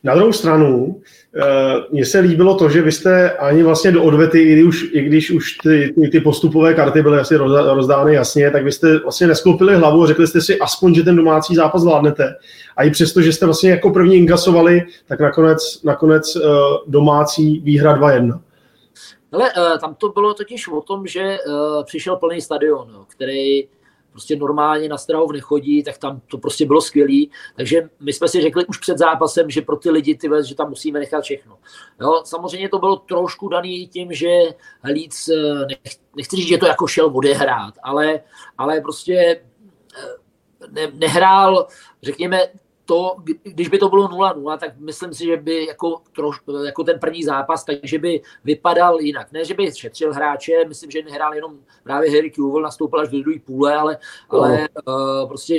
Na 0.04 0.14
druhou 0.14 0.32
stranu, 0.32 1.00
eh, 1.36 1.42
mně 1.90 2.04
se 2.04 2.18
líbilo 2.18 2.54
to, 2.54 2.68
že 2.68 2.82
vy 2.82 2.92
jste 2.92 3.30
ani 3.30 3.62
vlastně 3.62 3.92
do 3.92 4.04
odvety, 4.04 4.42
i 4.42 4.52
když 4.52 4.64
už, 4.64 4.90
i 4.92 5.02
když 5.02 5.30
už 5.30 5.52
ty, 5.52 5.94
ty, 5.94 6.08
ty 6.08 6.20
postupové 6.20 6.74
karty 6.74 7.02
byly 7.02 7.18
asi 7.18 7.36
rozdány 7.36 8.14
jasně, 8.14 8.50
tak 8.50 8.64
vy 8.64 8.72
jste 8.72 8.98
vlastně 8.98 9.26
nesklopili 9.26 9.76
hlavu 9.76 10.02
a 10.02 10.06
řekli 10.06 10.26
jste 10.26 10.40
si 10.40 10.58
aspoň, 10.58 10.94
že 10.94 11.02
ten 11.02 11.16
domácí 11.16 11.54
zápas 11.54 11.82
zvládnete. 11.82 12.34
A 12.76 12.84
i 12.84 12.90
přesto, 12.90 13.22
že 13.22 13.32
jste 13.32 13.46
vlastně 13.46 13.70
jako 13.70 13.90
první 13.90 14.16
inkasovali, 14.16 14.82
tak 15.06 15.20
nakonec, 15.20 15.82
nakonec 15.84 16.36
eh, 16.36 16.40
domácí 16.86 17.60
výhra 17.60 17.96
2-1. 17.98 18.40
Ale 19.32 19.50
eh, 19.50 19.78
tam 19.78 19.94
to 19.94 20.08
bylo 20.08 20.34
totiž 20.34 20.68
o 20.68 20.80
tom, 20.80 21.06
že 21.06 21.38
přišel 21.84 22.16
plný 22.16 22.40
stadion, 22.40 22.88
který 23.08 23.64
prostě 24.12 24.36
normálně 24.36 24.88
na 24.88 24.98
Strahov 24.98 25.32
nechodí, 25.32 25.82
tak 25.82 25.98
tam 25.98 26.20
to 26.26 26.38
prostě 26.38 26.66
bylo 26.66 26.80
skvělý. 26.80 27.30
Takže 27.56 27.88
my 28.00 28.12
jsme 28.12 28.28
si 28.28 28.40
řekli 28.42 28.66
už 28.66 28.78
před 28.78 28.98
zápasem, 28.98 29.50
že 29.50 29.62
pro 29.62 29.76
ty 29.76 29.90
lidi, 29.90 30.14
ty 30.14 30.28
že 30.44 30.54
tam 30.54 30.68
musíme 30.68 30.98
nechat 30.98 31.24
všechno. 31.24 31.58
Jo, 32.00 32.22
samozřejmě 32.24 32.68
to 32.68 32.78
bylo 32.78 32.96
trošku 32.96 33.48
daný 33.48 33.88
tím, 33.88 34.12
že 34.12 34.28
Leeds, 34.84 35.28
eh, 35.28 35.66
nech, 35.68 35.96
nechci 36.16 36.36
říct, 36.36 36.48
že 36.48 36.58
to 36.58 36.66
jako 36.66 36.86
šel 36.86 37.10
odehrát, 37.14 37.74
ale, 37.82 38.20
ale 38.58 38.80
prostě 38.80 39.42
eh, 39.96 40.68
ne, 40.70 40.90
nehrál, 40.94 41.66
řekněme, 42.02 42.40
to, 42.92 43.16
když 43.42 43.68
by 43.68 43.78
to 43.78 43.88
bylo 43.88 44.08
0-0, 44.08 44.58
tak 44.58 44.78
myslím 44.78 45.14
si, 45.14 45.24
že 45.24 45.36
by 45.36 45.66
jako, 45.66 46.00
troš, 46.14 46.36
jako 46.64 46.84
ten 46.84 46.98
první 46.98 47.24
zápas, 47.24 47.64
takže 47.64 47.98
by 47.98 48.20
vypadal 48.44 49.00
jinak. 49.00 49.32
Ne, 49.32 49.44
že 49.44 49.54
by 49.54 49.72
šetřil 49.72 50.12
hráče, 50.12 50.52
myslím, 50.68 50.90
že 50.90 51.02
nehrál 51.02 51.34
jenom 51.34 51.58
právě 51.84 52.10
Harry 52.10 52.30
Kewell, 52.30 52.62
nastoupil 52.62 53.00
až 53.00 53.08
do 53.08 53.20
druhé 53.20 53.38
půle, 53.38 53.74
ale, 53.74 53.98
ale 54.28 54.68
uh, 54.88 55.28
prostě, 55.28 55.58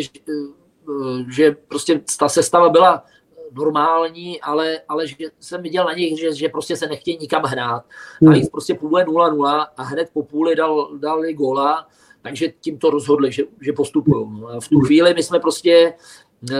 uh, 0.85 1.29
že 1.29 1.55
prostě 1.67 2.01
ta 2.19 2.29
sestava 2.29 2.69
byla 2.69 3.03
normální, 3.51 4.41
ale, 4.41 4.81
ale 4.89 5.07
že 5.07 5.15
jsem 5.39 5.61
viděl 5.61 5.85
na 5.85 5.93
nich, 5.93 6.19
že, 6.19 6.33
že 6.33 6.49
prostě 6.49 6.77
se 6.77 6.87
nechtějí 6.87 7.17
nikam 7.17 7.43
hrát. 7.43 7.83
A 8.21 8.25
hmm. 8.25 8.33
jít 8.33 8.51
prostě 8.51 8.73
půle 8.73 9.05
0-0 9.05 9.67
a 9.77 9.83
hned 9.83 10.09
po 10.13 10.23
půli 10.23 10.55
dal, 10.55 10.97
dali 10.97 11.33
góla, 11.33 11.87
takže 12.23 12.53
tím 12.61 12.77
to 12.77 12.89
rozhodli, 12.89 13.31
že, 13.31 13.43
že 13.61 13.73
postupují. 13.73 14.41
No 14.41 14.61
v 14.61 14.69
tu 14.69 14.79
chvíli 14.79 15.13
my 15.13 15.23
jsme 15.23 15.39
prostě 15.39 15.93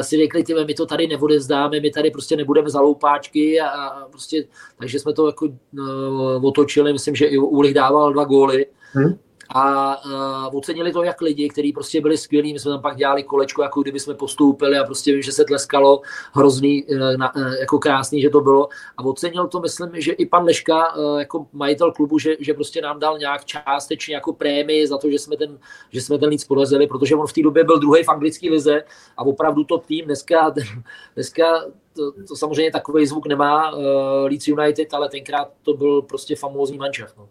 si 0.02 0.18
řekli, 0.18 0.44
ty, 0.44 0.54
my 0.54 0.74
to 0.74 0.86
tady 0.86 1.08
neodezdáme, 1.08 1.80
my 1.80 1.92
tady 1.92 2.12
prostě 2.12 2.36
nebudeme 2.36 2.70
za 2.70 2.82
loupáčky 2.82 3.60
a, 3.60 3.68
a 3.68 4.08
prostě, 4.10 4.46
takže 4.80 5.00
jsme 5.00 5.14
to 5.14 5.28
jako 5.28 5.46
uh, 5.46 6.46
otočili, 6.46 6.94
myslím, 6.94 7.16
že 7.16 7.26
i 7.26 7.38
Ulich 7.38 7.74
dával 7.74 8.14
dva 8.14 8.24
góly. 8.24 8.66
Hmm 8.94 9.18
a 9.50 9.96
uh, 10.06 10.58
ocenili 10.58 10.92
to 10.92 11.04
jak 11.04 11.22
lidi, 11.22 11.50
kteří 11.50 11.74
prostě 11.74 12.02
byli 12.02 12.18
skvělí. 12.18 12.54
My 12.54 12.60
jsme 12.60 12.72
tam 12.72 12.82
pak 12.82 12.96
dělali 12.96 13.24
kolečko, 13.24 13.64
jako 13.64 13.82
kdyby 13.82 14.00
jsme 14.00 14.14
postoupili 14.14 14.78
a 14.78 14.84
prostě 14.84 15.14
vím, 15.14 15.22
že 15.22 15.32
se 15.32 15.46
tleskalo 15.46 16.02
hrozný, 16.34 16.84
uh, 16.84 17.18
na, 17.18 17.36
uh, 17.36 17.54
jako 17.54 17.80
krásný, 17.80 18.22
že 18.22 18.30
to 18.30 18.42
bylo. 18.42 18.70
A 18.98 19.04
ocenil 19.04 19.48
to, 19.48 19.60
myslím, 19.60 19.90
že 19.94 20.12
i 20.12 20.26
pan 20.26 20.44
Leška, 20.44 20.96
uh, 20.96 21.20
jako 21.20 21.48
majitel 21.54 21.92
klubu, 21.92 22.20
že, 22.20 22.36
že 22.40 22.54
prostě 22.54 22.82
nám 22.82 23.00
dal 23.00 23.18
nějak 23.18 23.46
částečně 23.46 24.16
jako 24.16 24.34
prémii 24.34 24.88
za 24.88 24.98
to, 24.98 25.10
že 25.10 25.20
jsme 25.20 25.38
ten, 25.38 25.60
že 25.92 26.02
jsme 26.02 26.18
ten 26.18 26.30
líc 26.30 26.44
podlezeli, 26.44 26.88
protože 26.88 27.16
on 27.16 27.28
v 27.28 27.34
té 27.34 27.42
době 27.42 27.64
byl 27.64 27.80
druhý 27.80 28.04
v 28.04 28.10
anglické 28.10 28.50
lize 28.50 28.84
a 29.18 29.24
opravdu 29.24 29.64
to 29.64 29.78
tým 29.78 30.06
dneska, 30.06 30.54
dneska 31.16 31.64
to, 31.96 32.12
to 32.28 32.36
samozřejmě 32.36 32.72
takový 32.72 33.06
zvuk 33.06 33.28
nemá 33.28 33.72
uh, 33.72 33.82
Leeds 34.24 34.48
United, 34.48 34.94
ale 34.94 35.10
tenkrát 35.10 35.52
to 35.62 35.74
byl 35.74 36.02
prostě 36.02 36.36
famózní 36.36 36.78
mančaft. 36.78 37.18
No. 37.18 37.30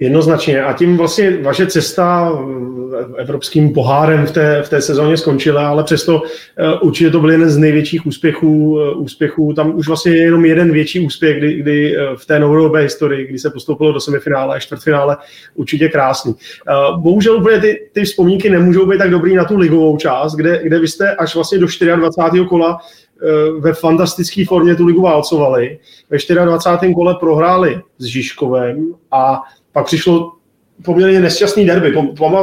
Jednoznačně. 0.00 0.62
A 0.62 0.72
tím 0.72 0.96
vlastně 0.96 1.36
vaše 1.42 1.66
cesta 1.66 2.32
evropským 3.16 3.72
pohárem 3.72 4.26
v 4.26 4.30
té, 4.30 4.62
v 4.62 4.68
té 4.68 4.80
sezóně 4.80 5.16
skončila, 5.16 5.68
ale 5.68 5.84
přesto 5.84 6.22
uh, 6.22 6.88
určitě 6.88 7.10
to 7.10 7.20
byl 7.20 7.30
jeden 7.30 7.50
z 7.50 7.56
největších 7.56 8.06
úspěchů. 8.06 8.72
Uh, 8.72 9.02
úspěchů. 9.02 9.52
Tam 9.52 9.76
už 9.76 9.88
vlastně 9.88 10.12
je 10.12 10.22
jenom 10.22 10.44
jeden 10.44 10.72
větší 10.72 11.00
úspěch, 11.00 11.38
kdy, 11.38 11.54
kdy 11.54 11.96
v 12.16 12.26
té 12.26 12.38
novodobé 12.38 12.80
historii, 12.80 13.26
kdy 13.26 13.38
se 13.38 13.50
postoupilo 13.50 13.92
do 13.92 14.00
semifinále 14.00 14.56
a 14.56 14.58
čtvrtfinále, 14.58 15.16
určitě 15.54 15.88
krásný. 15.88 16.34
Bohužel 16.96 17.36
úplně 17.36 17.60
ty, 17.60 17.88
ty 17.92 18.04
vzpomínky 18.04 18.50
nemůžou 18.50 18.86
být 18.86 18.98
tak 18.98 19.10
dobrý 19.10 19.34
na 19.34 19.44
tu 19.44 19.56
ligovou 19.56 19.96
část, 19.96 20.34
kde, 20.34 20.60
kde 20.62 20.78
vy 20.78 20.88
jste 20.88 21.14
až 21.14 21.34
vlastně 21.34 21.58
do 21.58 21.66
24. 21.96 22.44
kola 22.48 22.78
ve 23.58 23.72
fantastické 23.72 24.44
formě 24.48 24.74
tu 24.74 24.86
ligu 24.86 25.02
válcovali. 25.02 25.78
Ve 26.10 26.44
24. 26.44 26.94
kole 26.94 27.16
prohráli 27.20 27.80
s 27.98 28.04
Žižkovem 28.04 28.94
a 29.10 29.42
pak 29.76 29.86
přišlo 29.86 30.32
poměrně 30.84 31.20
nesčasný 31.20 31.66
derby. 31.66 31.94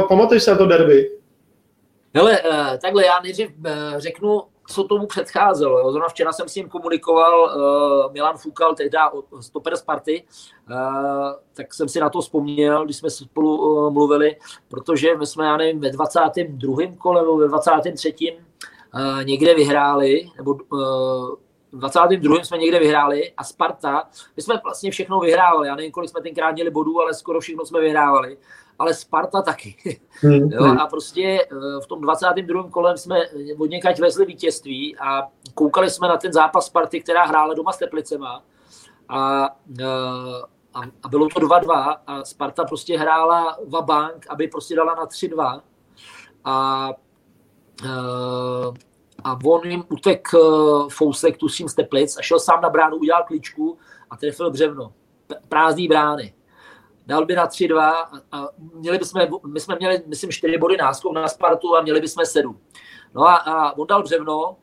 Pamatuješ 0.08 0.44
se 0.44 0.52
na 0.52 0.58
to 0.58 0.66
derby? 0.66 1.12
Hele, 2.16 2.40
eh, 2.40 2.78
takhle 2.78 3.06
já 3.06 3.20
nejdřív 3.24 3.50
eh, 3.66 3.94
řeknu, 3.98 4.42
co 4.68 4.84
tomu 4.84 5.08
předcházelo. 5.08 5.92
Zrovna 5.92 6.10
včera 6.10 6.34
jsem 6.34 6.50
s 6.50 6.56
ním 6.56 6.70
komunikoval, 6.70 7.42
uh, 7.42 8.14
Milan 8.14 8.38
Fukal, 8.38 8.76
tehdy 8.76 8.98
stoper 9.40 9.76
Sparty, 9.76 10.24
uh, 10.70 10.76
tak 11.54 11.74
jsem 11.74 11.90
si 11.90 12.00
na 12.00 12.10
to 12.10 12.22
vzpomněl, 12.22 12.86
když 12.86 12.98
jsme 12.98 13.10
spolu 13.10 13.92
mluvili, 13.92 14.36
protože 14.68 15.18
my 15.18 15.28
jsme, 15.28 15.46
já 15.46 15.58
nevím, 15.58 15.80
ve 15.80 15.90
22. 15.90 16.78
kole 16.98 17.22
nebo 17.22 17.38
ve 17.38 17.48
23. 17.48 18.38
Uh, 18.94 19.24
někde 19.24 19.56
vyhráli, 19.56 20.30
nebo 20.38 20.58
22. 21.74 22.44
jsme 22.44 22.58
někde 22.58 22.80
vyhráli 22.80 23.34
a 23.38 23.44
Sparta, 23.44 24.04
my 24.36 24.44
jsme 24.44 24.60
vlastně 24.64 24.92
všechno 24.92 25.20
vyhrávali. 25.20 25.68
Já 25.68 25.76
nevím, 25.76 25.92
kolik 25.92 26.10
jsme 26.10 26.22
tenkrát 26.22 26.52
měli 26.52 26.70
bodů, 26.70 27.02
ale 27.02 27.14
skoro 27.14 27.40
všechno 27.40 27.66
jsme 27.66 27.82
vyhrávali. 27.82 28.38
ale 28.80 28.94
Sparta 28.94 29.42
taky. 29.42 30.00
Hmm, 30.22 30.50
Jo, 30.52 30.64
hmm. 30.64 30.80
a 30.80 30.88
prostě 30.88 31.48
eh, 31.52 31.82
v 31.84 31.88
tom 31.88 32.02
22. 32.02 32.70
kolem 32.70 32.98
jsme 32.98 33.20
od 33.60 33.70
někaď 33.70 34.00
vezli 34.00 34.26
vítězství 34.26 34.98
a 34.98 35.28
koukali 35.56 35.90
jsme 35.90 36.08
na 36.08 36.18
ten 36.18 36.34
zápas 36.34 36.66
Sparty, 36.66 37.02
která 37.02 37.26
hrála 37.26 37.54
doma 37.54 37.72
s 37.72 37.78
Teplicema 37.78 38.44
a, 39.10 39.50
eh, 39.80 39.86
a, 40.74 40.82
a 41.04 41.10
bylo 41.10 41.28
to 41.30 41.40
2-2 41.40 41.98
a 42.08 42.26
Sparta 42.26 42.66
prostě 42.66 42.98
hrála 43.00 43.58
bank, 43.82 44.26
aby 44.30 44.48
prostě 44.48 44.76
dala 44.76 44.96
na 44.96 45.06
3-2 45.06 45.62
a, 46.46 46.90
eh, 47.86 48.93
a 49.24 49.40
on 49.46 49.70
jim 49.70 49.84
utek 49.90 50.28
eh, 50.34 50.40
fousek, 50.90 51.38
tuším 51.38 51.70
z 51.70 51.76
Teplic 51.76 52.18
a 52.18 52.22
šel 52.22 52.40
sám 52.40 52.62
na 52.62 52.70
bránu, 52.70 52.98
udělal 52.98 53.24
klíčku 53.24 53.78
a 54.10 54.18
trefil 54.18 54.52
břevno. 54.52 54.94
Prázdný 55.50 55.88
brány 55.88 56.34
dal 57.08 57.26
by 57.26 57.36
na 57.36 57.48
3-2 57.48 57.80
a, 57.80 58.12
a 58.32 58.48
měli 58.58 58.98
bychom, 58.98 59.28
my 59.48 59.60
jsme 59.60 59.76
měli, 59.76 60.04
myslím, 60.06 60.32
4 60.32 60.58
body 60.58 60.78
náskok 60.78 61.14
na 61.14 61.28
Spartu 61.28 61.76
a 61.76 61.82
měli 61.82 62.02
bychom 62.02 62.26
7. 62.26 62.60
No 63.16 63.28
a, 63.28 63.36
a 63.36 63.78
on 63.78 63.88
dal 63.88 64.04
břevno, 64.04 64.58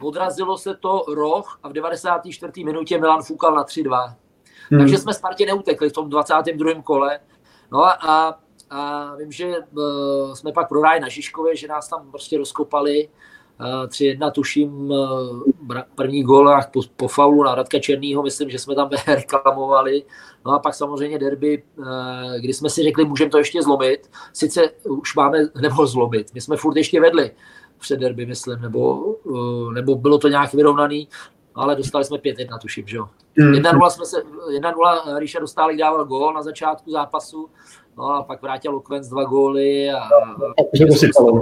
odrazilo 0.00 0.58
se 0.58 0.74
to 0.74 1.04
roh 1.08 1.60
a 1.62 1.68
v 1.68 1.72
94. 1.72 2.64
minutě 2.64 2.98
Milan 2.98 3.22
fukal 3.22 3.54
na 3.54 3.64
3-2. 3.64 4.14
Hmm. 4.70 4.80
Takže 4.80 4.98
jsme 4.98 5.14
Spartě 5.14 5.46
neutekli 5.46 5.90
v 5.90 5.92
tom 5.92 6.10
22. 6.10 6.82
kole. 6.82 7.20
No 7.72 7.84
a, 7.84 7.90
a, 7.90 8.38
a 8.70 9.14
vím, 9.14 9.32
že 9.32 9.58
uh, 9.58 10.34
jsme 10.34 10.52
pak 10.52 10.68
prohráli 10.68 11.00
na 11.00 11.08
Žižkově, 11.08 11.56
že 11.56 11.68
nás 11.68 11.88
tam 11.88 12.10
prostě 12.10 12.38
rozkopali. 12.38 13.08
Uh, 13.08 13.12
3-1 13.60 14.30
tuším 14.30 14.90
uh, 14.90 15.42
první 15.94 16.22
gól 16.22 16.48
a 16.48 16.62
po, 16.72 16.80
po 16.96 17.08
faulu 17.08 17.42
na 17.42 17.54
Radka 17.54 17.78
Černýho, 17.78 18.22
myslím, 18.22 18.50
že 18.50 18.58
jsme 18.58 18.74
tam 18.74 18.90
reklamovali. 19.06 20.02
No 20.46 20.52
a 20.52 20.58
pak 20.58 20.74
samozřejmě 20.74 21.18
derby, 21.18 21.62
uh, 21.76 21.84
kdy 22.40 22.54
jsme 22.54 22.70
si 22.70 22.82
řekli, 22.82 23.04
můžeme 23.04 23.30
to 23.30 23.38
ještě 23.38 23.62
zlomit. 23.62 24.10
Sice 24.32 24.70
už 24.88 25.14
máme, 25.14 25.38
nebo 25.60 25.86
zlomit, 25.86 26.34
my 26.34 26.40
jsme 26.40 26.56
furt 26.56 26.76
ještě 26.76 27.00
vedli 27.00 27.30
před 27.78 28.00
derby, 28.00 28.26
myslím, 28.26 28.60
nebo, 28.60 28.96
uh, 28.96 29.72
nebo 29.72 29.94
bylo 29.94 30.18
to 30.18 30.28
nějak 30.28 30.54
vyrovnaný, 30.54 31.08
ale 31.54 31.76
dostali 31.76 32.04
jsme 32.04 32.18
5-1, 32.18 32.58
tuším, 32.58 32.86
že 32.86 32.96
jo. 32.96 33.08
Hmm. 33.38 33.52
1-0 33.52 33.88
jsme 33.88 34.06
se, 34.06 34.16
1-0 34.60 35.18
Richard 35.18 35.42
Dostálek 35.42 35.76
dával 35.76 36.04
gól 36.04 36.34
na 36.34 36.42
začátku 36.42 36.90
zápasu, 36.90 37.48
no 37.96 38.04
a 38.04 38.22
pak 38.22 38.42
vrátil 38.42 38.72
Lokvenc 38.72 39.08
dva 39.08 39.24
góly 39.24 39.90
a, 39.90 39.98
a 39.98 40.08
že 40.74 40.86
to 40.86 40.94
sypalo. 40.94 41.40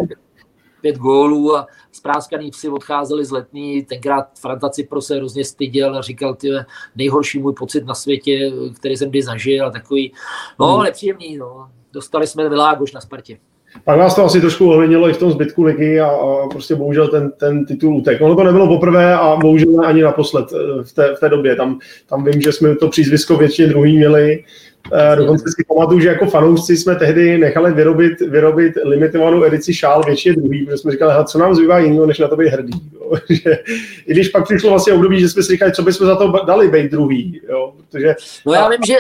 Pět 0.87 0.97
gólů 0.97 1.57
a 1.57 1.67
spráskaný 1.93 2.51
psy 2.51 2.69
odcházeli 2.69 3.25
z 3.25 3.31
letní. 3.31 3.83
Tenkrát 3.83 4.39
Franta 4.39 4.69
Cipro 4.69 5.01
se 5.01 5.17
hrozně 5.17 5.45
styděl 5.45 5.97
a 5.99 6.03
říkal, 6.03 6.35
ty 6.35 6.51
nejhorší 6.97 7.39
můj 7.39 7.53
pocit 7.53 7.85
na 7.85 7.95
světě, 7.95 8.53
který 8.77 8.97
jsem 8.97 9.11
kdy 9.11 9.23
zažil 9.23 9.67
a 9.67 9.71
takový, 9.71 10.13
no 10.59 10.75
Hmm. 10.75 10.85
nepříjemný, 10.85 11.37
no. 11.37 11.71
Dostali 11.93 12.27
jsme 12.27 12.49
Milágoš 12.49 12.93
na 12.93 13.01
Spartě. 13.01 13.39
Pak 13.85 13.99
vás 13.99 14.15
to 14.15 14.25
asi 14.25 14.41
trošku 14.41 14.73
ovlivnilo 14.73 15.09
i 15.09 15.13
v 15.13 15.19
tom 15.19 15.31
zbytku 15.31 15.63
ligy 15.63 16.01
a, 16.01 16.07
a 16.07 16.49
prostě 16.51 16.75
bohužel 16.75 17.09
ten, 17.09 17.31
ten 17.31 17.65
titul 17.67 17.97
utek. 17.97 18.21
Ono 18.23 18.37
to 18.37 18.45
nebylo 18.45 18.67
poprvé 18.69 19.15
a 19.15 19.37
bohužel 19.37 19.81
ani 19.87 20.03
naposled 20.03 20.47
eh, 20.53 20.85
v 20.85 20.93
té, 20.93 21.15
v 21.17 21.21
té 21.21 21.29
době. 21.29 21.57
Tam, 21.57 21.79
tam 22.09 22.25
vím, 22.25 22.41
že 22.41 22.53
jsme 22.53 22.77
to 22.77 22.89
přízvisko 22.89 23.37
většině 23.37 23.69
druhý 23.69 23.97
měli. 23.97 24.45
Eh, 24.93 25.17
Dokonce 25.17 25.45
si 25.49 25.65
pamatuju, 25.69 26.01
že 26.01 26.09
jako 26.09 26.27
fanoušci 26.27 26.77
jsme 26.77 26.97
tehdy 26.97 27.39
nechali 27.39 27.73
vyrobit, 27.73 28.21
vyrobit 28.21 28.73
limitovanou 28.85 29.45
edici 29.45 29.75
šál 29.75 30.03
většině 30.07 30.35
druhý, 30.35 30.65
protože 30.65 30.77
jsme 30.79 30.93
říkali, 30.93 31.13
"Hele, 31.13 31.25
co 31.25 31.39
nám 31.39 31.55
zbývá 31.55 31.79
jiného, 31.79 32.07
než 32.07 32.19
na 32.19 32.29
to 32.29 32.37
být 32.37 32.49
hrdý. 32.49 32.73
Jo. 33.07 33.13
Že, 33.31 33.59
I 34.07 34.13
když 34.13 34.29
pak 34.29 34.45
přišlo 34.45 34.71
vlastně 34.71 34.93
období, 34.93 35.21
že 35.21 35.29
jsme 35.29 35.43
si 35.43 35.53
říkali, 35.53 35.73
co 35.73 35.83
bychom 35.83 36.07
za 36.07 36.17
to 36.17 36.33
dali 36.47 36.69
být 36.69 36.91
druhý. 36.91 37.41
Jo. 37.49 37.73
Protože 37.91 38.15
No 38.47 38.53
já 38.53 38.69
vím, 38.69 38.79
že 38.87 38.95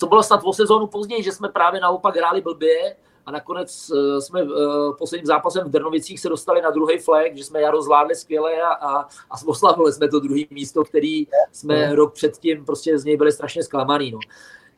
to 0.00 0.06
bylo 0.06 0.22
snad 0.22 0.40
o 0.44 0.52
sezónu 0.52 0.86
později, 0.86 1.22
že 1.22 1.32
jsme 1.32 1.48
právě 1.48 1.80
naopak 1.80 2.16
hráli 2.16 2.40
blbě 2.40 2.74
a 3.26 3.30
nakonec 3.30 3.90
uh, 3.90 4.18
jsme 4.18 4.42
uh, 4.42 4.50
posledním 4.98 5.26
zápasem 5.26 5.66
v 5.66 5.70
Drnovicích 5.70 6.20
se 6.20 6.28
dostali 6.28 6.62
na 6.62 6.70
druhý 6.70 6.98
flag, 6.98 7.36
že 7.36 7.44
jsme 7.44 7.60
jaro 7.60 7.82
zvládli 7.82 8.14
skvěle 8.14 8.62
a, 8.62 8.68
a, 8.68 9.00
a 9.30 9.34
oslavili 9.46 9.92
jsme 9.92 10.08
to 10.08 10.20
druhé 10.20 10.42
místo, 10.50 10.84
který 10.84 11.26
jsme 11.52 11.94
rok 11.94 12.14
předtím 12.14 12.64
prostě 12.64 12.98
z 12.98 13.04
něj 13.04 13.16
byli 13.16 13.32
strašně 13.32 13.62
zklamaný. 13.62 14.10
No. 14.10 14.18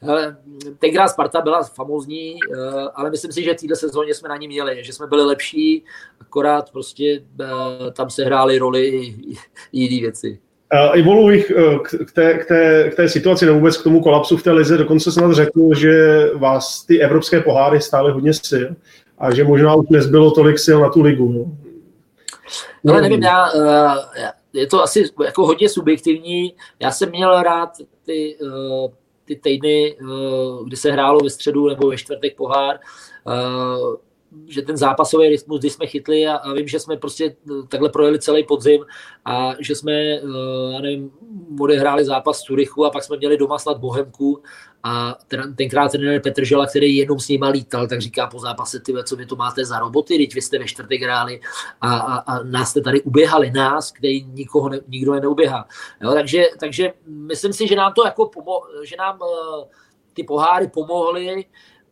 Hele, 0.01 0.37
tenkrát 0.79 1.09
Sparta 1.09 1.41
byla 1.41 1.63
famózní, 1.63 2.39
ale 2.95 3.11
myslím 3.11 3.33
si, 3.33 3.43
že 3.43 3.55
v 3.55 3.61
této 3.61 3.77
sezóně 3.77 4.15
jsme 4.15 4.29
na 4.29 4.37
ní 4.37 4.49
měli, 4.49 4.85
že 4.85 4.93
jsme 4.93 5.07
byli 5.07 5.25
lepší, 5.25 5.85
akorát 6.21 6.71
prostě 6.73 7.25
tam 7.93 8.11
se 8.11 8.25
hrály 8.25 8.59
roli 8.59 8.87
i, 8.87 9.07
i, 9.07 9.37
i 9.73 9.81
jiné 9.81 10.01
věci. 10.01 10.41
Uh, 10.75 10.99
Evoluji 10.99 11.39
bych 11.39 11.53
uh, 11.57 11.79
k, 11.79 11.95
k, 12.07 12.13
té, 12.13 12.39
k, 12.39 12.47
té, 12.47 12.91
k 12.93 12.97
té 12.97 13.09
situaci 13.09 13.47
nebo 13.47 13.59
vůbec 13.59 13.77
k 13.77 13.83
tomu 13.83 14.03
kolapsu 14.03 14.37
v 14.37 14.43
té 14.43 14.51
lize 14.51 14.79
dokonce 14.79 15.13
snad 15.13 15.33
řekl, 15.33 15.75
že 15.75 16.25
vás 16.35 16.85
ty 16.85 17.01
evropské 17.01 17.41
poháry 17.41 17.81
stály 17.81 18.13
hodně 18.13 18.33
sil 18.49 18.69
a 19.19 19.35
že 19.35 19.45
možná 19.45 19.75
už 19.75 19.89
nezbylo 19.89 20.31
tolik 20.31 20.59
sil 20.67 20.79
na 20.81 20.89
tu 20.89 21.03
ligu. 21.03 21.33
No. 21.33 21.57
No, 22.85 22.93
ale 22.93 23.03
nevím, 23.03 23.23
já, 23.23 23.53
uh, 23.53 23.97
je 24.53 24.67
to 24.67 24.83
asi 24.83 25.05
jako 25.25 25.47
hodně 25.47 25.69
subjektivní. 25.69 26.55
Já 26.81 26.91
jsem 26.91 27.11
měl 27.11 27.43
rád 27.43 27.71
ty, 28.07 28.37
uh, 28.43 28.91
ty 29.25 29.37
týdny, 29.37 29.97
uh, 30.03 30.67
kdy 30.67 30.77
se 30.77 30.93
hrálo 30.93 31.21
ve 31.21 31.31
středu 31.31 31.69
nebo 31.69 31.89
ve 31.89 31.97
čtvrtek 31.97 32.37
pohár, 32.37 32.79
uh, 33.27 33.97
že 34.47 34.63
ten 34.63 34.77
zápasový 34.77 35.29
rytmus, 35.29 35.61
kdy 35.61 35.71
jsme 35.71 35.87
chytli 35.87 36.27
a, 36.27 36.37
a 36.37 36.53
vím, 36.53 36.69
že 36.69 36.81
jsme 36.81 36.97
prostě 36.97 37.37
takhle 37.69 37.89
projeli 37.89 38.19
celý 38.19 38.45
podzim 38.45 38.85
a 39.25 39.55
že 39.59 39.75
jsme, 39.75 40.21
uh, 40.21 40.73
já 40.73 40.81
nevím, 40.81 41.11
odehráli 41.61 42.05
zápas 42.05 42.41
v 42.41 42.45
Curychu 42.45 42.85
a 42.85 42.91
pak 42.91 43.05
jsme 43.05 43.17
měli 43.17 43.37
doma 43.37 43.59
snad 43.59 43.79
Bohemku 43.79 44.43
a 44.83 45.19
ten, 45.29 45.57
tenkrát 45.57 45.93
trenér 45.93 46.21
Petr 46.21 46.45
Žela, 46.45 46.67
který 46.67 46.97
jenom 46.97 47.21
s 47.21 47.29
nima 47.29 47.49
lítal, 47.49 47.87
tak 47.89 48.01
říká 48.01 48.27
po 48.27 48.39
zápase, 48.39 48.81
ty 48.81 48.95
co 49.05 49.17
vy 49.17 49.27
to 49.27 49.37
máte 49.37 49.65
za 49.65 49.79
roboty, 49.79 50.19
teď 50.19 50.35
vy 50.35 50.43
jste 50.43 50.59
ve 50.59 50.65
čtvrtek 50.65 51.03
hráli 51.03 51.41
a, 51.81 51.97
a, 51.97 52.17
a 52.19 52.43
nás 52.43 52.71
jste 52.71 52.81
tady 52.81 53.03
uběhali, 53.03 53.51
nás, 53.51 53.93
který 53.93 54.25
nikoho 54.25 54.69
ne, 54.69 54.81
nikdo 54.89 55.15
je 55.15 55.21
neuběhá. 55.21 55.69
Jo, 56.03 56.13
takže, 56.13 56.45
takže 56.61 56.93
myslím 57.07 57.53
si, 57.53 57.67
že 57.67 57.77
nám 57.77 57.93
to 57.93 58.05
jako 58.05 58.25
pomo- 58.25 58.85
že 58.85 58.97
nám 58.97 59.19
uh, 59.21 59.65
ty 60.13 60.25
poháry 60.25 60.69
pomohly, 60.69 61.45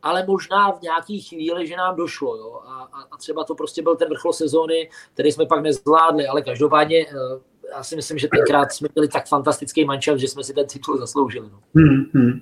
ale 0.07 0.23
možná 0.27 0.71
v 0.71 0.81
nějaký 0.81 1.21
chvíli, 1.21 1.67
že 1.67 1.75
nám 1.75 1.95
došlo. 1.95 2.35
Jo? 2.35 2.59
A, 2.65 2.73
a, 2.73 2.99
a 3.11 3.17
třeba 3.17 3.43
to 3.43 3.55
prostě 3.55 3.81
byl 3.81 3.95
ten 3.95 4.09
vrchol 4.09 4.33
sezóny, 4.33 4.89
který 5.13 5.31
jsme 5.31 5.45
pak 5.45 5.61
nezvládli, 5.61 6.27
ale 6.27 6.41
každopádně 6.41 7.05
uh, 7.05 7.39
já 7.75 7.83
si 7.83 7.95
myslím, 7.95 8.17
že 8.17 8.27
tenkrát 8.27 8.71
jsme 8.71 8.87
měli 8.95 9.07
tak 9.07 9.27
fantastický 9.27 9.85
mančat, 9.85 10.19
že 10.19 10.27
jsme 10.27 10.43
si 10.43 10.53
ten 10.53 10.65
titul 10.65 10.97
zasloužili. 10.97 11.47
No. 11.51 11.59
Hmm, 11.75 12.05
hmm. 12.13 12.39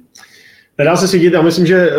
Nedá 0.78 0.96
se 0.96 1.08
cítit, 1.08 1.34
já 1.34 1.42
myslím, 1.42 1.66
že 1.66 1.90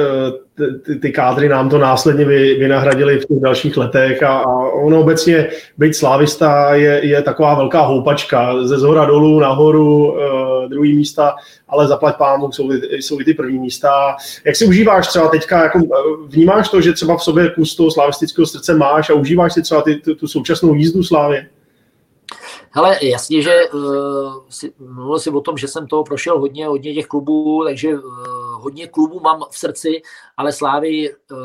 ty, 0.85 0.97
ty 0.97 1.13
kádry 1.13 1.49
nám 1.49 1.71
to 1.71 1.79
následně 1.79 2.25
vy, 2.25 2.55
vynahradili 2.55 3.19
v 3.19 3.27
těch 3.27 3.41
dalších 3.41 3.77
letech 3.77 4.23
a, 4.23 4.39
a 4.39 4.53
ono 4.73 5.01
obecně 5.01 5.49
být 5.79 5.95
slávista 5.95 6.75
je, 6.75 7.07
je 7.07 7.23
taková 7.23 7.55
velká 7.55 7.81
houpačka, 7.81 8.65
ze 8.67 8.79
zhora 8.79 9.05
dolů, 9.05 9.41
nahoru, 9.41 10.13
uh, 10.13 10.19
druhý 10.69 10.97
místa, 10.97 11.37
ale 11.69 11.89
zaplať 11.89 12.17
pámu 12.17 12.53
jsou, 12.53 12.73
jsou 12.91 13.21
i 13.21 13.25
ty 13.25 13.35
první 13.35 13.59
místa. 13.59 14.17
Jak 14.45 14.57
si 14.57 14.67
užíváš 14.67 15.09
třeba 15.09 15.29
teďka, 15.29 15.63
jako, 15.63 15.79
vnímáš 16.27 16.69
to, 16.69 16.81
že 16.81 16.93
třeba 16.93 17.17
v 17.17 17.23
sobě 17.23 17.51
kus 17.51 17.77
toho 17.77 17.91
slavistického 17.91 18.47
srdce 18.47 18.75
máš 18.75 19.11
a 19.11 19.15
užíváš 19.15 19.55
si 19.55 19.63
třeba 19.63 19.83
ty, 19.83 19.97
tu, 19.97 20.15
tu 20.15 20.29
současnou 20.29 20.75
jízdu 20.75 21.03
slávy? 21.03 21.47
Hele, 22.71 22.99
jasně, 23.03 23.43
že 23.43 23.55
uh, 23.75 24.35
si, 24.49 24.73
mluvil 24.79 25.19
si 25.19 25.31
o 25.31 25.41
tom, 25.41 25.57
že 25.57 25.69
jsem 25.69 25.87
toho 25.87 26.05
prošel 26.05 26.39
hodně, 26.39 26.67
hodně 26.67 26.95
těch 26.95 27.07
klubů, 27.07 27.65
takže 27.65 27.95
uh, 27.95 28.56
hodně 28.67 28.87
klubů 28.87 29.21
mám 29.21 29.45
v 29.51 29.59
srdci, 29.59 30.03
ale 30.37 30.53
Slávy 30.53 31.11
uh, 31.11 31.39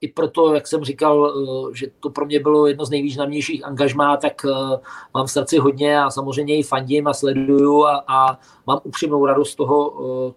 i 0.00 0.08
proto, 0.08 0.54
jak 0.54 0.66
jsem 0.66 0.84
říkal, 0.84 1.20
uh, 1.20 1.72
že 1.72 1.86
to 2.00 2.10
pro 2.10 2.26
mě 2.26 2.40
bylo 2.40 2.66
jedno 2.66 2.84
z 2.84 2.90
nejvýznamnějších 2.90 3.64
angažmá, 3.64 4.16
tak 4.16 4.44
uh, 4.44 4.76
mám 5.14 5.26
v 5.26 5.30
srdci 5.30 5.58
hodně 5.58 6.00
a 6.00 6.10
samozřejmě 6.10 6.58
i 6.58 6.62
fandím 6.62 7.06
a 7.06 7.14
sleduju 7.14 7.84
a, 7.84 8.04
a 8.08 8.38
mám 8.66 8.80
upřímnou 8.84 9.26
radost 9.26 9.50
z 9.50 9.54
toho, 9.54 9.78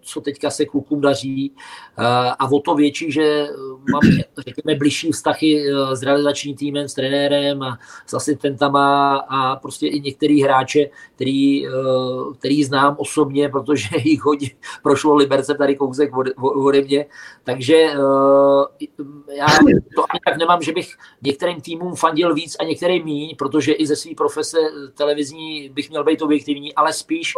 co 0.00 0.20
teďka 0.20 0.50
se 0.50 0.64
klukům 0.64 1.00
daří. 1.00 1.52
A 2.38 2.48
o 2.52 2.60
to 2.60 2.74
větší, 2.74 3.12
že 3.12 3.46
mám, 3.92 4.00
řekněme, 4.38 4.78
blížší 4.78 5.12
vztahy 5.12 5.64
s 5.92 6.02
realizačním 6.02 6.56
týmem, 6.56 6.88
s 6.88 6.94
trenérem 6.94 7.62
a 7.62 7.78
s 8.06 8.14
asistentama 8.14 9.16
a 9.16 9.56
prostě 9.56 9.86
i 9.86 10.00
některý 10.00 10.42
hráče, 10.42 10.90
který, 11.14 11.66
který 12.38 12.64
znám 12.64 12.96
osobně, 12.98 13.48
protože 13.48 13.88
jich 14.04 14.22
hodně 14.24 14.50
prošlo 14.82 15.14
Liberce 15.14 15.54
tady 15.54 15.76
kousek 15.76 16.10
ode 16.36 16.82
mě, 16.82 17.06
takže 17.44 17.86
uh, 17.98 18.64
já 19.36 19.46
to 19.94 20.04
ani 20.10 20.20
tak 20.26 20.36
nemám, 20.38 20.62
že 20.62 20.72
bych 20.72 20.94
některým 21.22 21.60
týmům 21.60 21.94
fandil 21.94 22.34
víc 22.34 22.56
a 22.60 22.64
některým 22.64 23.04
míň, 23.04 23.36
protože 23.38 23.72
i 23.72 23.86
ze 23.86 23.96
své 23.96 24.14
profese 24.16 24.58
televizní 24.94 25.68
bych 25.68 25.90
měl 25.90 26.04
být 26.04 26.22
objektivní, 26.22 26.74
ale 26.74 26.92
spíš 26.92 27.32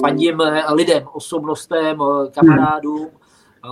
fandím 0.00 0.42
lidem, 0.74 1.04
osobnostem, 1.12 1.98
kamarádům 2.30 3.10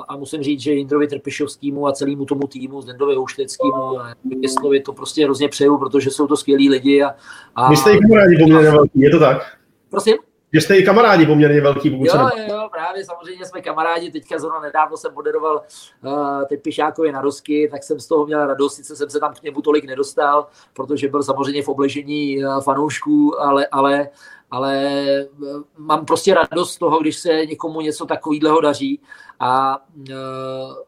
a, 0.08 0.16
musím 0.16 0.42
říct, 0.42 0.60
že 0.60 0.72
Jindrovi 0.72 1.08
Trpišovskému 1.08 1.86
a 1.86 1.92
celému 1.92 2.24
tomu 2.24 2.46
týmu, 2.46 2.82
Zdendovi 2.82 3.14
Houšteckému 3.14 4.00
a 4.00 4.14
Jestlovi 4.40 4.80
to 4.80 4.92
prostě 4.92 5.24
hrozně 5.24 5.48
přeju, 5.48 5.78
protože 5.78 6.10
jsou 6.10 6.26
to 6.26 6.36
skvělí 6.36 6.70
lidi. 6.70 7.02
A, 7.02 7.14
a... 7.54 7.70
Vy 7.70 7.76
jste 7.76 7.90
jich 7.90 8.00
rádi 8.14 8.36
poměrně 8.38 8.70
velký, 8.70 9.00
je 9.00 9.10
to 9.10 9.18
tak? 9.18 9.42
Prosím? 9.90 10.14
Že 10.52 10.60
jste 10.60 10.76
i 10.76 10.82
kamarádi 10.82 11.26
poměrně 11.26 11.60
velký, 11.60 11.90
pokud 11.90 12.04
jo, 12.04 12.14
jo, 12.14 12.44
jo, 12.48 12.68
právě 12.72 13.04
samozřejmě 13.04 13.44
jsme 13.44 13.60
kamarádi, 13.60 14.10
teďka 14.10 14.38
zrovna 14.38 14.60
nedávno 14.60 14.96
jsem 14.96 15.14
moderoval 15.14 15.62
uh, 16.04 16.44
teď 16.48 16.62
Pišákovi 16.62 17.12
na 17.12 17.20
Rosky, 17.20 17.68
tak 17.70 17.82
jsem 17.82 18.00
z 18.00 18.06
toho 18.06 18.26
měl 18.26 18.46
radost, 18.46 18.74
sice 18.74 18.96
jsem 18.96 19.10
se 19.10 19.20
tam 19.20 19.34
k 19.34 19.42
němu 19.42 19.62
tolik 19.62 19.84
nedostal, 19.84 20.46
protože 20.72 21.08
byl 21.08 21.22
samozřejmě 21.22 21.62
v 21.62 21.68
obležení 21.68 22.44
uh, 22.44 22.60
fanoušků, 22.60 23.40
ale, 23.40 23.66
ale, 23.66 24.08
ale 24.50 25.04
uh, 25.38 25.62
mám 25.76 26.06
prostě 26.06 26.34
radost 26.34 26.72
z 26.72 26.78
toho, 26.78 27.00
když 27.00 27.16
se 27.16 27.46
někomu 27.46 27.80
něco 27.80 28.06
takového 28.06 28.60
daří. 28.60 29.00
A 29.40 29.82
uh, 29.96 30.14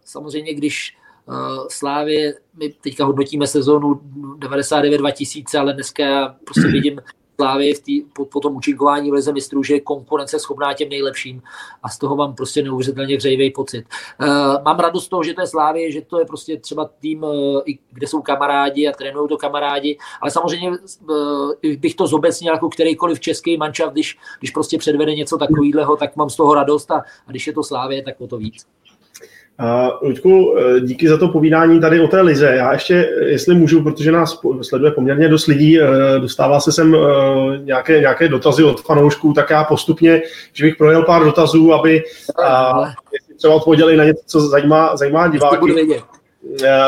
samozřejmě, 0.04 0.54
když 0.54 0.96
Uh, 1.26 1.66
Slávě, 1.70 2.34
my 2.54 2.68
teďka 2.68 3.04
hodnotíme 3.04 3.46
sezónu 3.46 4.00
99-2000, 4.38 5.60
ale 5.60 5.72
dneska 5.72 6.02
já 6.02 6.36
prostě 6.44 6.68
vidím 6.68 7.00
Slávy 7.40 7.74
v 7.74 7.82
tý, 7.82 8.00
po, 8.12 8.24
po 8.24 8.40
tom 8.40 8.56
účinkování 8.56 9.10
v 9.10 9.14
Lize 9.14 9.32
mistrů, 9.32 9.62
že 9.62 9.74
je 9.74 9.80
konkurence 9.80 10.38
schopná 10.38 10.74
těm 10.74 10.88
nejlepším 10.88 11.42
a 11.82 11.88
z 11.88 11.98
toho 11.98 12.16
mám 12.16 12.34
prostě 12.34 12.62
neuvěřitelně 12.62 13.16
hřejivý 13.16 13.50
pocit. 13.50 13.84
Uh, 14.20 14.28
mám 14.64 14.78
radost 14.78 15.04
z 15.04 15.08
toho, 15.08 15.22
že 15.22 15.34
to 15.34 15.40
je 15.40 15.46
Slávy, 15.46 15.92
že 15.92 16.02
to 16.02 16.18
je 16.18 16.24
prostě 16.24 16.56
třeba 16.56 16.90
tým, 17.00 17.22
uh, 17.22 17.60
kde 17.92 18.06
jsou 18.06 18.22
kamarádi 18.22 18.88
a 18.88 18.92
trénují 18.92 19.28
to 19.28 19.36
kamarádi, 19.36 19.98
ale 20.20 20.30
samozřejmě 20.30 20.70
uh, 20.70 20.76
bych 21.78 21.94
to 21.94 22.06
zobecnil 22.06 22.54
jako 22.54 22.68
kterýkoliv 22.68 23.20
český 23.20 23.56
mančav, 23.56 23.92
když, 23.92 24.18
když 24.38 24.50
prostě 24.50 24.78
předvede 24.78 25.14
něco 25.14 25.38
takového, 25.38 25.96
tak 25.96 26.16
mám 26.16 26.30
z 26.30 26.36
toho 26.36 26.54
radost 26.54 26.90
a, 26.90 27.04
a 27.26 27.30
když 27.30 27.46
je 27.46 27.52
to 27.52 27.62
Slávě, 27.62 28.02
tak 28.02 28.20
o 28.20 28.26
to 28.26 28.38
víc. 28.38 28.66
Luďku, 30.02 30.56
eh, 30.58 30.80
díky 30.80 31.08
za 31.08 31.18
to 31.18 31.28
povídání 31.28 31.80
tady 31.80 32.00
o 32.00 32.08
té 32.08 32.20
lize. 32.20 32.46
Já 32.46 32.72
ještě, 32.72 33.10
jestli 33.26 33.54
můžu, 33.54 33.82
protože 33.82 34.12
nás 34.12 34.40
sleduje 34.62 34.90
poměrně 34.90 35.28
dost 35.28 35.46
lidí, 35.46 35.80
eh, 35.80 35.86
dostává 36.18 36.60
se 36.60 36.72
sem 36.72 36.94
eh, 36.94 36.98
nějaké, 37.58 38.00
nějaké 38.00 38.28
dotazy 38.28 38.64
od 38.64 38.80
fanoušků, 38.80 39.32
tak 39.32 39.50
já 39.50 39.64
postupně, 39.64 40.22
že 40.52 40.64
bych 40.64 40.76
projel 40.76 41.02
pár 41.02 41.24
dotazů, 41.24 41.72
aby 41.72 42.02
a, 42.44 42.72
třeba 43.36 43.54
odpověděli 43.54 43.96
na 43.96 44.04
něco, 44.04 44.22
co 44.26 44.40
zajímá, 44.40 44.96
zajímá 44.96 45.28
diváky. 45.28 46.00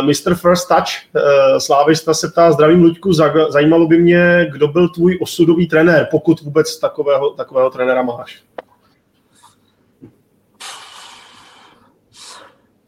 Mr. 0.00 0.34
First 0.34 0.68
Touch, 0.68 1.22
Slávista 1.58 2.14
se 2.14 2.28
ptá, 2.28 2.52
zdravím 2.52 2.82
Luďku, 2.82 3.12
zajímalo 3.48 3.86
by 3.86 3.98
mě, 3.98 4.48
kdo 4.52 4.68
byl 4.68 4.88
tvůj 4.88 5.18
osudový 5.22 5.66
trenér, 5.68 6.08
pokud 6.10 6.40
vůbec 6.40 6.78
takového, 6.78 7.30
takového 7.30 7.70
trenéra 7.70 8.02
máš. 8.02 8.42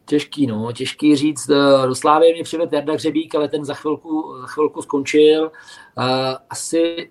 Těžký, 0.05 0.47
no, 0.47 0.71
těžký 0.71 1.15
říct. 1.15 1.49
Eh, 1.49 1.87
do 1.87 1.95
Slávy 1.95 2.33
mě 2.33 2.43
přivedl 2.43 2.75
Jarda 2.75 2.93
Hřebík, 2.93 3.35
ale 3.35 3.49
ten 3.49 3.65
za 3.65 3.73
chvilku, 3.73 4.35
za 4.41 4.47
chvilku 4.47 4.81
skončil. 4.81 5.51
Eh, 5.99 6.35
asi, 6.49 7.09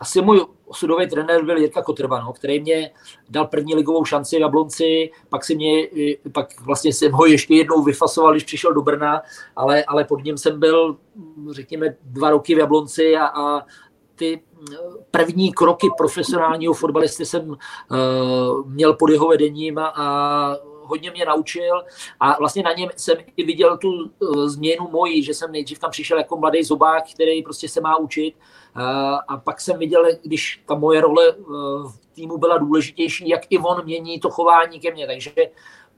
asi 0.00 0.22
můj 0.22 0.46
osudový 0.66 1.08
trenér 1.08 1.44
byl 1.44 1.58
Jirka 1.58 1.82
Kotrba, 1.82 2.20
no, 2.20 2.32
který 2.32 2.60
mě 2.60 2.90
dal 3.28 3.46
první 3.46 3.74
ligovou 3.74 4.04
šanci 4.04 4.36
v 4.36 4.40
Jablonci, 4.40 5.10
pak 5.28 5.44
si 5.44 5.56
mě, 5.56 5.88
pak 6.32 6.60
vlastně 6.60 6.92
jsem 6.92 7.12
ho 7.12 7.26
ještě 7.26 7.54
jednou 7.54 7.82
vyfasoval, 7.82 8.32
když 8.32 8.44
přišel 8.44 8.74
do 8.74 8.82
Brna, 8.82 9.22
ale, 9.56 9.84
ale 9.84 10.04
pod 10.04 10.24
ním 10.24 10.38
jsem 10.38 10.60
byl, 10.60 10.96
řekněme, 11.50 11.96
dva 12.02 12.30
roky 12.30 12.54
v 12.54 12.58
Jablonci 12.58 13.16
a, 13.16 13.26
a 13.26 13.62
ty 14.14 14.40
eh, 14.72 14.76
první 15.10 15.52
kroky 15.52 15.88
profesionálního 15.96 16.74
fotbalisty 16.74 17.26
jsem 17.26 17.50
uh, 17.50 17.56
měl 18.66 18.94
pod 18.94 19.10
jeho 19.10 19.28
vedením 19.28 19.78
a, 19.78 19.86
a 19.96 20.56
hodně 20.84 21.10
mě 21.10 21.24
naučil 21.24 21.84
a 22.20 22.38
vlastně 22.38 22.62
na 22.62 22.72
něm 22.72 22.88
jsem 22.96 23.16
i 23.36 23.44
viděl 23.44 23.78
tu 23.78 23.88
uh, 24.18 24.48
změnu 24.48 24.88
moji, 24.90 25.22
že 25.22 25.34
jsem 25.34 25.52
nejdřív 25.52 25.78
tam 25.78 25.90
přišel 25.90 26.18
jako 26.18 26.36
mladý 26.36 26.62
zobák, 26.62 27.04
který 27.14 27.42
prostě 27.42 27.68
se 27.68 27.80
má 27.80 27.96
učit 27.96 28.34
uh, 28.76 28.82
a 29.28 29.36
pak 29.44 29.60
jsem 29.60 29.78
viděl, 29.78 30.04
když 30.22 30.62
ta 30.66 30.74
moje 30.74 31.00
role 31.00 31.32
uh, 31.32 31.92
v 31.92 31.98
týmu 32.14 32.38
byla 32.38 32.58
důležitější, 32.58 33.28
jak 33.28 33.40
i 33.50 33.58
on 33.58 33.84
mění 33.84 34.20
to 34.20 34.30
chování 34.30 34.80
ke 34.80 34.92
mně, 34.92 35.06
takže 35.06 35.32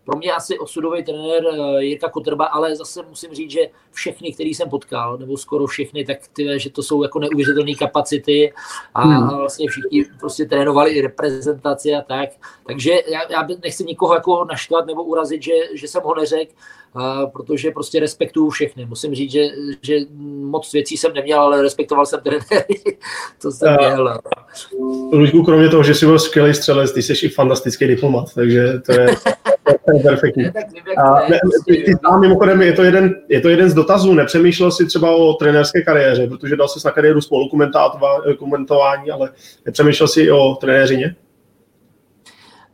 pro 0.06 0.18
mě 0.18 0.32
asi 0.32 0.58
osudový 0.58 1.04
trenér 1.04 1.44
eh, 1.46 1.84
Jirka 1.84 2.08
Kotrba, 2.08 2.44
ale 2.44 2.76
zase 2.76 3.02
musím 3.08 3.34
říct, 3.34 3.50
že 3.50 3.60
všechny, 3.92 4.32
který 4.32 4.54
jsem 4.54 4.70
potkal, 4.70 5.18
nebo 5.18 5.36
skoro 5.36 5.66
všechny, 5.66 6.04
tak 6.04 6.18
ty, 6.32 6.60
že 6.60 6.70
to 6.70 6.82
jsou 6.82 7.02
jako 7.02 7.18
neuvěřitelné 7.18 7.74
kapacity 7.74 8.52
a 8.94 9.02
hmm. 9.02 9.28
vlastně 9.28 9.68
všichni 9.68 10.04
prostě 10.20 10.46
trénovali 10.46 10.90
i 10.90 11.00
reprezentaci 11.00 11.94
a 11.94 12.02
tak. 12.02 12.30
Takže 12.66 12.92
já, 13.08 13.32
já 13.32 13.46
nechci 13.62 13.84
nikoho 13.84 14.14
jako 14.14 14.44
naštvat 14.44 14.86
nebo 14.86 15.04
urazit, 15.04 15.42
že, 15.42 15.52
že 15.74 15.88
jsem 15.88 16.02
ho 16.02 16.14
neřekl, 16.14 16.52
protože 17.32 17.70
prostě 17.70 18.00
respektuju 18.00 18.50
všechny. 18.50 18.86
Musím 18.86 19.14
říct, 19.14 19.32
že, 19.32 19.42
že 19.82 19.96
moc 20.40 20.72
věcí 20.72 20.96
jsem 20.96 21.14
neměl, 21.14 21.40
ale 21.40 21.62
respektoval 21.62 22.06
jsem 22.06 22.20
trenéry, 22.20 22.66
to 23.42 23.50
jsem 23.50 23.76
měl. 23.76 24.18
Luďku, 25.12 25.42
kromě 25.42 25.68
toho, 25.68 25.82
že 25.82 25.94
jsi 25.94 26.06
byl 26.06 26.18
skvělý 26.18 26.54
střelec, 26.54 26.92
ty 26.92 27.02
jsi 27.02 27.26
i 27.26 27.28
fantastický 27.28 27.86
diplomat, 27.86 28.34
takže 28.34 28.80
to 28.86 28.92
je, 28.92 29.06
to 29.64 29.96
je 29.96 30.02
perfektní. 30.02 30.44
A, 30.96 31.28
ne, 31.28 31.40
ty, 31.66 31.92
a 32.04 32.18
mimochodem, 32.18 32.62
je 32.62 32.72
to, 32.72 32.82
jeden, 32.82 33.14
je 33.28 33.40
to 33.40 33.48
jeden 33.48 33.70
z 33.70 33.74
dotazů, 33.74 34.14
nepřemýšlel 34.14 34.70
jsi 34.70 34.86
třeba 34.86 35.16
o 35.16 35.34
trenérské 35.34 35.82
kariéře, 35.82 36.26
protože 36.26 36.56
dal 36.56 36.68
jsi 36.68 36.78
na 36.84 36.90
kariéru 36.90 37.20
spolu 37.20 37.48
komentování, 38.38 39.10
ale 39.10 39.30
nepřemýšlel 39.66 40.08
jsi 40.08 40.30
o 40.30 40.54
trenéřině? 40.54 41.16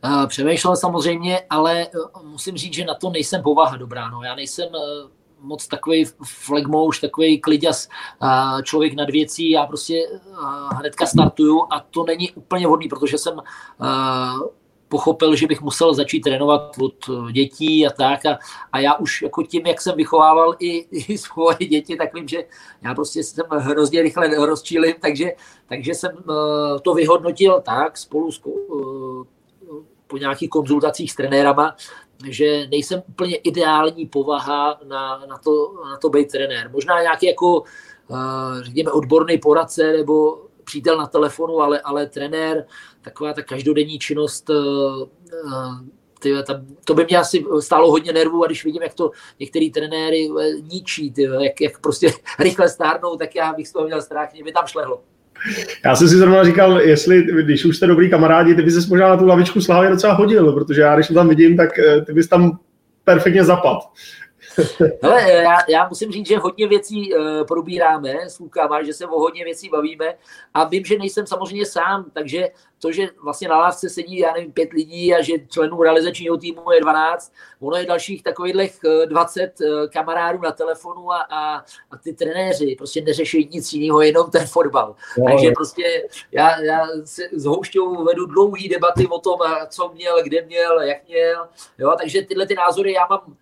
Uh, 0.05 0.27
přemýšlel 0.27 0.75
samozřejmě, 0.75 1.41
ale 1.49 1.87
uh, 1.87 2.23
musím 2.23 2.57
říct, 2.57 2.73
že 2.73 2.85
na 2.85 2.93
to 2.93 3.09
nejsem 3.09 3.43
povaha 3.43 3.77
dobrá. 3.77 4.09
No. 4.09 4.23
Já 4.23 4.35
nejsem 4.35 4.67
uh, 4.67 5.09
moc 5.41 5.67
takový 5.67 6.05
flagmouš, 6.25 6.99
takový 6.99 7.39
kliděs, 7.39 7.89
člověk 8.63 8.93
nad 8.93 9.09
věcí, 9.09 9.51
já 9.51 9.65
prostě 9.65 10.07
hnedka 10.75 11.05
startuju 11.05 11.67
a 11.69 11.79
to 11.79 12.03
není 12.03 12.31
úplně 12.31 12.67
vhodný, 12.67 12.87
protože 12.87 13.17
jsem 13.17 13.41
pochopil, 14.87 15.35
že 15.35 15.47
bych 15.47 15.61
musel 15.61 15.93
začít 15.93 16.19
trénovat 16.19 16.75
od 16.81 17.09
dětí 17.31 17.87
a 17.87 17.89
tak 17.89 18.25
a, 18.25 18.39
a 18.71 18.79
já 18.79 18.95
už 18.95 19.21
jako 19.21 19.43
tím, 19.43 19.65
jak 19.65 19.81
jsem 19.81 19.95
vychovával 19.95 20.55
i, 20.59 20.69
i 21.13 21.17
svoje 21.17 21.57
děti, 21.57 21.95
tak 21.95 22.13
vím, 22.13 22.27
že 22.27 22.45
já 22.81 22.95
prostě 22.95 23.23
jsem 23.23 23.45
hrozně 23.49 24.01
rychle 24.01 24.45
rozčílim, 24.45 24.95
takže, 25.01 25.31
takže 25.67 25.93
jsem 25.93 26.11
to 26.81 26.93
vyhodnotil 26.93 27.61
tak 27.61 27.97
spolu 27.97 28.31
s 28.31 28.41
po 30.13 30.17
nějakých 30.17 30.49
konzultacích 30.49 31.11
s 31.11 31.15
trenérama, 31.15 31.75
že 32.29 32.67
nejsem 32.67 33.03
úplně 33.07 33.35
ideální 33.35 34.05
povaha 34.05 34.79
na, 34.83 35.25
na, 35.29 35.37
to, 35.37 35.73
na 35.89 35.97
to 35.97 36.09
být 36.09 36.31
trenér. 36.31 36.69
Možná 36.71 37.01
nějaký 37.01 37.25
jako, 37.25 37.63
eh, 38.11 38.63
řekněme, 38.63 38.91
odborný 38.91 39.37
poradce 39.37 39.93
nebo 39.93 40.41
přítel 40.63 40.97
na 40.97 41.07
telefonu, 41.07 41.59
ale, 41.59 41.81
ale 41.81 42.07
trenér, 42.07 42.65
taková 43.01 43.33
ta 43.33 43.41
každodenní 43.41 43.99
činnost, 43.99 44.49
eh, 44.49 44.53
eh, 46.29 46.43
to 46.85 46.93
by 46.93 47.05
mě 47.05 47.17
asi 47.17 47.45
stálo 47.59 47.91
hodně 47.91 48.13
nervů 48.13 48.43
a 48.43 48.47
když 48.47 48.65
vidím, 48.65 48.83
jak 48.83 48.93
to 48.93 49.11
některý 49.39 49.71
trenéry 49.71 50.29
ničí, 50.61 51.13
jak, 51.17 51.61
jak 51.61 51.79
prostě 51.79 52.13
rychle 52.39 52.69
stárnou, 52.69 53.17
tak 53.17 53.35
já 53.35 53.53
bych 53.53 53.67
z 53.67 53.71
toho 53.71 53.85
měl 53.85 54.01
strach, 54.01 54.33
mě 54.33 54.43
by 54.43 54.51
tam 54.51 54.67
šlehlo. 54.67 55.03
Já 55.85 55.95
jsem 55.95 56.09
si 56.09 56.15
zrovna 56.15 56.43
říkal, 56.43 56.81
jestli, 56.81 57.23
když 57.43 57.65
už 57.65 57.77
jste 57.77 57.87
dobrý 57.87 58.09
kamarádi, 58.09 58.55
ty 58.55 58.61
bys 58.61 58.83
se 58.83 58.89
možná 58.89 59.09
na 59.09 59.17
tu 59.17 59.27
lavičku 59.27 59.61
Slávy 59.61 59.87
docela 59.87 60.13
hodil, 60.13 60.51
protože 60.51 60.81
já, 60.81 60.95
když 60.95 61.07
to 61.07 61.13
tam 61.13 61.29
vidím, 61.29 61.57
tak 61.57 61.79
eh, 61.79 62.01
ty 62.01 62.13
bys 62.13 62.27
tam 62.27 62.59
perfektně 63.03 63.43
zapad. 63.43 63.77
Hele, 65.03 65.31
já, 65.31 65.57
já 65.69 65.87
musím 65.87 66.11
říct, 66.11 66.27
že 66.27 66.37
hodně 66.37 66.67
věcí 66.67 67.13
uh, 67.13 67.21
probíráme 67.47 68.29
s 68.29 68.37
klukama, 68.37 68.83
že 68.83 68.93
se 68.93 69.05
o 69.05 69.19
hodně 69.19 69.43
věcí 69.43 69.69
bavíme 69.69 70.13
a 70.53 70.63
vím, 70.63 70.85
že 70.85 70.97
nejsem 70.97 71.27
samozřejmě 71.27 71.65
sám, 71.65 72.05
takže 72.13 72.49
to, 72.83 72.91
že 72.91 73.09
vlastně 73.23 73.47
na 73.47 73.57
lávce 73.57 73.89
sedí, 73.89 74.17
já 74.17 74.33
nevím, 74.33 74.51
pět 74.51 74.73
lidí 74.73 75.15
a 75.15 75.21
že 75.21 75.33
členů 75.49 75.83
realizačního 75.83 76.37
týmu 76.37 76.71
je 76.71 76.81
12, 76.81 77.33
ono 77.59 77.77
je 77.77 77.85
dalších 77.85 78.23
takových 78.23 78.55
20 79.05 79.41
eh, 79.41 79.87
kamarádů 79.87 80.39
na 80.41 80.51
telefonu 80.51 81.11
a, 81.11 81.25
a, 81.29 81.57
a 81.91 81.97
ty 82.03 82.13
trenéři 82.13 82.75
prostě 82.77 83.01
neřeší 83.01 83.49
nic 83.51 83.73
jiného, 83.73 84.01
jenom 84.01 84.31
ten 84.31 84.45
fotbal. 84.47 84.95
No. 85.17 85.25
Takže 85.25 85.51
prostě 85.51 86.07
já, 86.31 86.61
já 86.61 86.87
se 87.05 87.23
s 87.31 87.45
Houšťou 87.45 88.03
vedu 88.03 88.25
dlouhý 88.25 88.69
debaty 88.69 89.07
o 89.07 89.19
tom, 89.19 89.39
co 89.69 89.91
měl, 89.93 90.23
kde 90.23 90.45
měl, 90.45 90.81
jak 90.81 91.07
měl, 91.07 91.47
jo, 91.77 91.95
takže 92.01 92.21
tyhle 92.21 92.47
ty 92.47 92.55
názory 92.55 92.93
já 92.93 93.07
mám 93.09 93.35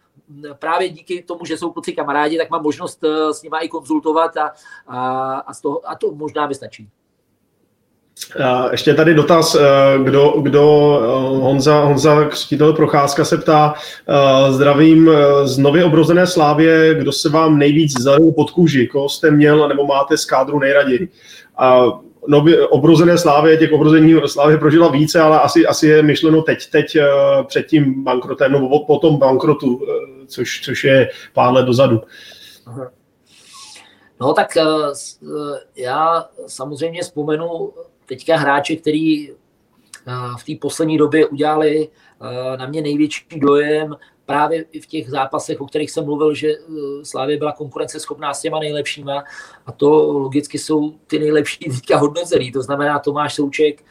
právě 0.60 0.90
díky 0.90 1.24
tomu, 1.24 1.46
že 1.46 1.58
jsou 1.58 1.72
kluci 1.72 1.94
kamarádi, 1.94 2.38
tak 2.38 2.50
mám 2.50 2.64
možnost 2.64 3.04
eh, 3.04 3.34
s 3.34 3.44
nimi 3.44 3.56
i 3.62 3.70
konzultovat 3.70 4.38
a, 4.38 4.52
a, 4.88 5.34
a, 5.36 5.54
z 5.54 5.62
toho, 5.62 5.90
a 5.90 5.96
to 5.96 6.12
možná 6.12 6.48
mi 6.48 6.56
stačí. 6.56 6.88
Ještě 8.72 8.94
tady 8.94 9.14
dotaz, 9.14 9.56
eh, 9.56 9.60
kdo, 10.04 10.34
kdo 10.42 11.00
eh, 11.04 11.08
Honza, 11.42 11.80
Honza 11.80 12.26
Křtitel 12.26 12.74
Procházka 12.74 13.26
se 13.26 13.38
ptá, 13.38 13.74
zdravím 14.50 15.10
z 15.44 15.58
nově 15.58 15.86
obrozené 15.86 16.28
Slávě, 16.28 16.96
kdo 16.96 17.12
se 17.12 17.30
vám 17.30 17.58
nejvíc 17.58 18.02
zaril 18.02 18.32
pod 18.32 18.52
kůži, 18.52 18.88
koho 18.88 19.10
jste 19.10 19.32
měl 19.32 19.68
nebo 19.68 19.86
máte 19.86 20.18
z 20.18 20.26
kádru 20.26 20.60
nejraději. 20.60 21.10
A 21.58 21.86
nově 22.28 22.68
obrozené 22.68 23.18
Slávě, 23.18 23.58
těch 23.58 23.72
obrození 23.72 24.16
Slávě 24.26 24.58
prožila 24.58 24.92
více, 24.92 25.22
ale 25.22 25.40
asi, 25.40 25.66
asi 25.66 25.88
je 25.88 26.04
myšleno 26.04 26.42
teď, 26.42 26.70
teď 26.72 26.98
před 27.48 27.68
tím 27.68 28.04
bankrotem, 28.04 28.52
nebo 28.52 28.86
po 28.86 28.98
tom 28.98 29.18
bankrotu 29.18 29.82
což, 30.32 30.62
což 30.62 30.84
je 30.84 31.10
pár 31.34 31.54
let 31.54 31.66
dozadu. 31.66 32.02
No 34.22 34.34
tak 34.34 34.58
eh, 34.58 34.64
eh, 34.64 35.60
já 35.76 36.30
samozřejmě 36.48 37.02
vzpomenu 37.02 37.74
teďka 38.06 38.38
hráče, 38.38 38.76
který 38.76 39.30
v 40.40 40.44
té 40.46 40.54
poslední 40.62 40.98
době 40.98 41.28
udělali 41.28 41.90
na 42.58 42.66
mě 42.66 42.82
největší 42.82 43.26
dojem 43.40 43.96
právě 44.32 44.66
i 44.72 44.80
v 44.80 44.86
těch 44.86 45.10
zápasech, 45.10 45.62
o 45.62 45.68
kterých 45.68 45.92
jsem 45.92 46.06
mluvil, 46.06 46.34
že 46.34 46.54
Slávě 47.04 47.38
byla 47.38 47.52
konkurenceschopná 47.52 48.34
s 48.34 48.42
těma 48.42 48.60
nejlepšíma 48.60 49.24
a 49.66 49.72
to 49.72 49.90
logicky 50.12 50.60
jsou 50.60 50.92
ty 51.08 51.20
nejlepší 51.20 51.66
teďka 51.76 51.98
hodnocený. 51.98 52.52
To 52.52 52.62
znamená 52.62 53.00
Tomáš 53.00 53.36
Souček, 53.36 53.84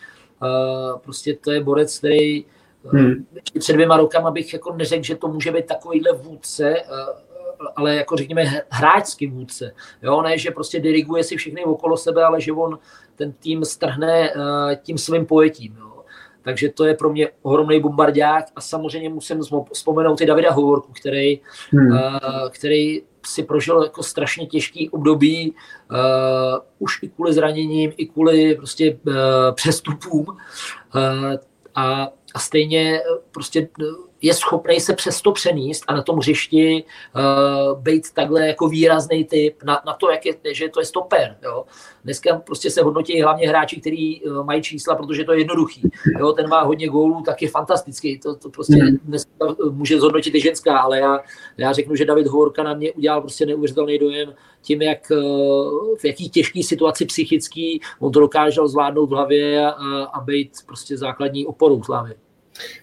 prostě 1.04 1.34
to 1.34 1.52
je 1.52 1.60
borec, 1.60 1.98
který 1.98 2.44
hmm. 2.84 3.26
před 3.58 3.72
dvěma 3.72 3.96
rokama 3.96 4.30
bych 4.30 4.52
jako 4.52 4.72
neřekl, 4.72 5.02
že 5.02 5.16
to 5.16 5.28
může 5.28 5.52
být 5.52 5.66
takovýhle 5.66 6.12
vůdce, 6.12 6.74
ale 7.76 7.96
jako 7.96 8.16
řekněme 8.16 8.44
hráčský 8.70 9.26
vůdce. 9.26 9.74
Jo, 10.02 10.22
ne, 10.22 10.38
že 10.38 10.50
prostě 10.50 10.80
diriguje 10.80 11.24
si 11.24 11.36
všechny 11.36 11.64
okolo 11.64 11.96
sebe, 11.96 12.24
ale 12.24 12.40
že 12.40 12.52
on 12.52 12.78
ten 13.16 13.32
tým 13.32 13.64
strhne 13.64 14.32
tím 14.82 14.98
svým 14.98 15.26
pojetím. 15.26 15.76
Jo. 15.80 15.99
Takže 16.42 16.68
to 16.68 16.84
je 16.84 16.94
pro 16.94 17.10
mě 17.10 17.28
ohromný 17.42 17.80
bombardák 17.80 18.44
a 18.56 18.60
samozřejmě 18.60 19.08
musím 19.08 19.40
vzpomenout 19.72 20.20
i 20.20 20.26
Davida 20.26 20.52
Hovorku, 20.52 20.92
který, 20.92 21.40
hmm. 21.70 21.90
uh, 21.90 21.98
který 22.50 23.02
si 23.26 23.42
prožil 23.42 23.82
jako 23.82 24.02
strašně 24.02 24.46
těžký 24.46 24.90
období, 24.90 25.54
uh, 25.90 25.96
už 26.78 26.98
i 27.02 27.08
kvůli 27.08 27.32
zraněním, 27.32 27.92
i 27.96 28.06
kvůli 28.06 28.54
prostě 28.54 28.98
uh, 29.06 29.14
přestupům. 29.54 30.26
Uh, 30.28 30.36
a, 31.74 32.08
a 32.34 32.38
stejně 32.38 33.00
prostě 33.30 33.68
je 34.22 34.34
schopný 34.34 34.80
se 34.80 34.94
přesto 34.94 35.32
přenést 35.32 35.84
a 35.88 35.94
na 35.94 36.02
tom 36.02 36.18
hřišti 36.18 36.84
uh, 37.16 37.78
být 37.78 38.12
takhle 38.14 38.46
jako 38.46 38.68
výrazný 38.68 39.24
typ 39.24 39.62
na, 39.62 39.80
na 39.86 39.92
to, 39.92 40.10
jak 40.10 40.26
je, 40.26 40.34
že 40.52 40.68
to 40.68 40.80
je 40.80 40.86
stoper. 40.86 41.36
Jo. 41.42 41.64
Dneska 42.04 42.36
prostě 42.36 42.70
se 42.70 42.82
hodnotí 42.82 43.22
hlavně 43.22 43.48
hráči, 43.48 43.80
kteří 43.80 44.22
uh, 44.22 44.44
mají 44.44 44.62
čísla, 44.62 44.94
protože 44.94 45.24
to 45.24 45.32
je 45.32 45.38
jednoduchý. 45.38 45.90
Jo. 46.18 46.32
Ten 46.32 46.48
má 46.48 46.62
hodně 46.62 46.88
gólů, 46.88 47.22
tak 47.22 47.42
je 47.42 47.48
fantastický. 47.48 48.18
To, 48.18 48.34
to 48.34 48.50
prostě 48.50 48.76
hmm. 48.76 48.96
dneska 49.04 49.30
může 49.70 49.98
zhodnotit 49.98 50.34
i 50.34 50.40
ženská, 50.40 50.78
ale 50.78 50.98
já, 50.98 51.18
já 51.56 51.72
řeknu, 51.72 51.96
že 51.96 52.04
David 52.04 52.26
Hovorka 52.26 52.62
na 52.62 52.74
mě 52.74 52.92
udělal 52.92 53.20
prostě 53.20 53.46
neuvěřitelný 53.46 53.98
dojem 53.98 54.34
tím, 54.62 54.82
jak 54.82 54.98
uh, 55.10 55.96
v 55.98 56.04
jaký 56.04 56.30
těžký 56.30 56.62
situaci 56.62 57.06
psychický 57.06 57.80
on 58.00 58.12
to 58.12 58.20
dokázal 58.20 58.68
zvládnout 58.68 59.06
v 59.06 59.12
hlavě 59.12 59.66
a, 59.66 60.04
a 60.04 60.20
být 60.20 60.50
prostě 60.66 60.96
základní 60.96 61.46
oporou 61.46 61.82
Slávy. 61.82 62.14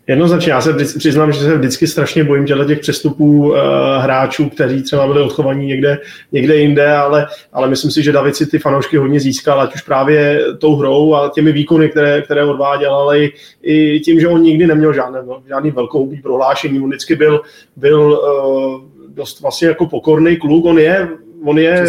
Jednoznačně, 0.07 0.51
já 0.51 0.61
se 0.61 0.73
přiznám, 0.97 1.31
že 1.31 1.39
se 1.39 1.57
vždycky 1.57 1.87
strašně 1.87 2.23
bojím 2.23 2.45
těchto 2.45 2.65
těch 2.65 2.79
přestupů 2.79 3.49
uh, 3.49 3.57
hráčů, 3.97 4.49
kteří 4.49 4.83
třeba 4.83 5.07
byli 5.07 5.21
odchovaní 5.21 5.65
někde, 5.65 5.99
někde 6.31 6.55
jinde, 6.55 6.91
ale, 6.91 7.27
ale 7.53 7.69
myslím 7.69 7.91
si, 7.91 8.03
že 8.03 8.11
David 8.11 8.35
si 8.35 8.45
ty 8.45 8.59
fanoušky 8.59 8.97
hodně 8.97 9.19
získal, 9.19 9.61
ať 9.61 9.75
už 9.75 9.81
právě 9.81 10.41
tou 10.57 10.75
hrou 10.75 11.13
a 11.13 11.29
těmi 11.29 11.51
výkony, 11.51 11.89
které, 11.89 12.21
které 12.21 12.45
odváděl, 12.45 12.95
ale 12.95 13.19
i, 13.19 13.33
i 13.61 13.99
tím, 13.99 14.19
že 14.19 14.27
on 14.27 14.41
nikdy 14.41 14.67
neměl 14.67 14.93
žádné, 14.93 15.19
žádný 15.47 15.71
velkohubý 15.71 16.21
prohlášení, 16.21 16.79
on 16.79 16.89
vždycky 16.89 17.15
byl, 17.15 17.41
byl 17.75 17.99
uh, 18.01 18.81
dost 19.07 19.41
vlastně 19.41 19.67
jako 19.67 19.85
pokorný 19.85 20.37
kluk, 20.37 20.65
on 20.65 20.79
je 20.79 21.09
on 21.45 21.57
je, 21.57 21.85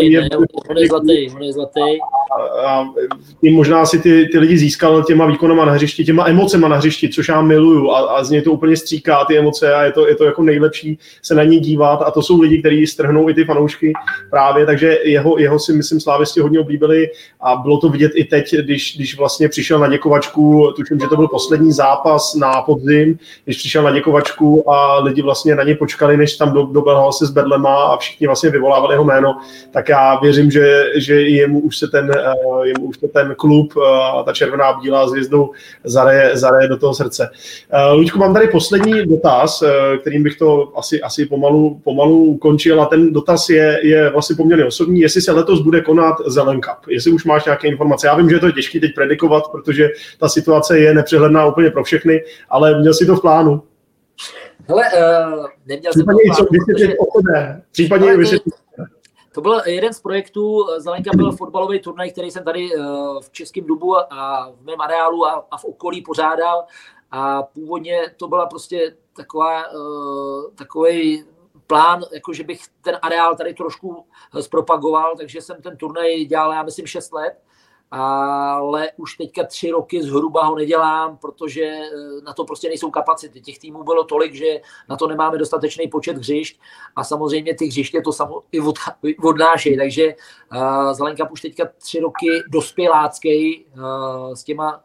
je, 0.00 0.28
on 0.70 0.78
je 0.78 0.88
zlatý, 0.88 1.30
on 1.30 1.42
je 1.42 1.52
zlatý. 1.52 1.98
A, 2.66 2.84
tím 3.40 3.54
možná 3.54 3.86
si 3.86 3.98
ty, 3.98 4.28
ty 4.32 4.38
lidi 4.38 4.58
získal 4.58 5.02
těma 5.02 5.26
výkonama 5.26 5.64
na 5.64 5.72
hřišti, 5.72 6.04
těma 6.04 6.28
emocema 6.28 6.68
na 6.68 6.76
hřišti, 6.76 7.08
což 7.08 7.28
já 7.28 7.42
miluju 7.42 7.90
a, 7.90 7.98
a 7.98 8.24
z 8.24 8.30
něj 8.30 8.42
to 8.42 8.52
úplně 8.52 8.76
stříká 8.76 9.24
ty 9.24 9.38
emoce 9.38 9.74
a 9.74 9.82
je 9.82 9.92
to, 9.92 10.08
je 10.08 10.14
to 10.14 10.24
jako 10.24 10.42
nejlepší 10.42 10.98
se 11.22 11.34
na 11.34 11.44
ní 11.44 11.60
dívat 11.60 12.02
a 12.02 12.10
to 12.10 12.22
jsou 12.22 12.40
lidi, 12.40 12.58
kteří 12.58 12.86
strhnou 12.86 13.28
i 13.28 13.34
ty 13.34 13.44
fanoušky 13.44 13.92
právě, 14.30 14.66
takže 14.66 14.98
jeho, 15.04 15.38
jeho 15.38 15.58
si 15.58 15.72
myslím 15.72 16.00
slávisti 16.00 16.40
hodně 16.40 16.60
oblíbili 16.60 17.10
a 17.40 17.56
bylo 17.56 17.78
to 17.78 17.88
vidět 17.88 18.12
i 18.14 18.24
teď, 18.24 18.54
když, 18.54 18.96
když 18.96 19.18
vlastně 19.18 19.48
přišel 19.48 19.78
na 19.78 19.88
děkovačku, 19.88 20.72
tuším, 20.76 21.00
že 21.00 21.06
to 21.06 21.16
byl 21.16 21.28
poslední 21.28 21.72
zápas 21.72 22.34
na 22.34 22.62
podzim, 22.62 23.18
když 23.44 23.56
přišel 23.56 23.82
na 23.82 23.90
děkovačku 23.90 24.70
a 24.70 24.98
lidi 24.98 25.22
vlastně 25.22 25.54
na 25.54 25.62
ně 25.62 25.74
počkali, 25.74 26.16
než 26.16 26.36
tam 26.36 26.52
do, 26.52 26.62
dobehal 26.62 27.12
se 27.12 27.26
s 27.26 27.30
Bedlema 27.30 27.84
a 27.84 27.96
všichni 27.96 28.26
vlastně 28.26 28.50
vyvolávali 28.50 28.94
jeho 28.94 29.04
jméno, 29.04 29.38
tak 29.70 29.88
já 29.88 30.20
věřím, 30.20 30.50
že, 30.50 30.84
že 30.96 31.20
jemu 31.20 31.60
už 31.60 31.76
se 31.76 31.88
ten, 31.88 32.10
uh, 32.20 32.62
jemu 32.64 32.86
už 32.86 32.98
se 32.98 33.08
ten 33.08 33.34
klub 33.38 33.76
a 33.76 34.18
uh, 34.18 34.24
ta 34.24 34.32
červená 34.32 34.72
bílá 34.72 35.08
s 35.08 35.10
hvězdou 35.10 35.50
zaraje, 35.84 36.36
zaraje 36.36 36.68
do 36.68 36.76
toho 36.76 36.94
srdce. 36.94 37.30
Uh, 37.72 37.98
Luďku, 37.98 38.18
mám 38.18 38.34
tady 38.34 38.48
poslední 38.48 39.06
dotaz, 39.06 39.62
uh, 39.62 39.68
kterým 40.00 40.22
bych 40.22 40.38
to 40.38 40.72
asi, 40.78 41.02
asi 41.02 41.26
pomalu, 41.26 41.80
pomalu 41.84 42.24
ukončil 42.24 42.82
a 42.82 42.86
ten 42.86 43.12
dotaz 43.12 43.48
je, 43.48 43.80
je 43.82 44.10
vlastně 44.10 44.36
poměrně 44.36 44.64
osobní, 44.64 45.00
jestli 45.00 45.20
se 45.20 45.32
letos 45.32 45.60
bude 45.60 45.80
konat 45.80 46.16
Zelen 46.26 46.60
Cup, 46.60 46.88
jestli 46.88 47.12
už 47.12 47.24
máš 47.24 47.44
nějaké 47.44 47.68
informace. 47.68 48.06
Já 48.06 48.16
vím, 48.16 48.28
že 48.28 48.36
je 48.36 48.40
to 48.40 48.50
těžké 48.50 48.80
teď 48.80 48.94
predikovat, 48.94 49.42
protože 49.52 49.88
ta 50.20 50.28
situace 50.28 50.78
je 50.78 50.94
nepřehledná 50.94 51.46
úplně 51.46 51.70
pro 51.70 51.84
všechny, 51.84 52.22
ale 52.50 52.80
měl 52.80 52.94
si 52.94 53.06
to 53.06 53.16
v 53.16 53.20
plánu. 53.20 53.62
Hele, 54.68 54.82
uh, 54.82 55.46
neměl 55.66 55.92
jsem 55.92 56.04
to 56.04 56.12
v 56.12 56.16
plánu, 56.26 56.48
protože... 56.66 56.92
Případně 57.72 58.16
vysvětlit 58.16 58.54
to 59.36 59.40
byl 59.40 59.62
jeden 59.66 59.92
z 59.92 60.00
projektů, 60.00 60.70
eh, 60.70 60.80
Zelenka 60.80 61.10
byl 61.16 61.32
fotbalový 61.32 61.80
turnaj, 61.80 62.10
který 62.10 62.30
jsem 62.30 62.44
tady 62.44 62.70
eh, 62.74 62.78
v 63.20 63.30
Českém 63.30 63.64
Dubu 63.64 63.96
a 64.12 64.50
v 64.50 64.64
mém 64.64 64.80
areálu 64.80 65.26
a, 65.26 65.56
v 65.60 65.64
okolí 65.64 66.02
pořádal. 66.02 66.64
A 67.10 67.42
původně 67.42 68.00
to 68.16 68.28
byla 68.28 68.46
prostě 68.46 68.96
taková, 69.16 69.62
eh, 69.62 70.50
takový 70.54 71.24
plán, 71.66 72.02
jako 72.12 72.32
že 72.32 72.44
bych 72.44 72.60
ten 72.82 72.98
areál 73.02 73.36
tady 73.36 73.54
trošku 73.54 74.06
zpropagoval, 74.40 75.16
takže 75.16 75.40
jsem 75.40 75.62
ten 75.62 75.76
turnaj 75.76 76.24
dělal, 76.24 76.52
já 76.52 76.62
myslím, 76.62 76.86
6 76.86 77.12
let 77.12 77.42
ale 77.90 78.90
už 78.96 79.16
teďka 79.16 79.44
tři 79.44 79.70
roky 79.70 80.02
zhruba 80.02 80.44
ho 80.44 80.56
nedělám, 80.56 81.16
protože 81.16 81.62
eh, 81.62 81.90
na 82.24 82.32
to 82.32 82.44
prostě 82.44 82.68
nejsou 82.68 82.90
kapacity. 82.90 83.40
Těch 83.40 83.58
týmů 83.58 83.82
bylo 83.84 84.04
tolik, 84.04 84.34
že 84.34 84.60
na 84.88 84.96
to 84.96 85.06
nemáme 85.06 85.38
dostatečný 85.38 85.88
počet 85.88 86.16
hřišť 86.16 86.60
a 86.96 87.04
samozřejmě 87.04 87.54
ty 87.54 87.66
hřiště 87.66 88.02
to 88.02 88.12
samo 88.12 88.42
i 88.52 89.16
odnášejí, 89.16 89.76
takže 89.76 90.14
uh, 90.52 90.92
Zelenka 90.92 91.30
už 91.30 91.40
teďka 91.40 91.68
tři 91.78 92.00
roky 92.00 92.26
dospělácký 92.48 93.66
uh, 93.66 94.34
s 94.34 94.44
těma 94.44 94.82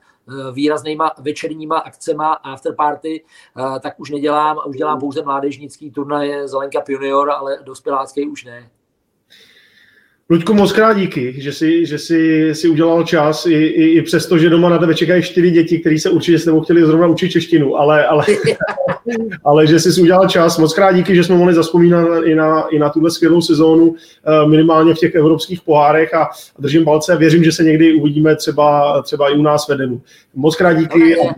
výraznýma 0.54 1.12
večerníma 1.18 1.78
akcema 1.78 2.34
afterparty, 2.34 3.24
tak 3.82 4.00
už 4.00 4.10
nedělám, 4.10 4.60
už 4.68 4.78
dělám 4.78 5.00
pouze 5.00 5.24
mládežnický 5.24 5.92
turnaj 5.92 6.48
Zelenka 6.48 6.84
Junior, 6.90 7.32
ale 7.32 7.60
dospělácký 7.64 8.30
už 8.30 8.46
ne. 8.46 8.70
Luďku, 10.32 10.54
moc 10.54 10.72
krát 10.72 10.94
díky, 10.94 11.34
že 11.38 11.54
jsi, 11.54 11.86
že 11.86 11.98
jsi, 11.98 12.50
si 12.56 12.70
udělal 12.70 13.04
čas, 13.04 13.46
i, 13.46 13.54
i, 13.54 13.84
i 13.84 14.02
přesto, 14.02 14.38
že 14.38 14.50
doma 14.50 14.70
na 14.70 14.78
tebe 14.78 14.96
čekají 14.96 15.24
čtyři 15.24 15.52
děti, 15.52 15.80
kteří 15.80 16.00
se 16.00 16.10
určitě 16.10 16.40
s 16.40 16.46
tebou 16.46 16.62
chtěli 16.62 16.86
zrovna 16.86 17.08
učit 17.08 17.30
češtinu, 17.30 17.76
ale, 17.76 18.06
ale, 18.06 18.26
ale 19.44 19.68
že 19.68 19.80
jsi 19.80 20.02
udělal 20.02 20.30
čas. 20.30 20.58
Moc 20.58 20.74
krát 20.74 20.92
díky, 20.92 21.16
že 21.16 21.24
jsme 21.24 21.38
mohli 21.38 21.54
zaspomínat 21.54 22.08
i 22.26 22.36
na, 22.36 22.62
i 22.62 22.80
na 22.80 22.90
tuhle 22.90 23.12
skvělou 23.12 23.42
sezónu, 23.42 23.96
eh, 24.26 24.48
minimálně 24.48 24.94
v 24.94 24.98
těch 24.98 25.16
evropských 25.16 25.62
pohárech 25.62 26.14
a, 26.14 26.24
a 26.24 26.30
držím 26.60 26.86
palce. 26.86 27.18
Věřím, 27.18 27.44
že 27.44 27.52
se 27.52 27.64
někdy 27.64 27.94
uvidíme 27.94 28.36
třeba, 28.36 29.02
třeba 29.02 29.30
i 29.30 29.38
u 29.38 29.42
nás 29.42 29.68
vedenu. 29.68 30.02
Moc 30.36 30.56
krát 30.56 30.74
díky. 30.74 31.16
No, 31.24 31.32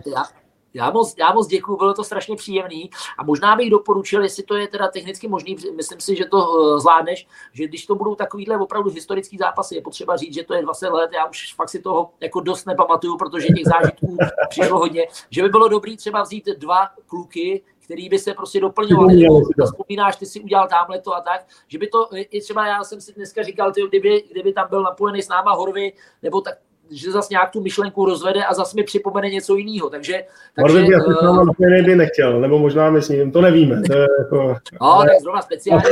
já 0.74 0.90
moc, 0.90 1.14
já 1.18 1.32
moc 1.32 1.46
děkuji, 1.46 1.76
bylo 1.76 1.94
to 1.94 2.04
strašně 2.04 2.36
příjemný. 2.36 2.90
A 3.18 3.24
možná 3.24 3.56
bych 3.56 3.70
doporučil, 3.70 4.22
jestli 4.22 4.42
to 4.42 4.54
je 4.54 4.68
teda 4.68 4.88
technicky 4.88 5.28
možný, 5.28 5.56
myslím 5.76 6.00
si, 6.00 6.16
že 6.16 6.24
to 6.24 6.36
uh, 6.36 6.78
zvládneš, 6.78 7.26
že 7.52 7.68
když 7.68 7.86
to 7.86 7.94
budou 7.94 8.14
takovýhle 8.14 8.58
opravdu 8.58 8.90
historický 8.90 9.36
zápasy, 9.36 9.74
je 9.74 9.82
potřeba 9.82 10.16
říct, 10.16 10.34
že 10.34 10.44
to 10.44 10.54
je 10.54 10.62
20 10.62 10.88
let, 10.88 11.10
já 11.14 11.26
už 11.26 11.54
fakt 11.54 11.68
si 11.68 11.82
toho 11.82 12.10
jako 12.20 12.40
dost 12.40 12.64
nepamatuju, 12.64 13.16
protože 13.16 13.46
těch 13.46 13.66
zážitků 13.66 14.16
přišlo 14.48 14.78
hodně, 14.78 15.06
že 15.30 15.42
by 15.42 15.48
bylo 15.48 15.68
dobrý 15.68 15.96
třeba 15.96 16.22
vzít 16.22 16.48
dva 16.58 16.88
kluky, 17.06 17.62
který 17.84 18.08
by 18.08 18.18
se 18.18 18.34
prostě 18.34 18.60
doplňovali. 18.60 19.26
Vzpomínáš, 19.64 20.16
ty 20.16 20.26
si 20.26 20.40
udělal 20.40 20.68
tamhle 20.68 21.00
to 21.00 21.14
a 21.14 21.20
tak, 21.20 21.46
že 21.68 21.78
by 21.78 21.86
to, 21.86 22.08
i 22.12 22.40
třeba 22.40 22.66
já 22.66 22.84
jsem 22.84 23.00
si 23.00 23.12
dneska 23.12 23.42
říkal, 23.42 23.72
ty, 23.72 23.82
kdyby, 23.88 24.24
kdyby 24.30 24.52
tam 24.52 24.68
byl 24.68 24.82
napojený 24.82 25.22
s 25.22 25.28
náma 25.28 25.52
Horvy, 25.52 25.92
nebo 26.22 26.40
tak, 26.40 26.54
že 26.90 27.12
zase 27.12 27.28
nějak 27.30 27.50
tu 27.50 27.60
myšlenku 27.60 28.04
rozvede 28.04 28.44
a 28.44 28.54
zase 28.54 28.76
mi 28.76 28.82
připomene 28.82 29.30
něco 29.30 29.56
jiného. 29.56 29.90
Takže, 29.90 30.24
takže 30.54 30.82
by 30.82 30.94
uh, 30.96 31.50
by 31.58 31.96
nechtěl, 31.96 32.40
nebo 32.40 32.58
možná 32.58 32.90
my 32.90 33.02
s 33.02 33.08
ním, 33.08 33.32
to 33.32 33.40
nevíme. 33.40 33.82
To 33.82 33.92
je 33.92 34.06
jako, 34.18 34.56
no, 34.72 34.86
ale... 34.86 35.06
tak 35.06 35.20
zrovna 35.20 35.42
speciálně, 35.42 35.84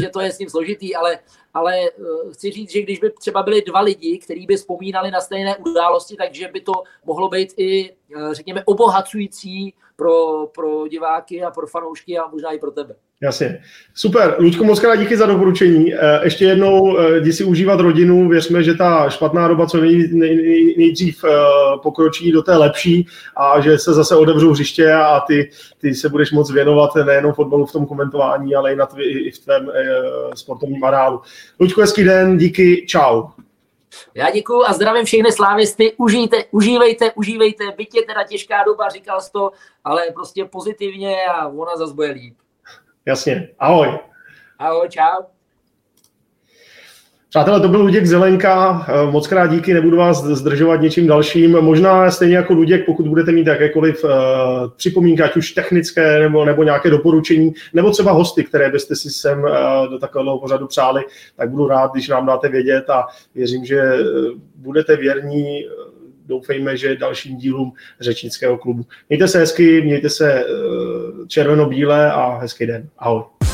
že 0.00 0.08
to 0.08 0.20
je 0.20 0.32
s 0.32 0.38
ním 0.38 0.50
složitý, 0.50 0.96
ale, 0.96 1.18
ale 1.54 1.80
uh, 1.90 2.32
chci 2.32 2.50
říct, 2.50 2.72
že 2.72 2.82
když 2.82 2.98
by 2.98 3.10
třeba 3.10 3.42
byli 3.42 3.62
dva 3.62 3.80
lidi, 3.80 4.18
kteří 4.18 4.46
by 4.46 4.56
vzpomínali 4.56 5.10
na 5.10 5.20
stejné 5.20 5.56
události, 5.56 6.16
takže 6.16 6.48
by 6.52 6.60
to 6.60 6.72
mohlo 7.04 7.28
být 7.28 7.54
i, 7.56 7.92
uh, 8.16 8.32
řekněme, 8.32 8.62
obohacující 8.64 9.74
pro, 9.96 10.46
pro 10.46 10.88
diváky 10.88 11.42
a 11.42 11.50
pro 11.50 11.66
fanoušky 11.66 12.18
a 12.18 12.28
možná 12.28 12.50
i 12.50 12.58
pro 12.58 12.70
tebe. 12.70 12.94
Jasně. 13.22 13.62
Super. 13.94 14.36
Luďko, 14.38 14.64
moc 14.64 14.80
krát 14.80 14.96
díky 14.96 15.16
za 15.16 15.26
doporučení. 15.26 15.94
Eh, 15.94 16.20
ještě 16.24 16.44
jednou 16.44 16.98
eh, 16.98 17.20
jdi 17.20 17.32
si 17.32 17.44
užívat 17.44 17.80
rodinu. 17.80 18.28
Věřme, 18.28 18.62
že 18.62 18.74
ta 18.74 19.10
špatná 19.10 19.48
doba 19.48 19.66
co 19.66 19.80
nej, 19.80 20.08
nej, 20.12 20.36
nej, 20.36 20.74
nejdřív 20.78 21.24
eh, 21.24 21.28
pokročí 21.82 22.32
do 22.32 22.42
té 22.42 22.56
lepší 22.56 23.06
a 23.36 23.60
že 23.60 23.78
se 23.78 23.94
zase 23.94 24.16
otevřou 24.16 24.50
hřiště 24.50 24.92
a 24.92 25.20
ty, 25.20 25.50
ty 25.78 25.94
se 25.94 26.08
budeš 26.08 26.32
moc 26.32 26.52
věnovat 26.52 26.90
nejenom 26.94 27.32
fotbalu 27.32 27.66
v 27.66 27.72
tom 27.72 27.86
komentování, 27.86 28.54
ale 28.54 28.72
i, 28.72 28.76
na 28.76 28.86
tví, 28.86 29.04
i 29.04 29.30
v 29.30 29.38
tvém 29.38 29.70
sportovním 30.34 30.84
areálu. 30.84 31.20
Luďko, 31.60 31.80
hezký 31.80 32.04
den, 32.04 32.38
díky, 32.38 32.86
čau. 32.88 33.22
Já 34.14 34.30
děkuji 34.30 34.62
a 34.66 34.72
zdravím 34.72 35.04
všechny 35.04 35.32
slávisty. 35.32 35.92
Užijte, 35.96 36.44
užívejte, 36.50 37.12
užívejte. 37.12 37.64
Byť 37.76 37.94
je 37.94 38.02
teda 38.02 38.24
těžká 38.24 38.64
doba, 38.64 38.88
říkal 38.88 39.20
jsi 39.20 39.32
to, 39.32 39.50
ale 39.84 40.02
prostě 40.14 40.44
pozitivně 40.44 41.16
a 41.34 41.48
ona 41.48 41.76
zase 41.76 41.94
bude 41.94 42.10
líp. 42.10 42.34
Jasně. 43.06 43.48
Ahoj. 43.58 43.98
Ahoj, 44.58 44.88
čau. 44.88 45.24
Přátelé, 47.30 47.60
to 47.60 47.68
byl 47.68 47.80
Luděk 47.80 48.06
Zelenka, 48.06 48.86
eh, 48.88 49.10
moc 49.10 49.26
krát 49.26 49.46
díky, 49.46 49.74
nebudu 49.74 49.96
vás 49.96 50.24
zdržovat 50.24 50.80
něčím 50.80 51.06
dalším. 51.06 51.60
Možná 51.60 52.10
stejně 52.10 52.36
jako 52.36 52.54
Luděk, 52.54 52.86
pokud 52.86 53.08
budete 53.08 53.32
mít 53.32 53.46
jakékoliv 53.46 54.04
uh, 54.04 54.10
připomínky, 54.76 55.22
ať 55.22 55.36
už 55.36 55.52
technické 55.52 56.18
nebo, 56.18 56.44
nebo 56.44 56.62
nějaké 56.62 56.90
doporučení, 56.90 57.52
nebo 57.72 57.90
třeba 57.90 58.12
hosty, 58.12 58.44
které 58.44 58.70
byste 58.70 58.96
si 58.96 59.10
sem 59.10 59.42
uh, 59.42 59.50
do 59.90 59.98
takového 59.98 60.38
pořadu 60.38 60.66
přáli, 60.66 61.02
tak 61.36 61.50
budu 61.50 61.68
rád, 61.68 61.92
když 61.92 62.08
nám 62.08 62.26
dáte 62.26 62.48
vědět 62.48 62.90
a 62.90 63.06
věřím, 63.34 63.64
že 63.64 63.82
budete 64.54 64.96
věrní 64.96 65.64
doufejme, 66.30 66.76
že 66.76 66.96
dalším 66.96 67.36
dílům 67.36 67.72
řečnického 68.00 68.58
klubu. 68.58 68.86
Mějte 69.08 69.28
se 69.28 69.38
hezky, 69.38 69.82
mějte 69.82 70.10
se 70.10 70.44
červeno-bílé 71.26 72.12
a 72.12 72.38
hezký 72.38 72.66
den. 72.66 72.88
Ahoj. 72.98 73.49